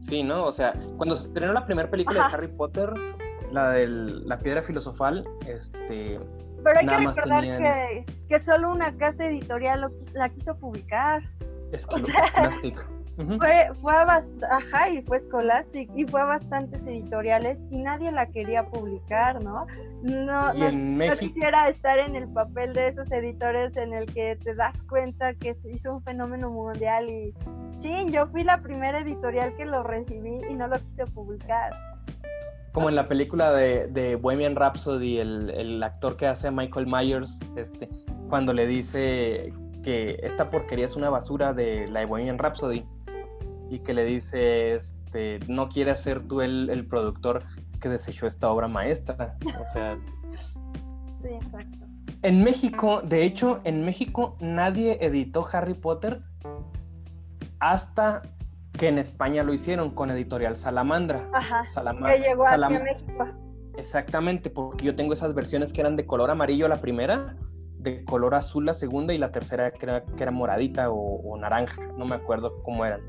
Sí, 0.02 0.24
¿no? 0.24 0.46
O 0.46 0.52
sea, 0.52 0.74
cuando 0.98 1.16
se 1.16 1.28
estrenó 1.28 1.54
la 1.54 1.66
primera 1.66 1.90
película 1.90 2.28
de 2.28 2.36
Harry 2.36 2.48
Potter, 2.48 2.92
la 3.52 3.72
de 3.72 3.88
la 3.88 4.40
piedra 4.40 4.62
filosofal, 4.62 5.28
este... 5.48 6.20
Pero 6.64 6.80
hay 6.80 6.86
que 6.86 6.98
recordar 6.98 7.44
que, 7.44 8.06
que, 8.28 8.40
solo 8.40 8.72
una 8.72 8.96
casa 8.98 9.26
editorial 9.26 9.92
la 10.14 10.30
quiso 10.30 10.58
publicar. 10.58 11.22
Es 11.72 11.88
que 11.88 11.96
Scholastic. 12.28 12.88
Fue, 13.38 13.70
fue 13.82 13.94
a 13.94 14.24
ajá, 14.50 14.90
y 14.90 15.02
fue 15.04 15.20
Scholastic, 15.20 15.92
y 15.96 16.06
fue 16.06 16.22
a 16.22 16.26
bastantes 16.26 16.82
editoriales 16.88 17.60
y 17.70 17.78
nadie 17.78 18.12
la 18.12 18.26
quería 18.28 18.66
publicar, 18.66 19.44
¿no? 19.44 19.68
No, 20.02 20.54
no, 20.54 20.72
no, 20.72 21.18
quisiera 21.18 21.68
estar 21.68 22.00
en 22.00 22.16
el 22.16 22.28
papel 22.30 22.74
de 22.74 22.88
esos 22.88 23.12
editores 23.12 23.76
en 23.78 23.94
el 23.94 24.12
que 24.12 24.38
te 24.38 24.56
das 24.56 24.82
cuenta 24.84 25.34
que 25.36 25.56
se 25.56 25.72
hizo 25.72 25.94
un 25.94 26.04
fenómeno 26.04 26.50
mundial 26.50 27.10
y 27.10 27.34
sí, 27.78 27.94
yo 28.10 28.28
fui 28.28 28.44
la 28.44 28.62
primera 28.62 29.00
editorial 29.00 29.56
que 29.56 29.66
lo 29.66 29.84
recibí 29.84 30.40
y 30.50 30.56
no 30.56 30.68
lo 30.68 30.78
quise 30.80 31.06
publicar. 31.08 31.72
Como 32.72 32.90
en 32.90 32.96
la 32.96 33.08
película 33.08 33.52
de, 33.52 33.88
de 33.88 34.16
Bohemian 34.16 34.56
Rhapsody, 34.56 35.18
el, 35.18 35.50
el, 35.50 35.84
actor 35.84 36.16
que 36.16 36.28
hace 36.28 36.48
a 36.48 36.52
Michael 36.52 36.88
Myers, 36.88 37.40
este, 37.58 37.90
cuando 38.30 38.54
le 38.54 38.66
dice 38.66 39.54
que 39.84 40.20
esta 40.24 40.50
porquería 40.50 40.86
es 40.86 40.96
una 40.96 41.10
basura 41.10 41.54
de 41.54 41.88
la 41.88 42.02
de 42.02 42.06
Bohemian 42.06 42.38
Rhapsody 42.38 42.84
y 43.70 43.80
que 43.80 43.94
le 43.94 44.06
dice, 44.06 44.76
este, 44.76 45.40
no 45.48 45.68
quieres 45.68 46.02
ser 46.02 46.22
tú 46.22 46.42
el, 46.42 46.70
el 46.70 46.86
productor 46.86 47.44
que 47.82 47.90
desechó 47.90 48.28
esta 48.28 48.50
obra 48.50 48.68
maestra. 48.68 49.38
O 49.60 49.66
sea... 49.66 49.98
Sí, 51.22 51.30
exacto. 51.30 51.86
En 52.24 52.44
México, 52.44 53.02
de 53.02 53.24
hecho, 53.24 53.62
en 53.64 53.84
México 53.84 54.38
nadie 54.40 54.98
editó 55.02 55.46
Harry 55.52 55.74
Potter 55.74 56.22
hasta 57.60 58.22
que 58.74 58.88
en 58.88 58.98
España 58.98 59.44
lo 59.44 59.54
hicieron 59.54 59.92
con 59.92 60.12
Editorial 60.12 60.56
Salamandra. 60.56 61.30
Ajá. 61.34 61.64
que 61.64 62.20
llegó 62.20 62.46
a 62.48 62.70
México. 62.70 63.28
Exactamente, 63.78 64.50
porque 64.50 64.86
yo 64.86 64.96
tengo 64.96 65.14
esas 65.14 65.34
versiones 65.34 65.74
que 65.74 65.82
eran 65.82 65.96
de 65.96 66.06
color 66.06 66.30
amarillo 66.30 66.68
la 66.68 66.82
primera, 66.82 67.38
de 67.78 68.04
color 68.06 68.36
azul 68.36 68.66
la 68.66 68.74
segunda 68.74 69.14
y 69.14 69.18
la 69.18 69.32
tercera 69.32 69.72
que 69.72 69.86
era, 69.86 70.06
que 70.06 70.22
era 70.24 70.32
moradita 70.32 70.90
o, 70.90 71.38
naranja, 71.38 71.82
no 71.98 72.06
me 72.06 72.16
acuerdo 72.16 72.62
cómo 72.64 72.86
eran. 72.86 73.02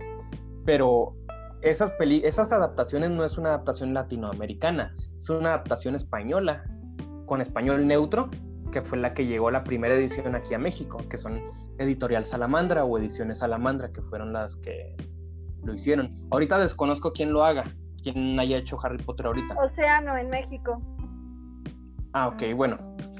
Pero 0.64 1.14
esas, 1.62 1.92
esas 2.00 2.52
adaptaciones 2.52 3.10
no 3.10 3.24
es 3.24 3.36
una 3.38 3.50
adaptación 3.50 3.92
latinoamericana, 3.92 4.94
es 5.16 5.28
una 5.28 5.50
adaptación 5.50 5.94
española, 5.94 6.64
con 7.26 7.40
español 7.40 7.86
neutro, 7.86 8.30
que 8.72 8.82
fue 8.82 8.98
la 8.98 9.14
que 9.14 9.26
llegó 9.26 9.50
la 9.50 9.64
primera 9.64 9.94
edición 9.94 10.34
aquí 10.34 10.54
a 10.54 10.58
México, 10.58 10.98
que 11.08 11.18
son 11.18 11.42
Editorial 11.78 12.24
Salamandra 12.24 12.84
o 12.84 12.98
Ediciones 12.98 13.38
Salamandra, 13.38 13.88
que 13.88 14.00
fueron 14.02 14.32
las 14.32 14.56
que 14.56 14.96
lo 15.64 15.74
hicieron. 15.74 16.16
Ahorita 16.30 16.58
desconozco 16.58 17.12
quién 17.12 17.32
lo 17.32 17.44
haga, 17.44 17.64
quién 18.02 18.38
haya 18.38 18.58
hecho 18.58 18.78
Harry 18.82 18.98
Potter 18.98 19.26
ahorita. 19.26 19.54
Océano 19.62 20.16
en 20.16 20.30
México. 20.30 20.80
Ah, 22.14 22.28
ok, 22.28 22.42
bueno. 22.54 22.78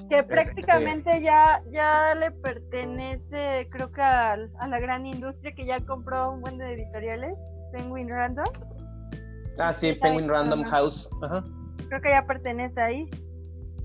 Que 0.08 0.18
este, 0.18 0.24
prácticamente 0.24 1.22
ya, 1.22 1.60
ya 1.70 2.14
le 2.14 2.30
pertenece, 2.30 3.68
creo 3.70 3.90
que 3.90 4.02
a, 4.02 4.36
la 4.36 4.80
gran 4.80 5.06
industria 5.06 5.54
que 5.54 5.64
ya 5.64 5.80
compró 5.84 6.32
un 6.32 6.42
buen 6.42 6.58
de 6.58 6.74
editoriales, 6.74 7.34
Penguin 7.72 8.08
Randoms. 8.08 8.74
Ah, 9.58 9.72
sí, 9.72 9.92
Penguin 9.94 10.28
Random 10.28 10.64
House. 10.64 11.08
Creo 11.88 12.00
que 12.02 12.10
ya 12.10 12.26
pertenece 12.26 12.80
ahí. 12.80 13.10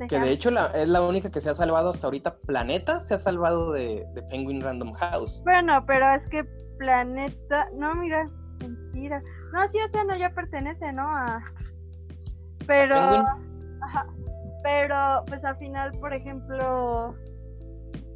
Que 0.07 0.19
de 0.19 0.31
hecho 0.31 0.51
es 0.75 0.87
la 0.87 1.01
única 1.01 1.31
que 1.31 1.41
se 1.41 1.49
ha 1.49 1.53
salvado 1.53 1.89
hasta 1.89 2.07
ahorita. 2.07 2.37
Planeta 2.45 2.99
se 2.99 3.15
ha 3.15 3.17
salvado 3.17 3.71
de, 3.71 4.05
Penguin 4.29 4.61
Random 4.61 4.93
House. 4.93 5.41
Bueno, 5.43 5.83
pero 5.87 6.13
es 6.13 6.27
que 6.27 6.43
Planeta. 6.77 7.67
No, 7.73 7.95
mira, 7.95 8.29
mentira. 8.67 9.21
No, 9.53 9.69
sí, 9.69 9.79
o 9.83 9.87
sea, 9.87 10.03
no, 10.03 10.15
ya 10.15 10.29
pertenece, 10.31 10.91
¿no? 10.93 11.03
A... 11.03 11.41
Pero. 12.65 12.95
Ajá. 12.95 14.07
Pero, 14.63 15.23
pues 15.27 15.43
al 15.45 15.57
final, 15.57 15.91
por 15.99 16.13
ejemplo, 16.13 17.15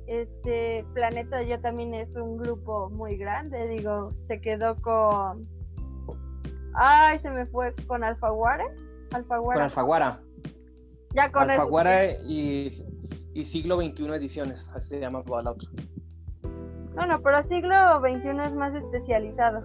este 0.08 0.86
Planeta 0.94 1.42
ya 1.44 1.62
también 1.62 1.94
es 1.94 2.16
un 2.16 2.38
grupo 2.38 2.90
muy 2.90 3.16
grande. 3.18 3.68
Digo, 3.68 4.14
se 4.24 4.42
quedó 4.42 4.76
con. 4.82 5.48
Ay, 6.74 7.20
se 7.20 7.30
me 7.30 7.46
fue 7.46 7.74
con 7.88 8.04
Alfaguara. 8.04 8.66
Alfaguara. 9.14 9.56
Con 9.56 9.64
Alfaguara. 9.64 10.22
Ya 11.14 11.32
con 11.32 11.50
Alfaguara 11.50 12.06
y, 12.24 12.70
y, 13.34 13.44
siglo 13.44 13.78
XXI 13.78 14.08
ediciones, 14.16 14.70
así 14.74 14.90
se 14.90 15.00
llama 15.00 15.24
la 15.44 15.52
otra. 15.52 15.70
Bueno, 16.96 17.22
pero 17.22 17.42
siglo 17.44 18.00
XXI 18.00 18.48
es 18.48 18.54
más 18.54 18.76
especializado. 18.76 19.64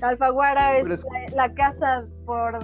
Alfaguara 0.00 0.78
es, 0.78 1.06
la, 1.34 1.52
casa 1.54 2.06
por, 2.24 2.58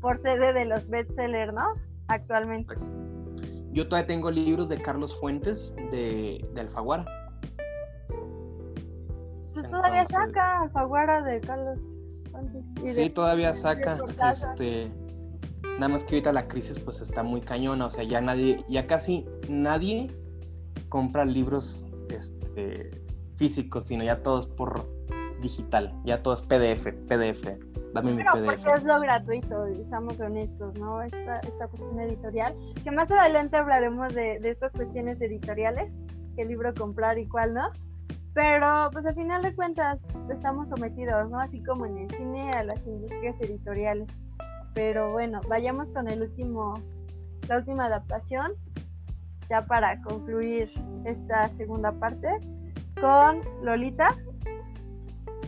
por 0.00 0.18
sede 0.18 0.52
de 0.52 0.66
los 0.66 0.88
bestsellers, 0.88 1.52
¿no? 1.52 1.74
Actualmente. 2.08 2.74
Yo 3.72 3.88
todavía 3.88 4.06
tengo 4.06 4.30
libros 4.30 4.68
de 4.68 4.80
Carlos 4.80 5.18
Fuentes 5.18 5.74
de, 5.90 6.44
de 6.54 6.60
Alfaguara. 6.60 7.04
Pues 9.54 9.70
todavía 9.70 10.06
saca 10.06 10.62
Alfaguara 10.62 11.22
de 11.22 11.40
Carlos 11.40 11.82
bastantes. 12.32 12.94
sí, 12.94 13.10
todavía 13.10 13.54
saca. 13.54 13.98
Este, 14.32 14.90
nada 15.78 15.88
más 15.88 16.04
que 16.04 16.16
ahorita 16.16 16.32
la 16.32 16.48
crisis 16.48 16.78
pues 16.78 17.00
está 17.00 17.22
muy 17.22 17.40
cañona, 17.40 17.86
o 17.86 17.90
sea, 17.90 18.04
ya 18.04 18.20
nadie, 18.20 18.64
ya 18.68 18.86
casi 18.86 19.26
nadie 19.48 20.10
compra 20.88 21.24
libros 21.24 21.86
este, 22.10 22.90
físicos, 23.36 23.84
sino 23.84 24.04
ya 24.04 24.22
todos 24.22 24.46
por 24.46 24.95
digital, 25.40 25.92
ya 26.04 26.22
todo 26.22 26.34
es 26.34 26.42
PDF, 26.42 26.86
PDF. 27.08 27.58
Dame 27.94 28.12
mi 28.12 28.24
PDF. 28.24 28.62
Porque 28.62 28.76
es 28.76 28.84
lo 28.84 29.00
gratuito, 29.00 29.66
seamos 29.86 30.20
honestos, 30.20 30.74
¿no? 30.78 31.02
Esta, 31.02 31.40
esta 31.40 31.68
cuestión 31.68 32.00
editorial, 32.00 32.54
que 32.82 32.90
más 32.90 33.10
adelante 33.10 33.56
hablaremos 33.56 34.14
de, 34.14 34.38
de 34.40 34.50
estas 34.50 34.72
cuestiones 34.72 35.20
editoriales, 35.20 35.96
qué 36.36 36.44
libro 36.44 36.74
comprar 36.74 37.18
y 37.18 37.26
cuál 37.26 37.54
no. 37.54 37.70
Pero 38.34 38.90
pues 38.92 39.06
al 39.06 39.14
final 39.14 39.42
de 39.42 39.54
cuentas 39.54 40.10
estamos 40.28 40.68
sometidos, 40.68 41.30
¿no? 41.30 41.40
Así 41.40 41.62
como 41.62 41.86
en 41.86 41.96
el 41.96 42.10
cine 42.10 42.50
a 42.52 42.64
las 42.64 42.86
industrias 42.86 43.40
editoriales. 43.40 44.08
Pero 44.74 45.10
bueno, 45.12 45.40
vayamos 45.48 45.90
con 45.94 46.06
el 46.06 46.20
último, 46.20 46.74
la 47.48 47.56
última 47.56 47.86
adaptación, 47.86 48.52
ya 49.48 49.64
para 49.64 50.02
concluir 50.02 50.70
esta 51.06 51.48
segunda 51.48 51.92
parte, 51.92 52.28
con 53.00 53.40
Lolita. 53.62 54.14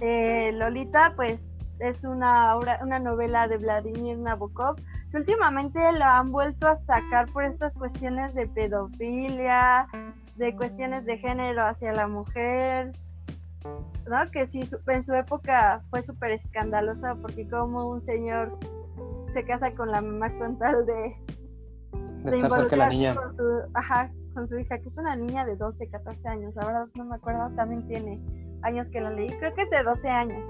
Eh, 0.00 0.52
Lolita, 0.54 1.12
pues 1.16 1.56
es 1.80 2.04
una 2.04 2.56
obra, 2.56 2.80
una 2.82 2.98
novela 2.98 3.48
de 3.48 3.58
Vladimir 3.58 4.18
Nabokov 4.18 4.76
que 5.10 5.16
últimamente 5.16 5.80
la 5.92 6.18
han 6.18 6.32
vuelto 6.32 6.66
a 6.66 6.76
sacar 6.76 7.30
por 7.32 7.44
estas 7.44 7.74
cuestiones 7.74 8.34
de 8.34 8.46
pedofilia, 8.46 9.86
de 10.36 10.54
cuestiones 10.54 11.04
de 11.06 11.18
género 11.18 11.66
hacia 11.66 11.92
la 11.92 12.06
mujer, 12.06 12.92
¿no? 14.06 14.30
Que 14.30 14.46
sí, 14.46 14.68
en 14.86 15.02
su 15.02 15.14
época 15.14 15.82
fue 15.90 16.02
súper 16.02 16.32
escandalosa 16.32 17.14
porque 17.16 17.48
como 17.48 17.88
un 17.88 18.00
señor 18.00 18.58
se 19.32 19.44
casa 19.44 19.74
con 19.74 19.90
la 19.90 20.02
mamá 20.02 20.30
con 20.38 20.58
tal 20.58 20.84
de, 20.84 21.16
de, 22.24 22.68
de 22.68 22.76
la 22.76 22.88
niña. 22.88 23.14
Con 23.14 23.34
su, 23.34 23.42
ajá, 23.74 24.10
con 24.34 24.46
su 24.46 24.58
hija, 24.58 24.78
que 24.78 24.88
es 24.88 24.98
una 24.98 25.16
niña 25.16 25.46
de 25.46 25.56
12, 25.56 25.88
14 25.88 26.28
años, 26.28 26.54
la 26.54 26.66
verdad 26.66 26.86
no 26.94 27.04
me 27.06 27.16
acuerdo, 27.16 27.50
también 27.56 27.86
tiene 27.88 28.20
años 28.62 28.88
que 28.90 29.00
la 29.00 29.10
leí, 29.10 29.28
creo 29.38 29.54
que 29.54 29.62
es 29.62 29.70
de 29.70 29.82
12 29.82 30.08
años. 30.08 30.48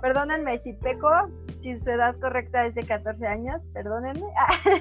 Perdónenme 0.00 0.58
si 0.58 0.74
peco, 0.74 1.10
si 1.58 1.78
su 1.80 1.90
edad 1.90 2.16
correcta 2.20 2.66
es 2.66 2.74
de 2.74 2.84
14 2.84 3.26
años, 3.26 3.62
perdónenme. 3.72 4.26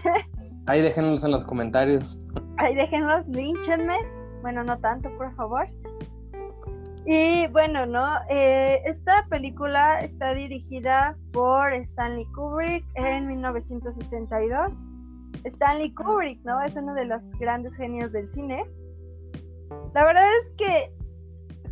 Ahí 0.67 0.81
déjenlos 0.81 1.23
en 1.23 1.31
los 1.31 1.43
comentarios. 1.43 2.19
Ahí 2.57 2.75
déjenlos, 2.75 3.27
línchenme. 3.27 3.97
Bueno, 4.41 4.63
no 4.63 4.77
tanto, 4.79 5.09
por 5.17 5.33
favor. 5.35 5.67
Y 7.05 7.47
bueno, 7.47 7.85
¿no? 7.85 8.05
Eh, 8.29 8.81
esta 8.85 9.25
película 9.29 10.01
está 10.01 10.33
dirigida 10.33 11.15
por 11.31 11.73
Stanley 11.73 12.25
Kubrick 12.35 12.85
en 12.95 13.27
1962. 13.27 14.73
Stanley 15.45 15.93
Kubrick, 15.93 16.43
¿no? 16.43 16.61
Es 16.61 16.75
uno 16.75 16.93
de 16.93 17.05
los 17.05 17.23
grandes 17.39 17.75
genios 17.77 18.11
del 18.11 18.29
cine. 18.29 18.65
La 19.93 20.05
verdad 20.05 20.27
es 20.43 20.51
que 20.57 20.91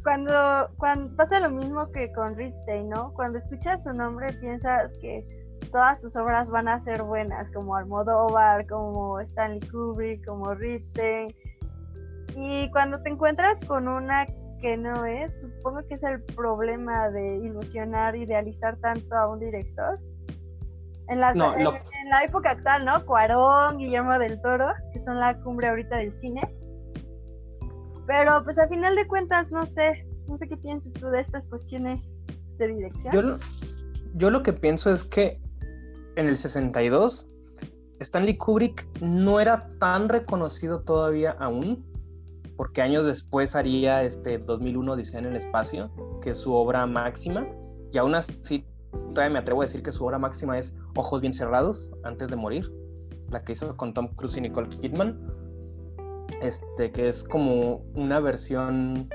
cuando, 0.06 0.70
cuando 0.78 1.16
pasa 1.16 1.40
lo 1.40 1.50
mismo 1.50 1.92
que 1.92 2.14
con 2.14 2.36
Ripstein, 2.36 2.90
¿no? 2.90 3.12
Cuando 3.16 3.40
escuchas 3.40 3.84
su 3.84 3.92
nombre 3.92 4.34
piensas 4.34 4.96
que 5.02 5.26
todas 5.72 6.00
sus 6.00 6.16
obras 6.16 6.48
van 6.48 6.68
a 6.68 6.80
ser 6.80 7.02
buenas, 7.02 7.52
como 7.52 7.76
Almodóvar, 7.76 8.68
como 8.68 9.20
Stanley 9.22 9.62
Kubrick, 9.62 10.24
como 10.24 10.54
Ripstein. 10.54 11.34
Y 12.36 12.70
cuando 12.70 13.02
te 13.02 13.10
encuentras 13.10 13.60
con 13.66 13.88
una 13.88 14.28
que 14.62 14.78
no 14.78 15.06
es, 15.06 15.42
supongo 15.42 15.80
que 15.88 15.96
es 15.96 16.04
el 16.04 16.22
problema 16.36 17.10
de 17.10 17.38
ilusionar, 17.38 18.16
idealizar 18.16 18.78
tanto 18.78 19.16
a 19.16 19.28
un 19.28 19.40
director. 19.40 19.98
En, 21.08 21.20
la 21.20 21.32
en, 21.32 22.10
la 22.10 22.24
época 22.24 22.52
actual, 22.52 22.86
¿no? 22.86 23.04
Cuarón, 23.08 23.80
Guillermo 23.80 24.20
del 24.20 24.40
Toro, 24.40 24.68
que 24.94 25.02
son 25.02 25.20
la 25.20 25.36
cumbre 25.42 25.68
ahorita 25.68 25.98
del 25.98 26.16
cine. 26.16 26.42
Pero 28.08 28.44
pues 28.44 28.58
a 28.60 28.68
final 28.68 28.96
de 28.96 29.08
cuentas, 29.08 29.52
no 29.52 29.66
sé, 29.66 30.06
no 30.28 30.38
sé 30.38 30.48
qué 30.48 30.58
piensas 30.58 30.94
tú 30.94 31.08
de 31.08 31.22
estas 31.22 31.48
cuestiones 31.48 32.14
de 32.58 32.68
dirección. 32.68 33.14
Yo, 33.14 33.38
yo 34.16 34.30
lo 34.30 34.44
que 34.44 34.54
pienso 34.54 34.92
es 34.92 35.04
que 35.04 35.40
en 36.16 36.28
el 36.28 36.38
62, 36.38 37.30
Stanley 38.00 38.38
Kubrick 38.38 38.88
no 39.02 39.40
era 39.40 39.70
tan 39.80 40.10
reconocido 40.10 40.82
todavía 40.82 41.32
aún, 41.40 41.86
porque 42.58 42.82
años 42.82 43.06
después 43.06 43.56
haría 43.56 44.04
este 44.04 44.38
2001 44.38 44.96
Diseño 44.96 45.28
en 45.28 45.36
el 45.36 45.38
Espacio, 45.38 45.92
que 46.22 46.32
es 46.32 46.38
su 46.38 46.54
obra 46.54 46.86
máxima, 46.86 47.46
y 47.92 47.98
aún 47.98 48.16
así 48.16 48.66
todavía 49.14 49.34
me 49.34 49.40
atrevo 49.40 49.62
a 49.62 49.66
decir 49.66 49.84
que 49.84 49.92
su 49.92 50.06
obra 50.06 50.20
máxima 50.20 50.58
es 50.58 50.76
Ojos 50.96 51.22
bien 51.22 51.34
cerrados, 51.34 51.94
antes 52.04 52.30
de 52.30 52.36
morir, 52.36 52.72
la 53.30 53.44
que 53.44 53.52
hizo 53.52 53.76
con 53.76 53.94
Tom 53.94 54.08
Cruise 54.16 54.38
y 54.38 54.42
Nicole 54.42 54.70
Kidman, 54.70 55.20
este, 56.42 56.92
que 56.92 57.08
es 57.08 57.24
como 57.24 57.82
una 57.96 58.20
versión, 58.20 59.10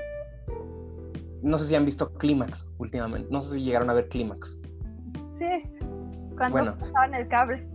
no 1.41 1.57
sé 1.57 1.65
si 1.65 1.75
han 1.75 1.85
visto 1.85 2.13
Clímax 2.13 2.69
últimamente, 2.77 3.27
no 3.31 3.41
sé 3.41 3.55
si 3.55 3.63
llegaron 3.63 3.89
a 3.89 3.93
ver 3.93 4.09
Clímax. 4.09 4.59
Sí, 5.29 5.63
cuando 6.35 6.77
pasaban 6.77 7.13
el 7.13 7.27
cable. 7.27 7.67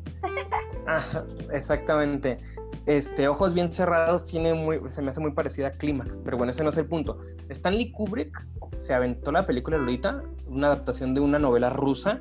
exactamente. 1.53 2.39
Este, 2.87 3.27
Ojos 3.27 3.53
bien 3.53 3.73
cerrados 3.73 4.23
tiene 4.25 4.55
muy, 4.55 4.81
se 4.89 5.03
me 5.03 5.11
hace 5.11 5.21
muy 5.21 5.33
parecida 5.33 5.69
a 5.69 5.71
Clímax, 5.73 6.21
pero 6.21 6.37
bueno, 6.37 6.53
ese 6.53 6.63
no 6.63 6.71
es 6.71 6.77
el 6.77 6.87
punto. 6.87 7.19
Stanley 7.49 7.91
Kubrick 7.91 8.47
se 8.77 8.95
aventó 8.95 9.33
la 9.33 9.45
película 9.45 9.77
Lolita, 9.79 10.23
una 10.47 10.69
adaptación 10.69 11.13
de 11.13 11.21
una 11.21 11.39
novela 11.39 11.71
rusa, 11.71 12.21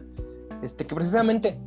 este, 0.63 0.87
que 0.87 0.95
precisamente 0.95 1.59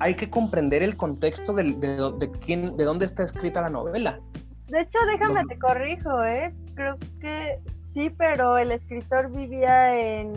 hay 0.00 0.14
que 0.14 0.30
comprender 0.30 0.82
el 0.82 0.96
contexto 0.96 1.52
de, 1.52 1.74
de, 1.74 2.30
quién, 2.40 2.76
de 2.76 2.84
dónde 2.84 3.04
está 3.04 3.22
escrita 3.22 3.60
la 3.60 3.70
novela. 3.70 4.20
De 4.68 4.82
hecho, 4.82 4.98
déjame 5.06 5.44
te 5.46 5.58
corrijo, 5.58 6.22
¿eh? 6.24 6.54
Creo 6.74 6.98
que 7.20 7.58
sí, 7.74 8.10
pero 8.10 8.58
el 8.58 8.70
escritor 8.70 9.30
vivía 9.30 9.98
en, 9.98 10.34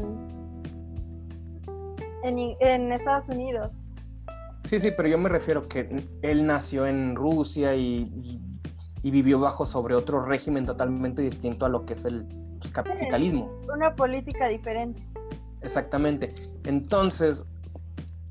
en, 2.24 2.56
en 2.60 2.92
Estados 2.92 3.28
Unidos. 3.30 3.76
Sí, 4.64 4.80
sí, 4.80 4.92
pero 4.92 5.10
yo 5.10 5.18
me 5.18 5.30
refiero 5.30 5.64
que 5.64 5.90
él 6.22 6.46
nació 6.46 6.86
en 6.86 7.16
Rusia 7.16 7.76
y, 7.76 8.40
vivió 9.04 9.40
bajo 9.40 9.66
sobre 9.66 9.96
otro 9.96 10.24
régimen 10.24 10.66
totalmente 10.66 11.24
distinto 11.24 11.66
a 11.66 11.70
lo 11.70 11.86
que 11.86 11.94
es 11.94 12.06
el 12.06 12.26
pues, 12.60 12.72
capitalismo. 12.72 13.52
una 13.74 13.96
política 13.96 14.48
diferente. 14.48 15.04
Exactamente. 15.62 16.34
Entonces, 16.66 17.46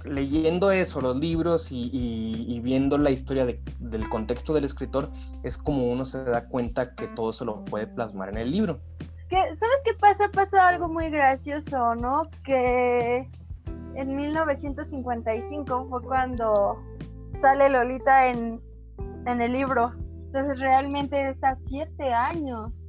leyendo 0.05 0.71
eso, 0.71 1.01
los 1.01 1.17
libros 1.17 1.69
y, 1.71 2.61
viendo 2.63 2.99
la 2.99 3.11
historia 3.11 3.47
del 3.47 4.09
contexto 4.09 4.55
del 4.55 4.65
escritor, 4.65 5.11
es 5.43 5.59
como 5.59 5.91
uno 5.91 6.05
se 6.05 6.25
da 6.25 6.47
cuenta 6.49 6.95
que 6.95 7.09
todo 7.09 7.33
se 7.33 7.45
lo 7.45 7.65
puede 7.65 7.87
plasmar 7.87 8.31
en 8.31 8.39
el 8.39 8.51
libro. 8.51 8.81
¿Sabes 9.29 9.59
qué 9.85 9.95
pasa? 9.95 10.29
Pasa 10.31 10.69
algo 10.69 10.89
muy 10.89 11.09
gracioso, 11.11 11.95
¿no? 11.95 12.29
Que 12.45 13.29
en 13.95 14.17
1955 14.17 15.87
fue 15.89 16.03
cuando 16.03 16.83
sale 17.41 17.69
Lolita 17.69 18.29
en, 18.29 18.61
el 19.27 19.53
libro. 19.53 19.93
Entonces 20.27 20.59
realmente 20.59 21.29
es 21.29 21.45
a 21.45 21.55
siete 21.55 22.13
años. 22.13 22.89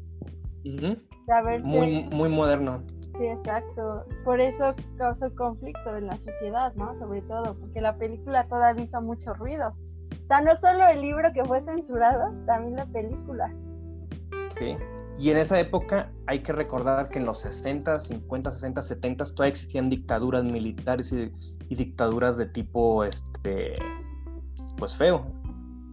muy, 1.64 2.03
muy 2.05 2.30
moderno. 2.30 2.84
Sí, 3.22 3.28
exacto. 3.28 4.04
Por 4.26 4.42
eso 4.42 4.72
causó 4.98 5.32
conflicto 5.36 5.96
en 5.96 6.08
la 6.08 6.18
sociedad, 6.18 6.74
¿no? 6.74 6.96
Sobre 6.96 7.22
todo, 7.22 7.54
porque 7.54 7.80
la 7.80 7.96
película 7.96 8.48
todavía 8.48 8.84
hizo 8.84 9.00
mucho 9.00 9.36
ruido. 9.36 9.76
O 10.24 10.26
sea, 10.26 10.42
no 10.42 10.58
solo 10.58 10.88
el 10.88 11.02
libro 11.02 11.32
que 11.32 11.46
fue 11.46 11.62
censurado, 11.62 12.34
también 12.48 12.78
la 12.78 12.88
película. 12.88 13.54
Sí. 14.58 14.76
Y 15.20 15.30
en 15.30 15.38
esa 15.38 15.60
época 15.60 16.12
hay 16.26 16.40
que 16.40 16.52
recordar 16.52 17.10
que 17.10 17.20
en 17.20 17.26
los 17.26 17.42
60, 17.42 18.00
50, 18.00 18.52
60, 18.54 18.82
70 18.82 19.26
todavía 19.26 19.50
existían 19.50 19.92
dictaduras 19.92 20.44
militares 20.44 21.12
y, 21.12 21.32
dictaduras 21.70 22.38
de 22.38 22.48
tipo, 22.48 23.04
este, 23.04 23.76
pues 24.80 24.98
feo. 24.98 25.28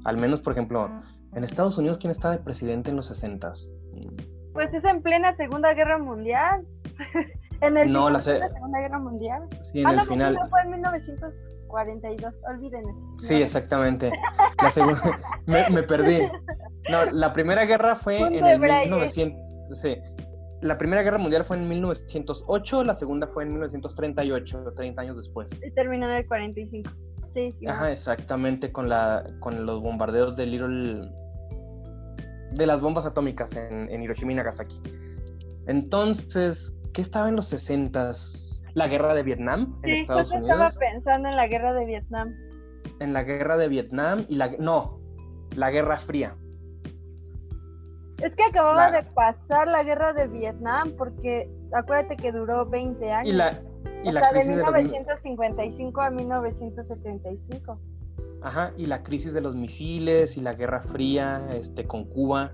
Al 0.06 0.16
menos, 0.16 0.40
por 0.40 0.54
ejemplo, 0.54 0.90
en 1.34 1.44
Estados 1.44 1.76
Unidos, 1.76 1.98
¿quién 1.98 2.10
estaba 2.10 2.38
de 2.38 2.42
presidente 2.42 2.88
en 2.88 2.96
los 2.96 3.08
60? 3.08 3.52
Pues 4.54 4.72
es 4.72 4.82
en 4.84 5.02
plena 5.02 5.36
Segunda 5.36 5.74
Guerra 5.74 5.98
Mundial. 5.98 6.66
en 7.60 7.76
el 7.76 7.92
no, 7.92 8.10
la, 8.10 8.20
Segunda 8.20 8.80
Guerra 8.80 8.98
Mundial. 8.98 9.48
Sí, 9.62 9.80
en 9.80 9.86
ah, 9.86 9.92
el 9.92 10.00
final. 10.02 10.38
fue 10.50 10.60
en 10.62 10.70
1942, 10.70 12.34
olvídenme. 12.48 12.92
Sí, 13.18 13.34
exactamente. 13.36 14.12
La 14.62 14.70
segunda, 14.70 15.20
me, 15.46 15.82
perdí. 15.82 16.28
No, 16.90 17.04
la 17.06 17.32
Primera 17.32 17.64
Guerra 17.64 17.96
fue 17.96 18.20
en 18.20 18.44
el 18.44 18.58
1900. 18.60 19.78
Sí. 19.78 19.96
La 20.60 20.76
Primera 20.76 21.02
Guerra 21.02 21.18
Mundial 21.18 21.44
fue 21.44 21.56
en 21.56 21.68
1908, 21.68 22.82
la 22.82 22.94
segunda 22.94 23.26
fue 23.28 23.44
en 23.44 23.50
1938, 23.50 24.72
30 24.74 25.02
años 25.02 25.16
después. 25.16 25.58
Y 25.64 25.70
terminó 25.70 26.10
en 26.10 26.16
el 26.16 26.26
45. 26.26 26.90
Sí. 27.30 27.54
Ajá, 27.68 27.92
exactamente, 27.92 28.72
con, 28.72 28.88
la, 28.88 29.24
con 29.38 29.66
los 29.66 29.80
bombardeos 29.80 30.36
de 30.36 30.46
Little. 30.46 31.08
de 32.52 32.66
las 32.66 32.80
bombas 32.80 33.06
atómicas 33.06 33.54
en, 33.54 33.88
en 33.90 34.02
Hiroshima 34.02 34.32
y 34.32 34.34
Nagasaki. 34.36 34.82
Entonces, 35.68 36.74
¿qué 36.92 37.00
estaba 37.02 37.28
en 37.28 37.36
los 37.36 37.52
60s? 37.52 38.48
la 38.78 38.88
guerra 38.88 39.14
de 39.14 39.22
Vietnam 39.22 39.78
en 39.82 39.90
Estados 39.90 40.30
Unidos. 40.30 40.50
estaba 40.50 40.92
pensando 40.92 41.28
en 41.28 41.36
la 41.36 41.46
guerra 41.46 41.74
de 41.74 41.84
Vietnam. 41.84 42.34
En 43.00 43.12
la 43.12 43.22
guerra 43.24 43.56
de 43.56 43.68
Vietnam 43.68 44.24
y 44.28 44.36
la 44.36 44.48
no, 44.58 45.00
la 45.56 45.70
Guerra 45.70 45.98
Fría. 45.98 46.36
Es 48.22 48.34
que 48.34 48.44
acababa 48.44 48.90
de 48.90 49.02
pasar 49.14 49.68
la 49.68 49.84
guerra 49.84 50.12
de 50.12 50.26
Vietnam 50.26 50.92
porque 50.96 51.50
acuérdate 51.72 52.16
que 52.16 52.32
duró 52.32 52.66
20 52.66 53.12
años. 53.12 53.32
Y 53.32 53.36
la, 53.36 53.62
y 54.04 54.08
o 54.08 54.12
sea, 54.12 54.32
de 54.32 54.44
1955 54.44 56.00
a 56.00 56.10
1975. 56.10 57.80
Ajá, 58.42 58.72
y 58.76 58.86
la 58.86 59.02
crisis 59.02 59.32
de 59.32 59.40
los 59.40 59.54
misiles 59.54 60.36
y 60.36 60.40
la 60.40 60.54
Guerra 60.54 60.82
Fría 60.82 61.46
este, 61.52 61.86
con 61.86 62.04
Cuba. 62.04 62.52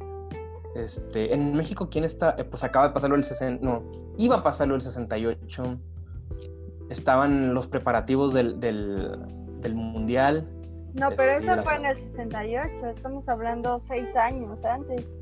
Este, 0.74 1.32
en 1.32 1.54
México, 1.54 1.88
¿quién 1.88 2.04
está? 2.04 2.34
Eh, 2.36 2.44
pues 2.44 2.64
acaba 2.64 2.88
de 2.88 2.94
pasarlo 2.94 3.16
el 3.16 3.24
60, 3.24 3.64
no, 3.64 3.82
iba 4.18 4.36
a 4.36 4.42
pasarlo 4.42 4.74
el 4.74 4.80
68. 4.80 5.78
Estaban 6.90 7.54
los 7.54 7.66
preparativos 7.66 8.34
del, 8.34 8.60
del, 8.60 9.74
Mundial. 9.74 10.46
No, 10.92 11.10
pero 11.16 11.36
este, 11.36 11.50
eso 11.50 11.62
fue 11.62 11.74
en 11.76 11.86
el 11.86 11.98
68, 11.98 12.86
estamos 12.88 13.28
hablando 13.28 13.80
seis 13.80 14.14
años 14.14 14.64
antes. 14.64 15.18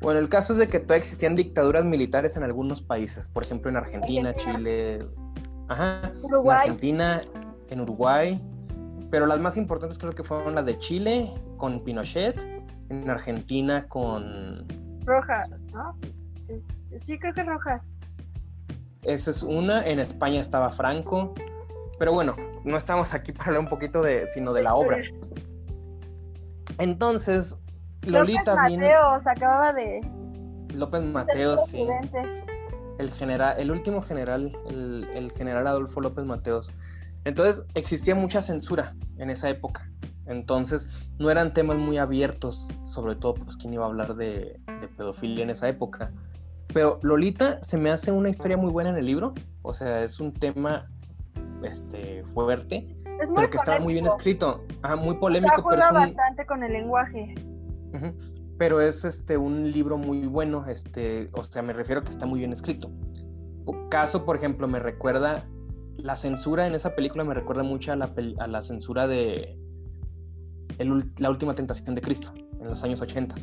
Bueno, 0.00 0.20
el 0.20 0.28
caso 0.28 0.54
es 0.54 0.58
de 0.58 0.68
que 0.68 0.78
todavía 0.78 0.98
existían 0.98 1.36
dictaduras 1.36 1.84
militares 1.84 2.36
en 2.36 2.42
algunos 2.42 2.80
países, 2.80 3.28
por 3.28 3.42
ejemplo 3.42 3.70
en 3.70 3.76
Argentina, 3.76 4.34
Chile, 4.34 4.98
ajá, 5.68 6.12
en 6.22 6.50
Argentina, 6.50 7.20
en 7.70 7.80
Uruguay, 7.80 8.40
pero 9.10 9.26
las 9.26 9.40
más 9.40 9.56
importantes 9.56 9.98
creo 9.98 10.12
que 10.12 10.22
fueron 10.22 10.54
las 10.54 10.64
de 10.64 10.78
Chile 10.78 11.32
con 11.56 11.82
Pinochet, 11.84 12.55
en 12.90 13.08
Argentina 13.08 13.86
con 13.88 14.66
Rojas, 15.04 15.50
¿no? 15.72 15.96
sí, 17.00 17.18
creo 17.18 17.34
que 17.34 17.42
Rojas. 17.42 17.96
Esa 19.02 19.30
es 19.30 19.42
una, 19.42 19.86
en 19.86 20.00
España 20.00 20.40
estaba 20.40 20.70
Franco, 20.70 21.34
pero 21.98 22.12
bueno, 22.12 22.34
no 22.64 22.76
estamos 22.76 23.14
aquí 23.14 23.32
para 23.32 23.48
hablar 23.48 23.62
un 23.62 23.68
poquito 23.68 24.02
de, 24.02 24.26
sino 24.26 24.52
de 24.52 24.62
la 24.62 24.74
obra. 24.74 24.98
Entonces, 26.78 27.58
Lolita 28.02 28.54
López 28.54 28.78
Mateos 28.78 29.26
acababa 29.26 29.72
de. 29.72 30.00
López 30.74 31.02
Mateos, 31.02 31.66
sí. 31.66 31.86
El, 32.98 33.10
general, 33.12 33.56
el 33.58 33.70
último 33.70 34.02
general, 34.02 34.56
el, 34.68 35.32
general 35.36 35.66
Adolfo 35.66 36.00
López 36.00 36.24
Mateos. 36.24 36.72
Entonces 37.24 37.64
existía 37.74 38.14
mucha 38.14 38.42
censura 38.42 38.94
en 39.18 39.30
esa 39.30 39.48
época. 39.48 39.90
Entonces 40.26 40.88
no 41.18 41.30
eran 41.30 41.54
temas 41.54 41.78
muy 41.78 41.98
abiertos, 41.98 42.68
sobre 42.84 43.14
todo 43.14 43.34
pues 43.34 43.56
quién 43.56 43.74
iba 43.74 43.84
a 43.84 43.88
hablar 43.88 44.16
de, 44.16 44.60
pedofilia 44.96 45.44
en 45.44 45.50
esa 45.50 45.68
época. 45.68 46.12
Pero 46.72 46.98
Lolita 47.02 47.62
se 47.62 47.78
me 47.78 47.90
hace 47.90 48.12
una 48.12 48.28
historia 48.28 48.56
muy 48.56 48.70
buena 48.70 48.90
en 48.90 48.96
el 48.96 49.06
libro. 49.06 49.34
O 49.62 49.72
sea, 49.72 50.02
es 50.02 50.20
un 50.20 50.32
tema 50.32 50.90
este, 51.62 52.24
fuerte, 52.34 52.96
pero 53.34 53.50
que 53.50 53.56
está 53.56 53.78
muy 53.78 53.94
bien 53.94 54.06
escrito. 54.06 54.64
muy 54.98 55.16
polémico. 55.16 55.64
pero 55.68 55.82
es 55.82 55.92
bastante 55.92 56.46
con 56.46 56.62
el 56.62 56.72
lenguaje. 56.72 57.34
Pero 58.58 58.80
es 58.80 59.04
este 59.04 59.36
un 59.36 59.70
libro 59.70 59.96
muy 59.96 60.26
bueno, 60.26 60.66
este, 60.66 61.30
o 61.32 61.42
sea, 61.42 61.62
me 61.62 61.72
refiero 61.72 62.00
a 62.00 62.04
que 62.04 62.10
está 62.10 62.26
muy 62.26 62.40
bien 62.40 62.52
escrito. 62.52 62.90
Caso, 63.90 64.24
por 64.24 64.36
ejemplo, 64.36 64.68
me 64.68 64.78
recuerda 64.78 65.44
la 65.96 66.16
censura 66.16 66.66
en 66.66 66.74
esa 66.74 66.94
película 66.94 67.24
me 67.24 67.34
recuerda 67.34 67.62
mucho 67.62 67.92
a 67.92 67.96
la, 67.96 68.12
a 68.38 68.46
la 68.46 68.62
censura 68.62 69.06
de 69.06 69.58
La 71.18 71.30
última 71.30 71.54
tentación 71.54 71.94
de 71.94 72.02
Cristo 72.02 72.32
en 72.60 72.68
los 72.68 72.82
años 72.84 73.00
80 73.00 73.34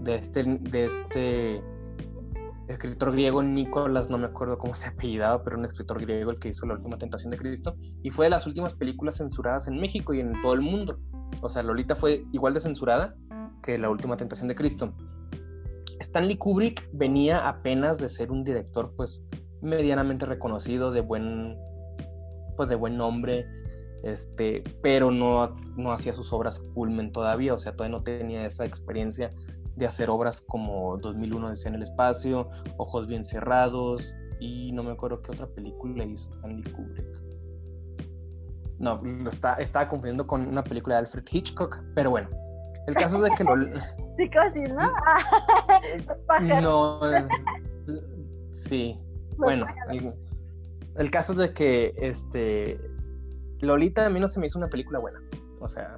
de 0.00 0.14
este 0.14 0.44
de 0.44 0.86
este 0.86 1.62
escritor 2.68 3.12
griego 3.12 3.42
Nicolás, 3.42 4.08
no 4.08 4.18
me 4.18 4.26
acuerdo 4.26 4.58
cómo 4.58 4.74
se 4.74 4.88
apellidaba, 4.88 5.42
pero 5.42 5.58
un 5.58 5.64
escritor 5.64 6.00
griego 6.00 6.30
el 6.30 6.38
que 6.38 6.48
hizo 6.48 6.66
La 6.66 6.74
última 6.74 6.98
tentación 6.98 7.30
de 7.30 7.38
Cristo 7.38 7.76
y 8.02 8.10
fue 8.10 8.26
de 8.26 8.30
las 8.30 8.46
últimas 8.46 8.74
películas 8.74 9.16
censuradas 9.16 9.68
en 9.68 9.80
México 9.80 10.14
y 10.14 10.20
en 10.20 10.40
todo 10.40 10.54
el 10.54 10.60
mundo. 10.60 10.98
O 11.40 11.50
sea, 11.50 11.62
Lolita 11.62 11.94
fue 11.94 12.24
igual 12.32 12.54
de 12.54 12.60
censurada 12.60 13.14
que 13.62 13.78
La 13.78 13.90
Última 13.90 14.16
Tentación 14.16 14.48
de 14.48 14.54
Cristo. 14.54 14.94
Stanley 16.00 16.36
Kubrick 16.36 16.88
venía 16.92 17.48
apenas 17.48 17.98
de 17.98 18.08
ser 18.08 18.30
un 18.30 18.42
director 18.44 18.92
pues 18.96 19.24
medianamente 19.60 20.26
reconocido, 20.26 20.90
de 20.90 21.00
buen, 21.00 21.56
pues 22.56 22.68
de 22.68 22.74
buen 22.74 22.96
nombre, 22.96 23.46
este, 24.02 24.62
pero 24.82 25.10
no, 25.10 25.54
no 25.76 25.92
hacía 25.92 26.12
sus 26.12 26.32
obras 26.32 26.60
culmen 26.74 27.12
todavía, 27.12 27.54
o 27.54 27.58
sea, 27.58 27.72
todavía 27.72 27.98
no 27.98 28.04
tenía 28.04 28.46
esa 28.46 28.64
experiencia 28.64 29.30
de 29.76 29.86
hacer 29.86 30.10
obras 30.10 30.40
como 30.40 30.98
2001 30.98 31.50
Decía 31.50 31.70
en 31.70 31.76
el 31.76 31.82
espacio, 31.82 32.48
Ojos 32.76 33.06
bien 33.06 33.24
cerrados 33.24 34.14
y 34.40 34.72
no 34.72 34.82
me 34.82 34.92
acuerdo 34.92 35.22
qué 35.22 35.32
otra 35.32 35.46
película 35.46 36.04
hizo 36.04 36.32
Stanley 36.32 36.64
Kubrick. 36.72 37.22
No, 38.78 39.00
lo 39.02 39.28
está, 39.28 39.54
estaba 39.54 39.86
confundiendo 39.86 40.26
con 40.26 40.46
una 40.46 40.64
película 40.64 40.96
de 40.96 41.00
Alfred 41.02 41.24
Hitchcock, 41.30 41.78
pero 41.94 42.10
bueno, 42.10 42.28
el 42.88 42.94
caso 42.94 43.16
es 43.16 43.22
de 43.22 43.30
que 43.36 43.44
lo... 43.44 43.54
Psicosis, 44.16 44.68
¿no? 44.70 44.92
no, 46.60 47.00
sí. 48.52 48.98
Bueno, 49.36 49.66
el, 50.96 51.10
caso 51.10 51.32
es 51.32 51.38
de 51.38 51.52
que 51.54 51.94
este 51.96 52.78
Lolita 53.62 54.06
a 54.06 54.10
mí 54.10 54.20
no 54.20 54.28
se 54.28 54.40
me 54.40 54.46
hizo 54.46 54.58
una 54.58 54.68
película 54.68 54.98
buena. 54.98 55.20
O 55.60 55.68
sea. 55.68 55.96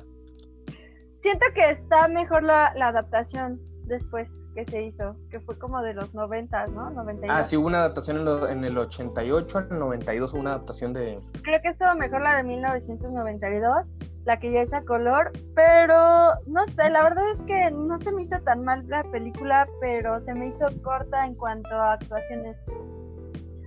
Siento 1.21 1.47
que 1.55 1.71
está 1.71 2.07
mejor 2.09 2.43
la, 2.43 2.73
la 2.77 2.89
adaptación 2.89 3.61
después 3.87 4.47
que 4.55 4.65
se 4.65 4.83
hizo, 4.83 5.17
que 5.31 5.41
fue 5.41 5.59
como 5.59 5.83
de 5.83 5.95
los 5.95 6.15
90, 6.15 6.69
¿no? 6.69 6.91
92. 6.91 7.37
Ah, 7.37 7.45
sí, 7.45 7.57
hubo 7.57 7.67
una 7.67 7.81
adaptación 7.81 8.27
en, 8.27 8.51
en 8.51 8.65
el 8.65 8.79
88 8.79 9.59
al 9.59 9.79
92, 9.79 10.33
hubo 10.33 10.41
una 10.41 10.51
adaptación 10.51 10.93
de... 10.93 11.21
Creo 11.43 11.61
que 11.61 11.69
estuvo 11.69 11.95
mejor 11.95 12.23
la 12.23 12.37
de 12.37 12.45
1992 12.45 13.93
la 14.25 14.39
que 14.39 14.53
ya 14.53 14.62
es 14.62 14.73
a 14.73 14.83
color, 14.85 15.33
pero 15.55 16.31
no 16.47 16.65
sé, 16.67 16.89
la 16.91 17.03
verdad 17.03 17.31
es 17.31 17.43
que 17.43 17.71
no 17.71 17.99
se 17.99 18.11
me 18.12 18.23
hizo 18.23 18.41
tan 18.41 18.65
mal 18.65 18.87
la 18.89 19.05
película, 19.05 19.69
pero 19.81 20.21
se 20.21 20.35
me 20.35 20.49
hizo 20.49 20.67
corta 20.83 21.27
en 21.27 21.35
cuanto 21.35 21.69
a 21.75 21.95
actuaciones. 21.95 22.57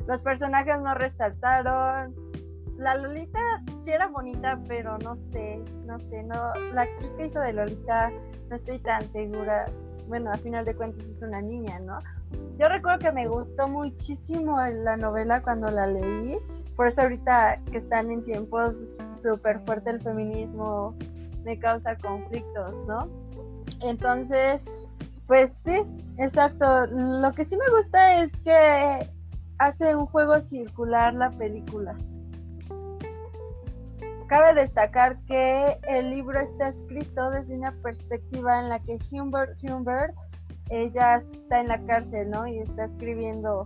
Los 0.07 0.23
personajes 0.23 0.79
no 0.81 0.93
resaltaron. 0.95 2.15
La 2.77 2.95
Lolita 2.95 3.39
sí 3.77 3.91
era 3.91 4.07
bonita, 4.07 4.59
pero 4.67 4.97
no 4.99 5.15
sé, 5.15 5.61
no 5.85 5.99
sé, 5.99 6.23
no. 6.23 6.53
La 6.73 6.83
actriz 6.83 7.11
que 7.11 7.25
hizo 7.25 7.39
de 7.39 7.53
Lolita 7.53 8.11
no 8.49 8.55
estoy 8.55 8.79
tan 8.79 9.07
segura. 9.09 9.65
Bueno, 10.07 10.31
a 10.31 10.37
final 10.37 10.63
de 10.63 10.75
cuentas 10.75 11.05
es 11.05 11.21
una 11.21 11.41
niña, 11.41 11.79
¿no? 11.79 11.99
Yo 12.57 12.69
recuerdo 12.69 12.99
que 12.99 13.11
me 13.11 13.27
gustó 13.27 13.67
muchísimo 13.67 14.57
la 14.59 14.95
novela 14.95 15.41
cuando 15.41 15.69
la 15.69 15.87
leí 15.87 16.37
por 16.77 16.87
eso 16.87 17.01
ahorita 17.01 17.59
que 17.71 17.79
están 17.79 18.11
en 18.11 18.23
tiempos 18.23 18.77
súper 19.23 19.59
fuerte 19.61 19.89
el 19.89 19.99
feminismo 19.99 20.95
me 21.43 21.57
causa 21.57 21.97
conflictos, 21.97 22.85
¿no? 22.87 23.09
Entonces, 23.81 24.63
pues 25.25 25.51
sí, 25.53 25.73
exacto. 26.19 26.85
Lo 26.85 27.33
que 27.33 27.45
sí 27.45 27.57
me 27.57 27.75
gusta 27.75 28.21
es 28.21 28.35
que 28.41 29.09
hace 29.57 29.95
un 29.95 30.05
juego 30.05 30.39
circular 30.39 31.15
la 31.15 31.31
película. 31.31 31.97
Cabe 34.27 34.53
destacar 34.53 35.17
que 35.25 35.79
el 35.87 36.09
libro 36.09 36.37
está 36.37 36.67
escrito 36.67 37.31
desde 37.31 37.55
una 37.55 37.71
perspectiva 37.71 38.59
en 38.59 38.69
la 38.69 38.79
que 38.79 38.97
Humbert, 39.11 39.57
Humbert 39.63 40.13
ella 40.69 41.15
está 41.15 41.61
en 41.61 41.69
la 41.69 41.79
cárcel, 41.85 42.29
¿no? 42.29 42.45
Y 42.45 42.59
está 42.59 42.85
escribiendo 42.85 43.63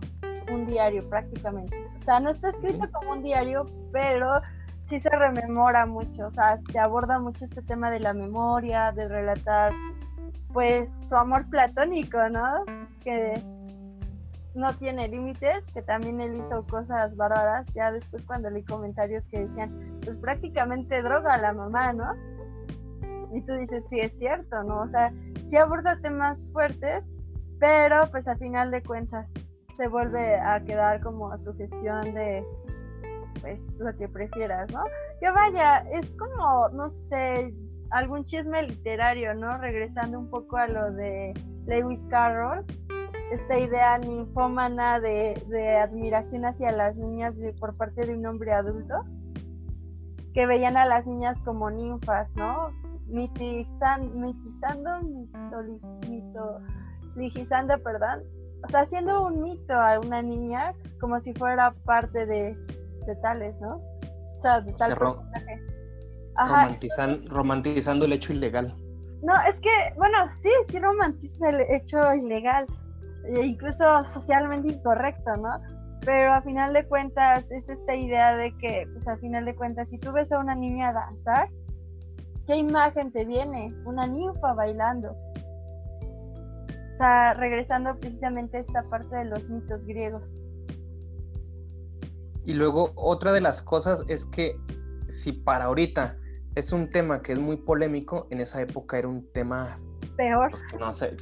un 0.52 0.66
diario 0.66 1.08
prácticamente. 1.08 1.76
O 1.96 1.98
sea, 1.98 2.20
no 2.20 2.30
está 2.30 2.50
escrito 2.50 2.88
como 2.92 3.12
un 3.12 3.22
diario, 3.22 3.66
pero 3.92 4.40
sí 4.82 5.00
se 5.00 5.10
rememora 5.10 5.84
mucho, 5.86 6.26
o 6.26 6.30
sea, 6.30 6.56
se 6.58 6.78
aborda 6.78 7.18
mucho 7.18 7.44
este 7.44 7.62
tema 7.62 7.90
de 7.90 8.00
la 8.00 8.12
memoria, 8.12 8.92
de 8.92 9.08
relatar, 9.08 9.72
pues, 10.52 10.90
su 11.08 11.16
amor 11.16 11.48
platónico, 11.48 12.28
¿no? 12.28 12.64
Que 13.02 13.34
no 14.54 14.76
tiene 14.76 15.08
límites, 15.08 15.66
que 15.72 15.82
también 15.82 16.20
él 16.20 16.36
hizo 16.36 16.66
cosas 16.66 17.16
bárbaras, 17.16 17.66
ya 17.74 17.90
después 17.90 18.24
cuando 18.24 18.50
leí 18.50 18.64
comentarios 18.64 19.26
que 19.26 19.40
decían, 19.40 19.98
pues 20.04 20.16
prácticamente 20.18 21.02
droga 21.02 21.34
a 21.34 21.38
la 21.38 21.52
mamá, 21.52 21.92
¿no? 21.92 22.14
Y 23.34 23.42
tú 23.42 23.54
dices, 23.54 23.88
sí, 23.88 24.00
es 24.00 24.18
cierto, 24.18 24.62
¿no? 24.62 24.80
O 24.82 24.86
sea, 24.86 25.12
sí 25.44 25.56
aborda 25.56 25.98
temas 26.00 26.50
fuertes, 26.52 27.10
pero 27.58 28.10
pues 28.10 28.28
a 28.28 28.36
final 28.36 28.70
de 28.70 28.82
cuentas 28.82 29.32
se 29.76 29.88
vuelve 29.88 30.36
a 30.36 30.62
quedar 30.62 31.00
como 31.00 31.32
a 31.32 31.38
su 31.38 31.54
gestión 31.56 32.14
de 32.14 32.44
pues 33.40 33.74
lo 33.78 33.96
que 33.96 34.08
prefieras, 34.08 34.70
¿no? 34.70 34.84
Que 35.20 35.30
vaya, 35.30 35.78
es 35.92 36.12
como, 36.12 36.68
no 36.70 36.88
sé, 36.88 37.54
algún 37.90 38.24
chisme 38.24 38.62
literario, 38.62 39.34
¿no? 39.34 39.58
Regresando 39.58 40.18
un 40.18 40.30
poco 40.30 40.56
a 40.56 40.66
lo 40.66 40.92
de 40.92 41.32
Lewis 41.66 42.06
Carroll, 42.10 42.64
esta 43.32 43.58
idea 43.58 43.98
ninfómana 43.98 45.00
de, 45.00 45.42
de 45.48 45.76
admiración 45.76 46.44
hacia 46.44 46.70
las 46.70 46.98
niñas 46.98 47.38
por 47.58 47.74
parte 47.76 48.04
de 48.04 48.14
un 48.14 48.26
hombre 48.26 48.52
adulto, 48.52 49.04
que 50.34 50.46
veían 50.46 50.76
a 50.76 50.84
las 50.84 51.06
niñas 51.06 51.40
como 51.42 51.70
ninfas, 51.70 52.36
¿no? 52.36 52.70
Mitizan, 53.06 54.20
mitizando, 54.20 54.90
mitologizando, 56.08 57.78
perdón, 57.82 58.22
o 58.64 58.68
sea, 58.68 58.80
haciendo 58.80 59.26
un 59.26 59.42
mito 59.42 59.74
a 59.74 59.98
una 59.98 60.22
niña 60.22 60.74
como 61.00 61.18
si 61.18 61.32
fuera 61.32 61.74
parte 61.84 62.26
de, 62.26 62.54
de 63.06 63.16
tales, 63.16 63.58
¿no? 63.60 63.76
O 63.76 64.40
sea, 64.40 64.60
de 64.60 64.72
tal 64.74 64.96
personaje. 64.96 65.62
romantizando 67.28 68.04
el 68.04 68.12
hecho 68.12 68.32
ilegal. 68.32 68.74
No, 69.22 69.34
es 69.48 69.58
que, 69.60 69.70
bueno, 69.96 70.18
sí, 70.42 70.50
sí 70.68 70.78
romantiza 70.78 71.50
el 71.50 71.60
hecho 71.70 72.14
ilegal, 72.14 72.66
incluso 73.28 74.04
socialmente 74.04 74.68
incorrecto, 74.68 75.36
¿no? 75.36 75.60
Pero 76.04 76.32
a 76.32 76.42
final 76.42 76.72
de 76.72 76.86
cuentas 76.86 77.50
es 77.52 77.68
esta 77.68 77.94
idea 77.94 78.36
de 78.36 78.56
que, 78.58 78.88
pues 78.92 79.06
a 79.06 79.16
final 79.18 79.44
de 79.44 79.54
cuentas, 79.54 79.90
si 79.90 79.98
tú 79.98 80.12
ves 80.12 80.32
a 80.32 80.38
una 80.38 80.54
niña 80.54 80.92
danzar, 80.92 81.48
¿qué 82.46 82.56
imagen 82.56 83.12
te 83.12 83.24
viene? 83.24 83.72
Una 83.84 84.06
ninfa 84.06 84.54
bailando. 84.54 85.12
O 85.12 86.96
sea, 86.98 87.34
regresando 87.34 87.96
precisamente 87.98 88.56
a 88.56 88.60
esta 88.60 88.82
parte 88.84 89.16
de 89.16 89.24
los 89.26 89.48
mitos 89.48 89.86
griegos. 89.86 90.40
Y 92.44 92.54
luego 92.54 92.92
otra 92.96 93.32
de 93.32 93.40
las 93.40 93.62
cosas 93.62 94.04
es 94.08 94.26
que 94.26 94.56
si 95.08 95.32
para 95.32 95.66
ahorita 95.66 96.16
es 96.56 96.72
un 96.72 96.90
tema 96.90 97.22
que 97.22 97.32
es 97.32 97.38
muy 97.38 97.56
polémico, 97.56 98.26
en 98.30 98.40
esa 98.40 98.60
época 98.60 98.98
era 98.98 99.08
un 99.08 99.30
tema 99.32 99.78
peor. 100.16 100.50
Pues, 100.50 100.64
que 100.64 100.76
no 100.76 100.92
se, 100.92 101.16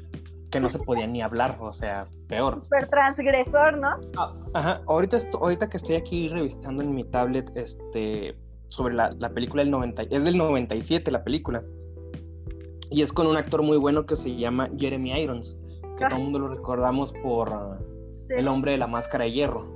que 0.51 0.61
no 0.61 0.68
se 0.68 0.78
podía 0.78 1.07
ni 1.07 1.22
hablar, 1.22 1.59
o 1.61 1.72
sea, 1.72 2.07
peor. 2.28 2.62
Super 2.62 2.88
transgresor, 2.88 3.78
¿no? 3.78 3.96
Ah, 4.16 4.34
ajá, 4.55 4.82
ahorita, 4.86 5.18
ahorita 5.40 5.68
que 5.68 5.76
estoy 5.76 5.96
aquí 5.96 6.28
revisando 6.28 6.82
en 6.82 6.94
mi 6.94 7.05
tablet 7.05 7.53
este, 7.55 8.36
sobre 8.66 8.94
la, 8.94 9.11
película 9.32 9.62
del 9.62 9.70
90, 9.70 10.03
es 10.03 10.24
del 10.24 10.36
97 10.36 11.11
la 11.11 11.22
película. 11.22 11.62
Y 12.90 13.03
es 13.03 13.12
con 13.12 13.28
un 13.28 13.36
actor 13.36 13.62
muy 13.62 13.76
bueno 13.76 14.05
que 14.07 14.16
se 14.16 14.34
llama 14.34 14.68
Jeremy 14.76 15.22
Irons, 15.22 15.59
que 15.96 16.07
todo 16.07 16.16
el 16.16 16.24
mundo 16.24 16.40
lo 16.40 16.48
recordamos 16.48 17.12
por 17.22 17.53
ah, 17.53 17.78
El 18.28 18.48
hombre 18.48 18.72
de 18.72 18.78
la 18.78 18.88
máscara 18.88 19.24
de 19.24 19.32
hierro. 19.32 19.66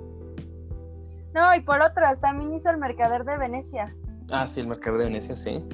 No, 1.34 1.54
y 1.54 1.60
por 1.60 1.80
otras, 1.80 2.20
también 2.20 2.52
hizo 2.52 2.70
El 2.70 2.78
mercader 2.78 3.24
de 3.24 3.36
Venecia. 3.36 3.94
Ah, 4.30 4.46
sí, 4.48 4.60
El 4.60 4.66
mercader 4.66 4.98
de 4.98 5.04
Venecia, 5.04 5.36
sí. 5.36 5.64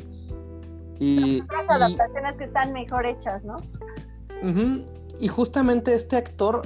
Y, 0.99 1.41
otras 1.41 1.71
adaptaciones 1.71 2.37
que 2.37 2.45
están 2.45 2.75
mejor 2.75 3.07
hechas, 3.07 3.43
¿no? 3.43 3.57
Y 5.21 5.29
justamente 5.29 5.95
este 5.95 6.17
actor 6.17 6.63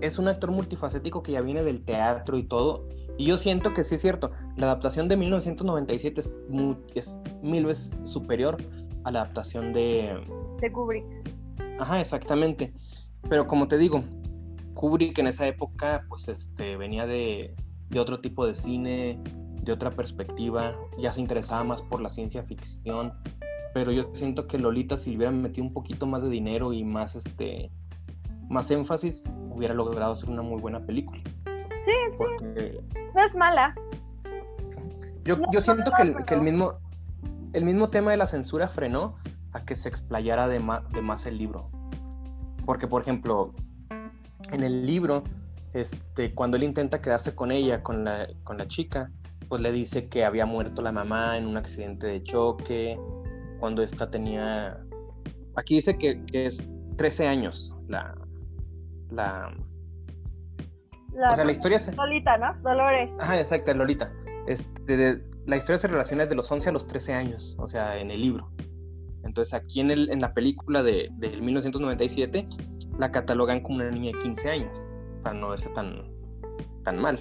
es 0.00 0.18
un 0.18 0.28
actor 0.28 0.52
multifacético 0.52 1.22
que 1.22 1.32
ya 1.32 1.40
viene 1.40 1.64
del 1.64 1.84
teatro 1.84 2.38
y 2.38 2.44
todo. 2.44 2.88
Y 3.18 3.26
yo 3.26 3.36
siento 3.36 3.74
que 3.74 3.82
sí 3.82 3.96
es 3.96 4.00
cierto. 4.00 4.30
La 4.56 4.66
adaptación 4.66 5.08
de 5.08 5.16
1997 5.16 6.20
es, 6.20 6.30
es 6.94 7.20
mil 7.42 7.66
veces 7.66 7.92
superior 8.04 8.56
a 9.04 9.10
la 9.10 9.22
adaptación 9.22 9.72
de... 9.72 10.14
De 10.60 10.72
Kubrick. 10.72 11.04
Ajá, 11.80 12.00
exactamente. 12.00 12.72
Pero 13.28 13.48
como 13.48 13.66
te 13.66 13.76
digo, 13.78 14.04
Kubrick 14.74 15.18
en 15.18 15.26
esa 15.26 15.46
época 15.48 16.06
pues 16.08 16.28
este, 16.28 16.76
venía 16.76 17.06
de, 17.06 17.54
de 17.90 18.00
otro 18.00 18.20
tipo 18.20 18.46
de 18.46 18.54
cine, 18.54 19.20
de 19.62 19.72
otra 19.72 19.90
perspectiva, 19.90 20.76
ya 20.98 21.12
se 21.12 21.20
interesaba 21.20 21.64
más 21.64 21.82
por 21.82 22.00
la 22.00 22.10
ciencia 22.10 22.42
ficción, 22.42 23.12
pero 23.74 23.92
yo 23.92 24.10
siento 24.14 24.46
que 24.46 24.58
Lolita 24.58 24.96
si 24.96 25.10
le 25.10 25.16
hubieran 25.16 25.42
metido 25.42 25.66
un 25.66 25.72
poquito 25.72 26.06
más 26.06 26.22
de 26.22 26.28
dinero 26.28 26.72
y 26.72 26.84
más 26.84 27.16
este 27.16 27.70
más 28.48 28.70
énfasis 28.70 29.24
hubiera 29.50 29.74
logrado 29.74 30.14
ser 30.14 30.30
una 30.30 30.42
muy 30.42 30.60
buena 30.60 30.80
película. 30.80 31.20
Sí, 31.84 31.92
sí. 32.16 32.78
No 33.14 33.22
es 33.22 33.34
mala. 33.36 33.74
Yo, 35.24 35.36
yo 35.52 35.60
siento 35.60 35.90
que, 35.96 36.02
el, 36.02 36.24
que 36.24 36.34
el, 36.34 36.42
mismo 36.42 36.74
el 37.52 37.64
mismo 37.64 37.90
tema 37.90 38.10
de 38.10 38.16
la 38.16 38.26
censura 38.26 38.68
frenó 38.68 39.16
a 39.52 39.64
que 39.64 39.74
se 39.74 39.88
explayara 39.88 40.48
de, 40.48 40.60
de 40.92 41.02
más 41.02 41.26
el 41.26 41.38
libro. 41.38 41.70
Porque, 42.64 42.86
por 42.86 43.02
ejemplo, 43.02 43.52
en 44.50 44.62
el 44.62 44.86
libro, 44.86 45.24
este, 45.72 46.34
cuando 46.34 46.56
él 46.56 46.62
intenta 46.62 47.00
quedarse 47.00 47.34
con 47.34 47.50
ella, 47.50 47.82
con 47.82 48.04
la, 48.04 48.28
con 48.44 48.58
la 48.58 48.66
chica, 48.66 49.10
pues 49.48 49.60
le 49.60 49.72
dice 49.72 50.08
que 50.08 50.24
había 50.24 50.46
muerto 50.46 50.82
la 50.82 50.92
mamá 50.92 51.36
en 51.36 51.46
un 51.46 51.56
accidente 51.56 52.06
de 52.06 52.22
choque, 52.22 52.98
cuando 53.62 53.84
esta 53.84 54.10
tenía, 54.10 54.76
aquí 55.54 55.76
dice 55.76 55.96
que, 55.96 56.20
es 56.32 56.60
13 56.96 57.28
años 57.28 57.78
la, 57.86 58.12
la, 59.12 59.56
o 61.30 61.34
sea, 61.36 61.44
la 61.44 61.52
historia 61.52 61.78
se... 61.78 61.94
Lolita, 61.94 62.36
¿no? 62.38 62.60
Dolores. 62.62 63.12
Ajá, 63.20 63.38
exacto, 63.38 63.72
Lolita. 63.72 64.12
Este, 64.48 65.22
la 65.46 65.56
historia 65.56 65.78
se 65.78 65.86
relaciona 65.86 66.26
de 66.26 66.34
los 66.34 66.50
11 66.50 66.70
a 66.70 66.72
los 66.72 66.88
13 66.88 67.12
años, 67.12 67.56
o 67.60 67.68
sea, 67.68 67.98
en 67.98 68.10
el 68.10 68.22
libro. 68.22 68.50
Entonces 69.22 69.54
aquí 69.54 69.80
en, 69.80 69.92
el, 69.92 70.10
en 70.10 70.20
la 70.20 70.34
película 70.34 70.82
de, 70.82 71.08
de 71.12 71.40
1997 71.40 72.48
la 72.98 73.12
catalogan 73.12 73.60
como 73.60 73.76
una 73.76 73.90
niña 73.90 74.10
de 74.10 74.18
15 74.24 74.50
años, 74.50 74.90
para 75.22 75.36
no 75.36 75.50
verse 75.50 75.70
tan, 75.70 76.02
tan 76.82 76.98
mal. 76.98 77.20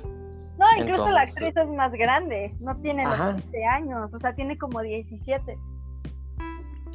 No, 0.58 0.66
incluso 0.76 1.08
la 1.08 1.22
actriz 1.22 1.56
es 1.56 1.70
más 1.70 1.92
grande, 1.92 2.52
no 2.62 2.74
tiene 2.82 3.04
los 3.04 3.36
15 3.44 3.66
años, 3.66 4.12
o 4.12 4.18
sea, 4.18 4.34
tiene 4.34 4.58
como 4.58 4.82
17. 4.82 5.56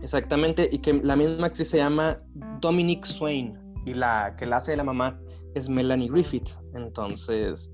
Exactamente, 0.02 0.68
y 0.70 0.78
que 0.78 0.94
la 0.94 1.16
misma 1.16 1.48
actriz 1.48 1.70
se 1.70 1.78
llama 1.78 2.20
Dominic 2.60 3.04
Swain 3.04 3.58
y 3.84 3.94
la 3.94 4.34
que 4.36 4.46
la 4.46 4.58
hace 4.58 4.72
de 4.72 4.76
la 4.76 4.84
mamá 4.84 5.18
es 5.54 5.68
Melanie 5.68 6.08
Griffith. 6.08 6.50
Entonces, 6.74 7.72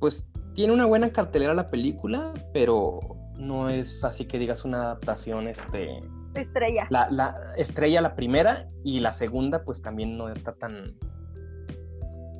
pues 0.00 0.28
tiene 0.54 0.72
una 0.72 0.86
buena 0.86 1.10
cartelera 1.10 1.54
la 1.54 1.70
película, 1.70 2.32
pero 2.52 3.00
no 3.36 3.68
es 3.68 4.04
así 4.04 4.26
que 4.26 4.38
digas 4.38 4.64
una 4.64 4.82
adaptación 4.82 5.48
este 5.48 6.02
estrella. 6.34 6.86
La, 6.90 7.08
la 7.10 7.34
estrella 7.56 8.00
la 8.00 8.14
primera 8.14 8.68
y 8.84 9.00
la 9.00 9.12
segunda 9.12 9.64
pues 9.64 9.82
también 9.82 10.16
no 10.16 10.28
está 10.28 10.54
tan 10.54 10.96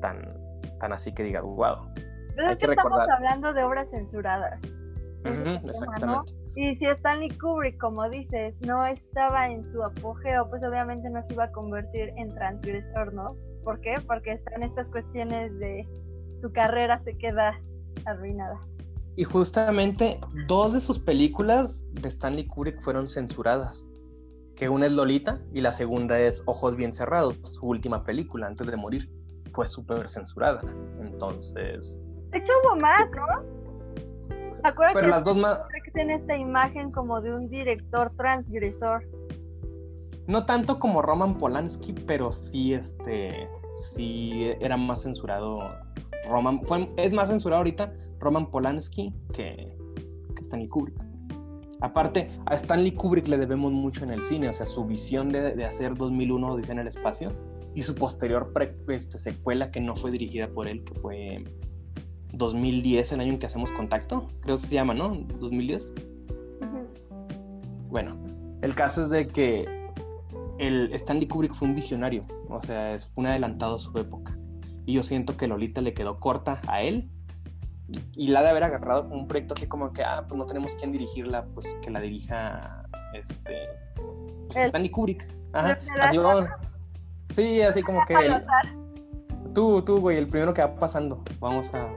tan 0.01 0.35
tan 0.79 0.93
así 0.93 1.13
que 1.13 1.23
diga 1.23 1.41
wow. 1.41 1.93
Pero 2.35 2.49
es 2.49 2.57
que, 2.57 2.65
estamos 2.65 3.07
hablando 3.15 3.53
de 3.53 3.63
obras 3.63 3.91
censuradas. 3.91 4.59
exactamente. 5.23 6.33
Y 6.55 6.73
si 6.75 6.85
Stanley 6.85 7.31
Kubrick, 7.37 7.79
como 7.79 8.07
dices, 8.09 8.61
no 8.61 8.85
estaba 8.85 9.49
en 9.49 9.65
su 9.65 9.83
apogeo, 9.83 10.47
pues 10.49 10.63
obviamente 10.63 11.09
no 11.09 11.23
se 11.23 11.33
iba 11.33 11.45
a 11.45 11.51
convertir 11.51 12.13
en 12.15 12.33
transgresor, 12.35 13.13
¿no? 13.13 13.35
¿Por 13.63 13.79
qué? 13.81 13.95
Porque 14.05 14.33
están 14.33 14.61
estas 14.61 14.89
cuestiones 14.89 15.57
de 15.57 15.87
su 16.41 16.51
carrera 16.51 17.01
se 17.03 17.17
queda 17.17 17.59
arruinada. 18.05 18.59
Y 19.15 19.23
justamente 19.23 20.19
dos 20.47 20.73
de 20.73 20.79
sus 20.79 20.99
películas 20.99 21.83
de 21.93 22.09
Stanley 22.09 22.45
Kubrick 22.47 22.81
fueron 22.81 23.07
censuradas. 23.07 23.91
Que 24.55 24.69
una 24.69 24.85
es 24.85 24.91
Lolita 24.91 25.41
y 25.53 25.61
la 25.61 25.71
segunda 25.71 26.19
es 26.19 26.43
Ojos 26.45 26.75
Bien 26.75 26.93
Cerrados, 26.93 27.37
su 27.41 27.65
última 27.65 28.03
película 28.03 28.47
antes 28.47 28.67
de 28.67 28.77
morir. 28.77 29.09
Fue 29.53 29.67
súper 29.67 30.09
censurada. 30.09 30.61
Entonces... 30.99 31.99
De 32.31 32.39
hecho 32.39 32.53
hubo 32.63 32.75
más, 32.75 33.09
¿no? 33.11 33.53
Pero 34.63 35.01
que 35.01 35.07
las 35.07 35.23
dos 35.23 35.37
más... 35.37 35.59
tiene 35.93 36.15
esta 36.15 36.37
imagen 36.37 36.91
como 36.91 37.21
de 37.21 37.33
un 37.33 37.49
director 37.49 38.11
transgresor. 38.15 39.03
No 40.27 40.45
tanto 40.45 40.77
como 40.77 41.01
Roman 41.01 41.37
Polanski, 41.37 41.93
pero 41.93 42.31
sí, 42.31 42.73
este, 42.73 43.47
sí 43.75 44.51
era 44.59 44.77
más 44.77 45.03
censurado. 45.03 45.57
Roman, 46.29 46.61
es 46.97 47.11
más 47.11 47.27
censurado 47.27 47.59
ahorita 47.59 47.93
Roman 48.19 48.49
Polanski 48.49 49.13
que, 49.33 49.75
Stanley 50.39 50.67
Kubrick. 50.67 50.97
Aparte, 51.81 52.29
a 52.45 52.55
Stanley 52.55 52.93
Kubrick 52.93 53.27
le 53.27 53.37
debemos 53.37 53.71
mucho 53.73 54.05
en 54.05 54.11
el 54.11 54.21
cine, 54.21 54.49
o 54.49 54.53
sea, 54.53 54.65
su 54.65 54.85
visión 54.85 55.29
de, 55.29 55.53
de 55.55 55.65
hacer 55.65 55.95
2001 55.95 56.55
Dice 56.55 56.71
en 56.71 56.79
el 56.79 56.87
Espacio 56.87 57.29
y 57.75 57.81
su 57.81 57.95
posterior 57.95 58.51
este, 58.87 59.17
secuela 59.17 59.71
que 59.71 59.81
no 59.81 59.95
fue 59.95 60.11
dirigida 60.11 60.47
por 60.47 60.67
él, 60.67 60.83
que 60.83 60.93
fue 60.95 61.43
2010, 62.33 63.11
el 63.11 63.19
año 63.19 63.33
en 63.33 63.39
que 63.39 63.45
hacemos 63.45 63.71
contacto, 63.71 64.29
creo 64.41 64.55
que 64.55 64.61
se 64.61 64.75
llama, 64.75 64.93
¿no? 64.93 65.15
2010. 65.39 65.93
Bueno, 67.89 68.17
el 68.61 68.73
caso 68.75 69.03
es 69.03 69.09
de 69.09 69.27
que 69.27 69.91
el 70.57 70.91
Stanley 70.93 71.27
Kubrick 71.27 71.53
fue 71.53 71.67
un 71.67 71.75
visionario, 71.75 72.23
o 72.49 72.61
sea, 72.61 72.97
fue 72.99 73.23
un 73.23 73.27
adelantado 73.27 73.75
a 73.75 73.79
su 73.79 73.97
época. 73.97 74.37
Y 74.85 74.93
yo 74.93 75.03
siento 75.03 75.37
que 75.37 75.47
Lolita 75.47 75.81
le 75.81 75.93
quedó 75.93 76.19
corta 76.19 76.61
a 76.67 76.81
él 76.81 77.09
y, 78.15 78.27
la 78.27 78.41
de 78.41 78.49
haber 78.49 78.63
agarrado 78.63 79.07
como 79.07 79.21
un 79.21 79.27
proyecto 79.27 79.53
así 79.53 79.67
como 79.67 79.93
que, 79.93 80.03
ah, 80.03 80.25
pues 80.27 80.37
no 80.37 80.45
tenemos 80.45 80.75
quien 80.75 80.91
dirigirla, 80.91 81.45
pues 81.53 81.77
que 81.81 81.91
la 81.91 82.01
dirija 82.01 82.83
este 83.13 83.67
pues, 84.47 84.57
Stanley 84.57 84.89
Kubrick. 84.89 85.27
Ajá, 85.53 85.77
así 86.01 86.17
vamos. 86.17 86.49
Sí, 87.29 87.61
así 87.61 87.83
como 87.83 88.03
que 88.05 88.15
tú, 89.53 89.81
tú, 89.83 89.99
güey, 89.99 90.17
el 90.17 90.27
primero 90.27 90.53
que 90.53 90.61
va 90.61 90.75
pasando. 90.75 91.23
Vamos 91.39 91.73
a 91.73 91.93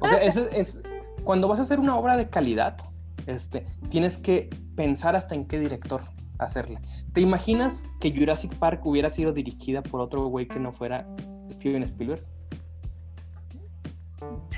o 0.00 0.08
sea, 0.08 0.22
es, 0.22 0.36
es, 0.36 0.82
cuando 1.24 1.48
vas 1.48 1.58
a 1.58 1.62
hacer 1.62 1.80
una 1.80 1.96
obra 1.96 2.16
de 2.16 2.28
calidad, 2.28 2.76
este, 3.26 3.66
tienes 3.90 4.18
que 4.18 4.50
pensar 4.76 5.16
hasta 5.16 5.34
en 5.34 5.46
qué 5.46 5.58
director 5.58 6.02
hacerla. 6.38 6.80
¿Te 7.12 7.20
imaginas 7.20 7.88
que 8.00 8.14
Jurassic 8.16 8.54
Park 8.56 8.84
hubiera 8.86 9.10
sido 9.10 9.32
dirigida 9.32 9.82
por 9.82 10.00
otro 10.00 10.26
güey 10.26 10.46
que 10.46 10.58
no 10.58 10.72
fuera 10.72 11.06
Steven 11.50 11.82
Spielberg? 11.82 12.24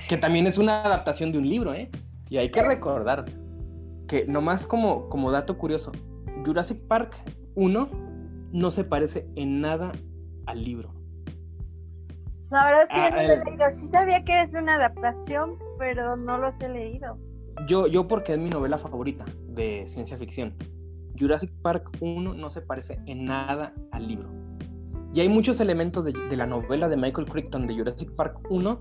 Que 0.09 0.17
también 0.17 0.47
es 0.47 0.59
una 0.59 0.83
adaptación 0.83 1.33
de 1.33 1.39
un 1.39 1.49
libro, 1.49 1.75
¿eh? 1.75 1.91
Y 2.29 2.37
hay 2.37 2.49
que 2.49 2.62
recordar 2.62 3.25
que 4.07 4.27
nomás 4.27 4.67
como, 4.67 5.09
como 5.09 5.31
dato 5.31 5.57
curioso, 5.57 5.93
Jurassic 6.45 6.81
Park 6.87 7.17
1 7.55 7.89
no 8.53 8.71
se 8.71 8.85
parece 8.85 9.27
en 9.37 9.61
nada 9.61 9.93
al 10.47 10.65
libro. 10.65 11.00
La 12.51 12.65
verdad 12.65 12.83
es 12.83 12.89
que 12.89 12.95
Ah, 12.95 13.11
no 13.11 13.17
lo 13.17 13.23
he 13.23 13.37
eh. 13.37 13.45
leído. 13.45 13.71
Sí 13.71 13.87
sabía 13.87 14.25
que 14.25 14.43
es 14.43 14.55
una 14.55 14.75
adaptación, 14.75 15.57
pero 15.79 16.17
no 16.17 16.39
los 16.39 16.61
he 16.61 16.69
leído. 16.69 17.19
Yo, 17.67 17.87
yo 17.87 18.09
porque 18.09 18.33
es 18.33 18.39
mi 18.39 18.51
novela 18.51 18.79
favorita 18.79 19.25
de 19.49 19.85
ciencia 19.87 20.17
ficción. 20.17 20.55
Jurassic 21.19 21.53
Park 21.63 21.91
1 22.01 22.35
no 22.35 22.51
se 22.51 22.63
parece 22.63 22.99
en 23.07 23.25
nada 23.25 23.75
al 23.93 24.09
libro. 24.09 24.31
Y 25.13 25.21
hay 25.21 25.29
muchos 25.29 25.61
elementos 25.61 26.05
de, 26.05 26.13
de 26.13 26.37
la 26.37 26.47
novela 26.47 26.89
de 26.89 26.97
Michael 26.97 27.29
Crichton 27.29 27.67
de 27.67 27.75
Jurassic 27.77 28.15
Park 28.15 28.41
1 28.49 28.81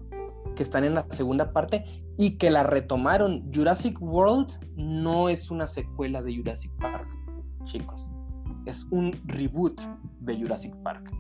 que 0.56 0.64
están 0.64 0.84
en 0.84 0.96
la 0.96 1.06
segunda 1.10 1.52
parte 1.54 1.86
y 2.18 2.38
que 2.38 2.50
la 2.50 2.64
retomaron. 2.64 3.50
Jurassic 3.54 4.02
World 4.02 4.52
no 4.76 5.30
es 5.30 5.52
una 5.52 5.68
secuela 5.68 6.22
de 6.22 6.36
Jurassic 6.36 6.72
Park, 6.80 7.08
chicos. 7.66 8.12
Es 8.66 8.86
un 8.92 9.16
reboot 9.26 9.80
de 10.22 10.38
Jurassic 10.38 10.76
Park. 10.84 11.12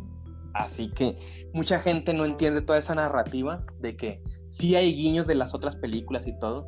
Así 0.54 0.92
que 0.92 1.16
mucha 1.54 1.80
gente 1.80 2.14
no 2.14 2.26
entiende 2.26 2.62
toda 2.62 2.80
esa 2.80 2.96
narrativa 2.96 3.66
de 3.80 3.96
que 3.96 4.22
sí 4.48 4.76
hay 4.76 4.94
guiños 4.94 5.28
de 5.28 5.36
las 5.36 5.54
otras 5.54 5.76
películas 5.76 6.28
y 6.28 6.38
todo, 6.40 6.68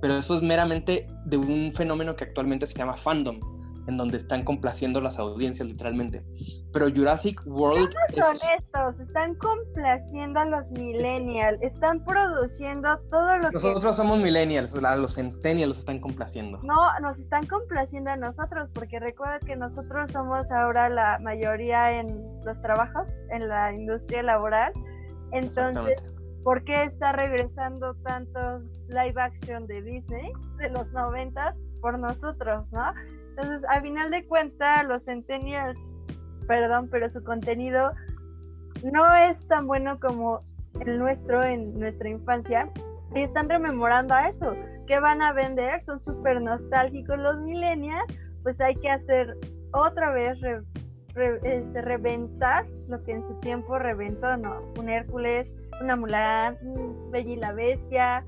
pero 0.00 0.16
eso 0.16 0.34
es 0.34 0.42
meramente 0.42 1.06
de 1.26 1.36
un 1.36 1.72
fenómeno 1.72 2.16
que 2.16 2.24
actualmente 2.24 2.66
se 2.66 2.78
llama 2.78 2.96
fandom, 2.96 3.40
en 3.86 3.96
donde 3.96 4.16
están 4.16 4.44
complaciendo 4.44 5.00
las 5.00 5.18
audiencias 5.18 5.68
literalmente. 5.68 6.24
Pero 6.72 6.86
Jurassic 6.94 7.42
World 7.46 7.88
es... 8.14 8.24
Son 8.24 8.36
estos, 8.58 9.00
están 9.00 9.34
complaciendo 9.36 10.40
a 10.40 10.44
los 10.44 10.70
millennials, 10.72 11.60
están 11.62 12.04
produciendo 12.04 12.98
todo 13.10 13.38
lo 13.38 13.48
que 13.48 13.54
Nosotros 13.54 13.96
somos 13.96 14.18
millennials, 14.18 14.74
la- 14.76 14.96
los 14.96 15.14
centennials 15.14 15.78
están 15.78 16.00
complaciendo. 16.00 16.58
no 16.62 16.98
nos 17.00 17.18
están 17.18 17.46
complaciendo 17.46 18.10
a 18.10 18.16
nosotros, 18.16 18.70
porque 18.72 19.00
recuerda 19.00 19.40
que 19.40 19.56
nosotros 19.56 20.10
somos 20.10 20.50
ahora 20.52 20.88
la 20.88 21.18
mayoría 21.20 21.98
en 21.98 22.22
los 22.44 22.60
trabajos, 22.62 23.06
en 23.30 23.48
la 23.48 23.72
industria 23.72 24.22
laboral. 24.22 24.72
Entonces. 25.32 26.02
¿por 26.44 26.64
qué 26.64 26.82
está 26.82 27.12
regresando 27.12 27.94
tantos 28.02 28.64
live 28.88 29.14
action 29.20 29.66
de 29.66 29.80
Disney 29.82 30.32
de 30.58 30.70
los 30.70 30.90
noventas 30.92 31.56
por 31.80 31.98
nosotros, 31.98 32.70
no? 32.72 32.92
Entonces, 33.36 33.64
al 33.68 33.82
final 33.82 34.10
de 34.10 34.26
cuentas, 34.26 34.86
los 34.86 35.04
centennials, 35.04 35.78
perdón, 36.46 36.88
pero 36.90 37.08
su 37.08 37.22
contenido 37.24 37.92
no 38.82 39.14
es 39.14 39.46
tan 39.48 39.66
bueno 39.66 39.98
como 40.00 40.42
el 40.80 40.98
nuestro 40.98 41.42
en 41.42 41.78
nuestra 41.78 42.08
infancia 42.08 42.70
y 43.14 43.20
están 43.20 43.48
rememorando 43.48 44.14
a 44.14 44.28
eso. 44.28 44.54
¿Qué 44.86 44.98
van 45.00 45.22
a 45.22 45.32
vender? 45.32 45.80
Son 45.82 45.98
súper 45.98 46.40
nostálgicos 46.42 47.18
los 47.18 47.38
millennials, 47.38 48.04
pues 48.42 48.60
hay 48.60 48.74
que 48.74 48.90
hacer 48.90 49.34
otra 49.72 50.12
vez 50.12 50.38
este, 51.14 51.82
reventar 51.82 52.66
lo 52.88 53.02
que 53.04 53.12
en 53.12 53.22
su 53.22 53.34
tiempo 53.40 53.78
reventó, 53.78 54.36
¿no? 54.36 54.60
Un 54.78 54.88
Hércules, 54.88 55.52
una 55.80 55.96
Mulan, 55.96 56.58
un 56.62 57.10
Bella 57.10 57.32
y 57.32 57.36
la 57.36 57.52
Bestia, 57.52 58.24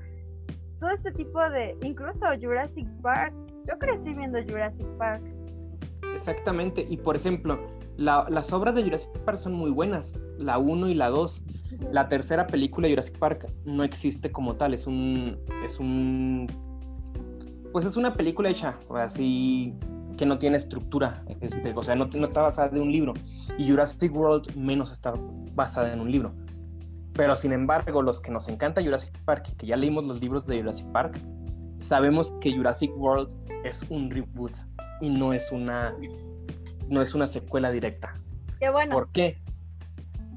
todo 0.79 0.89
este 0.89 1.11
tipo 1.11 1.39
de, 1.49 1.77
incluso 1.81 2.25
Jurassic 2.41 2.87
Park. 3.01 3.33
Yo 3.67 3.77
crecí 3.79 4.13
viendo 4.13 4.39
Jurassic 4.43 4.85
Park. 4.97 5.23
Exactamente. 6.13 6.85
Y 6.89 6.97
por 6.97 7.15
ejemplo, 7.15 7.59
la- 7.97 8.27
las 8.29 8.53
obras 8.53 8.75
de 8.75 8.83
Jurassic 8.83 9.11
Park 9.23 9.37
son 9.37 9.53
muy 9.53 9.71
buenas, 9.71 10.21
la 10.39 10.57
1 10.57 10.87
y 10.89 10.93
la 10.93 11.09
2. 11.09 11.43
La 11.91 12.07
tercera 12.07 12.47
película 12.47 12.87
de 12.87 12.93
Jurassic 12.93 13.17
Park 13.19 13.51
no 13.65 13.83
existe 13.83 14.31
como 14.31 14.55
tal, 14.55 14.73
es 14.73 14.87
un. 14.87 15.37
es 15.63 15.79
un. 15.79 16.47
Pues 17.73 17.85
es 17.85 17.97
una 17.97 18.13
película 18.13 18.49
hecha 18.49 18.79
así 18.95 19.73
que 20.17 20.25
no 20.25 20.37
tiene 20.37 20.55
estructura, 20.55 21.25
este, 21.41 21.73
o 21.75 21.83
sea, 21.83 21.93
no, 21.95 22.05
no 22.05 22.23
está 22.23 22.41
basada 22.41 22.69
en 22.73 22.81
un 22.81 22.89
libro. 22.91 23.13
Y 23.57 23.67
Jurassic 23.69 24.15
World 24.15 24.55
menos 24.55 24.93
está 24.93 25.13
basada 25.53 25.91
en 25.91 25.99
un 25.99 26.09
libro. 26.09 26.31
Pero 27.11 27.35
sin 27.35 27.51
embargo, 27.51 28.01
los 28.01 28.21
que 28.21 28.31
nos 28.31 28.47
encanta 28.47 28.81
Jurassic 28.81 29.11
Park, 29.25 29.49
que 29.57 29.67
ya 29.67 29.75
leímos 29.75 30.05
los 30.05 30.21
libros 30.21 30.45
de 30.45 30.59
Jurassic 30.59 30.87
Park, 30.93 31.19
sabemos 31.77 32.33
que 32.41 32.55
Jurassic 32.55 32.91
World 32.97 33.33
es 33.63 33.83
un 33.89 34.09
reboot 34.09 34.57
y 35.01 35.09
no 35.09 35.33
es 35.33 35.51
una 35.51 35.95
no 36.87 37.01
es 37.01 37.15
una 37.15 37.27
secuela 37.27 37.71
directa. 37.71 38.13
Qué 38.59 38.69
bueno. 38.69 38.93
¿Por 38.93 39.11
qué? 39.11 39.41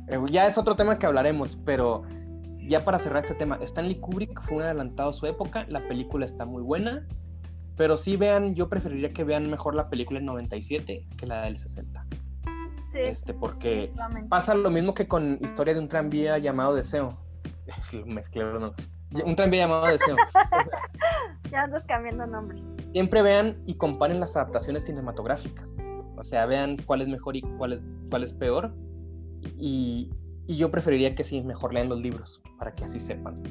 Eh, 0.08 0.18
ya 0.30 0.46
es 0.46 0.56
otro 0.58 0.76
tema 0.76 0.98
que 0.98 1.06
hablaremos, 1.06 1.56
pero 1.56 2.02
ya 2.60 2.84
para 2.84 2.98
cerrar 2.98 3.24
este 3.24 3.34
tema, 3.34 3.58
Stanley 3.62 4.00
Kubrick 4.00 4.40
fue 4.42 4.58
un 4.58 4.62
adelantado 4.62 5.10
a 5.10 5.12
su 5.12 5.26
época, 5.26 5.66
la 5.68 5.86
película 5.86 6.24
está 6.24 6.44
muy 6.44 6.62
buena, 6.62 7.06
pero 7.76 7.96
sí 7.96 8.16
vean, 8.16 8.54
yo 8.54 8.68
preferiría 8.68 9.12
que 9.12 9.24
vean 9.24 9.50
mejor 9.50 9.74
la 9.74 9.88
película 9.88 10.18
del 10.18 10.26
97 10.26 11.06
que 11.16 11.26
la 11.26 11.42
del 11.42 11.56
60, 11.56 12.06
Sí, 12.90 12.98
este, 13.00 13.34
porque 13.34 13.92
pasa 14.30 14.54
lo 14.54 14.70
mismo 14.70 14.94
que 14.94 15.06
con 15.06 15.38
Historia 15.42 15.74
de 15.74 15.80
un 15.80 15.88
tranvía 15.88 16.38
llamado 16.38 16.74
Deseo. 16.74 17.18
Mezclé, 18.06 18.44
no. 18.44 18.74
Un 19.24 19.36
tranvía 19.36 19.62
llamado 19.62 19.86
Deseo. 19.86 20.16
Ya 21.50 21.62
andas 21.62 21.82
cambiando 21.86 22.26
nombres. 22.26 22.62
siempre 22.92 23.22
vean 23.22 23.56
y 23.64 23.74
comparen 23.74 24.20
las 24.20 24.36
adaptaciones 24.36 24.84
cinematográficas. 24.84 25.82
O 26.16 26.24
sea, 26.24 26.44
vean 26.44 26.76
cuál 26.84 27.00
es 27.00 27.08
mejor 27.08 27.36
y 27.36 27.42
cuál 27.56 27.72
es, 27.72 27.86
cuál 28.10 28.22
es 28.22 28.34
peor. 28.34 28.74
Y, 29.56 30.10
y 30.46 30.56
yo 30.56 30.70
preferiría 30.70 31.14
que 31.14 31.24
sí, 31.24 31.40
mejor 31.40 31.72
lean 31.72 31.88
los 31.88 32.00
libros, 32.00 32.42
para 32.58 32.72
que 32.72 32.84
así 32.84 32.98
sepan. 32.98 33.42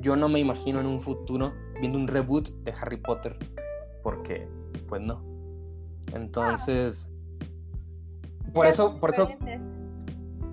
Yo 0.00 0.16
no 0.16 0.28
me 0.28 0.40
imagino 0.40 0.80
en 0.80 0.86
un 0.86 1.02
futuro 1.02 1.52
viendo 1.80 1.98
un 1.98 2.08
reboot 2.08 2.48
de 2.48 2.72
Harry 2.80 2.96
Potter, 2.96 3.36
porque, 4.02 4.48
pues 4.88 5.02
no. 5.02 5.22
Entonces, 6.14 7.10
por 8.54 8.66
eso, 8.66 8.98
por 9.00 9.10
eso. 9.10 9.28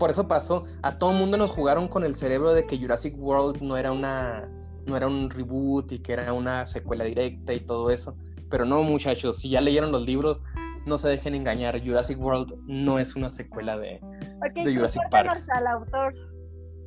Por 0.01 0.09
eso 0.09 0.27
pasó. 0.27 0.63
A 0.81 0.97
todo 0.97 1.13
mundo 1.13 1.37
nos 1.37 1.51
jugaron 1.51 1.87
con 1.87 2.03
el 2.03 2.15
cerebro 2.15 2.53
de 2.55 2.65
que 2.65 2.79
Jurassic 2.79 3.13
World 3.17 3.61
no 3.61 3.77
era 3.77 3.91
una 3.91 4.49
no 4.87 4.97
era 4.97 5.05
un 5.05 5.29
reboot 5.29 5.91
y 5.91 5.99
que 5.99 6.13
era 6.13 6.33
una 6.33 6.65
secuela 6.65 7.03
directa 7.05 7.53
y 7.53 7.59
todo 7.59 7.91
eso. 7.91 8.17
Pero 8.49 8.65
no, 8.65 8.81
muchachos, 8.81 9.37
si 9.37 9.49
ya 9.51 9.61
leyeron 9.61 9.91
los 9.91 10.01
libros, 10.01 10.41
no 10.87 10.97
se 10.97 11.07
dejen 11.07 11.35
engañar. 11.35 11.79
Jurassic 11.85 12.19
World 12.19 12.55
no 12.65 12.97
es 12.97 13.15
una 13.15 13.29
secuela 13.29 13.77
de. 13.77 13.99
Ok, 14.43 14.55
de 14.65 14.75
Jurassic 14.75 15.03
Park. 15.11 15.43
al 15.49 15.67
autor 15.67 16.15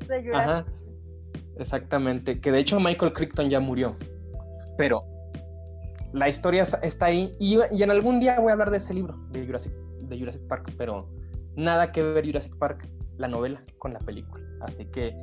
de 0.09 0.23
Jurassic 0.25 0.35
Ajá. 0.35 0.65
Exactamente. 1.59 2.41
Que 2.41 2.51
de 2.51 2.59
hecho 2.59 2.81
Michael 2.81 3.13
Crichton 3.13 3.49
ya 3.49 3.61
murió. 3.61 3.97
Pero 4.77 5.05
la 6.13 6.29
historia 6.29 6.65
es- 6.65 6.77
está 6.83 7.07
ahí. 7.07 7.33
Y, 7.39 7.59
y 7.71 7.83
en 7.85 7.91
algún 7.93 8.19
día 8.19 8.41
voy 8.41 8.51
a 8.51 8.55
hablar 8.55 8.71
de 8.73 8.79
ese 8.79 8.93
libro, 8.93 9.17
de 9.31 9.47
Jurassic, 9.47 9.73
de 10.01 10.19
Jurassic 10.19 10.43
Park. 10.49 10.73
Pero 10.77 11.09
nada 11.57 11.93
que 11.93 12.03
ver 12.03 12.27
Jurassic 12.27 12.57
Park, 12.59 12.89
la 13.19 13.29
novela, 13.29 13.61
con 13.79 13.93
la 13.93 14.01
película. 14.01 14.45
Así 14.61 14.87
que, 14.87 15.17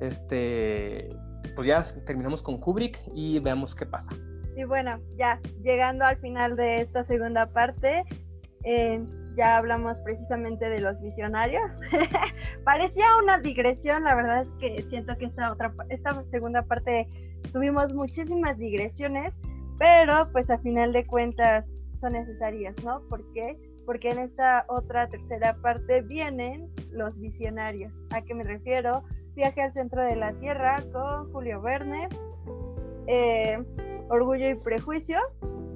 este. 0.00 1.16
Pues 1.54 1.66
ya 1.66 1.84
terminamos 2.04 2.42
con 2.42 2.58
Kubrick 2.58 2.98
y 3.14 3.38
veamos 3.38 3.74
qué 3.74 3.86
pasa. 3.86 4.14
Y 4.56 4.64
bueno, 4.64 4.98
ya 5.16 5.40
llegando 5.62 6.04
al 6.04 6.16
final 6.16 6.56
de 6.56 6.80
esta 6.80 7.04
segunda 7.04 7.46
parte, 7.46 8.04
eh, 8.64 9.04
ya 9.36 9.58
hablamos 9.58 10.00
precisamente 10.00 10.68
de 10.68 10.80
los 10.80 11.00
visionarios. 11.00 11.70
Parecía 12.64 13.06
una 13.22 13.38
digresión, 13.40 14.04
la 14.04 14.14
verdad 14.14 14.40
es 14.40 14.52
que 14.60 14.82
siento 14.88 15.16
que 15.18 15.26
esta 15.26 15.52
otra, 15.52 15.74
esta 15.90 16.22
segunda 16.26 16.62
parte 16.62 17.04
tuvimos 17.52 17.92
muchísimas 17.94 18.56
digresiones, 18.58 19.38
pero 19.78 20.30
pues 20.32 20.50
a 20.50 20.58
final 20.58 20.92
de 20.92 21.06
cuentas 21.06 21.82
son 22.00 22.12
necesarias, 22.14 22.76
¿no? 22.84 23.00
¿Por 23.08 23.24
qué? 23.32 23.58
Porque 23.84 24.10
en 24.10 24.18
esta 24.18 24.64
otra 24.68 25.08
tercera 25.08 25.56
parte 25.62 26.02
vienen 26.02 26.70
los 26.90 27.18
visionarios. 27.18 28.06
¿A 28.10 28.22
qué 28.22 28.34
me 28.34 28.44
refiero? 28.44 29.02
Viaje 29.34 29.62
al 29.62 29.72
centro 29.72 30.02
de 30.02 30.16
la 30.16 30.32
Tierra 30.34 30.82
con 30.92 31.32
Julio 31.32 31.60
Verne. 31.60 32.08
eh, 33.06 33.58
Orgullo 34.08 34.50
y 34.50 34.54
Prejuicio. 34.54 35.18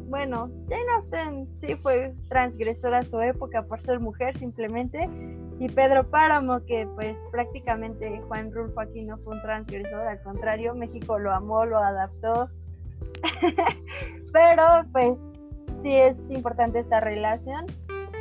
Bueno, 0.09 0.51
Jane 0.69 0.91
Austen 0.97 1.53
sí 1.53 1.75
fue 1.77 2.15
transgresora 2.29 2.99
a 2.99 3.05
su 3.05 3.21
época 3.21 3.63
por 3.65 3.81
ser 3.81 4.01
mujer 4.01 4.37
simplemente. 4.37 5.09
Y 5.61 5.69
Pedro 5.69 6.09
Páramo, 6.09 6.65
que 6.65 6.87
pues 6.95 7.19
prácticamente 7.31 8.23
Juan 8.29 8.53
Rulfo 8.53 8.81
aquí 8.81 9.03
no 9.03 9.19
fue 9.19 9.35
un 9.35 9.43
transgresor, 9.43 10.07
al 10.07 10.23
contrario, 10.23 10.75
México 10.75 11.19
lo 11.19 11.33
amó, 11.33 11.65
lo 11.65 11.79
adaptó. 11.79 12.49
Pero 14.33 14.65
pues 14.93 15.19
sí 15.83 15.95
es 15.95 16.31
importante 16.31 16.79
esta 16.79 17.01
relación. 17.01 17.67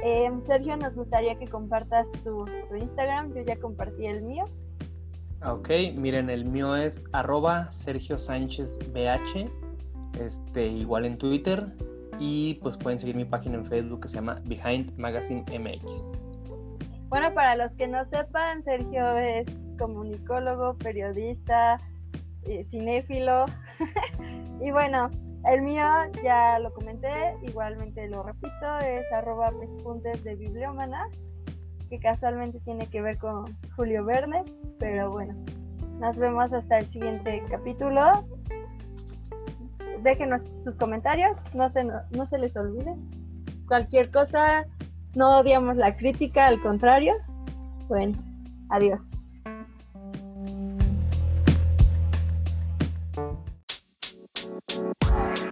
Eh, 0.03 0.31
Sergio, 0.45 0.77
nos 0.77 0.95
gustaría 0.95 1.35
que 1.35 1.47
compartas 1.47 2.11
tu, 2.23 2.45
tu 2.69 2.75
Instagram, 2.75 3.33
yo 3.33 3.41
ya 3.41 3.55
compartí 3.57 4.05
el 4.05 4.23
mío. 4.23 4.45
Ok, 5.45 5.69
miren, 5.95 6.29
el 6.29 6.45
mío 6.45 6.75
es 6.75 7.03
arroba 7.13 7.71
Sergio 7.71 8.17
Sánchez 8.17 8.79
BH, 8.91 9.49
este, 10.19 10.67
igual 10.67 11.05
en 11.05 11.17
Twitter, 11.17 11.63
y 12.19 12.55
pues 12.55 12.77
pueden 12.77 12.99
seguir 12.99 13.15
mi 13.15 13.25
página 13.25 13.57
en 13.57 13.65
Facebook 13.65 14.01
que 14.01 14.07
se 14.09 14.15
llama 14.15 14.41
Behind 14.45 14.97
Magazine 14.97 15.43
MX. 15.59 16.19
Bueno, 17.09 17.33
para 17.33 17.55
los 17.55 17.71
que 17.73 17.87
no 17.87 18.03
sepan, 18.09 18.63
Sergio 18.63 19.15
es 19.17 19.45
comunicólogo, 19.77 20.73
periodista, 20.75 21.79
eh, 22.43 22.65
cinéfilo. 22.65 23.45
y 24.61 24.71
bueno, 24.71 25.11
el 25.49 25.61
mío 25.61 25.83
ya 26.23 26.59
lo 26.59 26.73
comenté, 26.73 27.35
igualmente 27.41 28.07
lo 28.09 28.23
repito, 28.23 28.79
es 28.79 29.11
arroba 29.13 29.49
pespuntes 29.59 30.23
de 30.23 30.35
bibliómana, 30.35 31.07
que 31.89 31.99
casualmente 31.99 32.59
tiene 32.61 32.87
que 32.87 33.01
ver 33.01 33.17
con 33.17 33.45
Julio 33.75 34.03
Verne. 34.05 34.43
Pero 34.79 35.11
bueno, 35.11 35.33
nos 35.99 36.17
vemos 36.17 36.51
hasta 36.51 36.79
el 36.79 36.85
siguiente 36.87 37.43
capítulo. 37.49 38.27
Déjenos 40.03 40.43
sus 40.63 40.77
comentarios, 40.77 41.37
no 41.55 41.69
se, 41.69 41.83
no 41.83 42.25
se 42.25 42.37
les 42.37 42.55
olvide. 42.55 42.95
Cualquier 43.67 44.11
cosa, 44.11 44.65
no 45.15 45.39
odiamos 45.39 45.77
la 45.77 45.95
crítica, 45.95 46.47
al 46.47 46.61
contrario. 46.61 47.13
Bueno, 47.87 48.17
adiós. 48.69 49.17
Bye. 54.77 55.46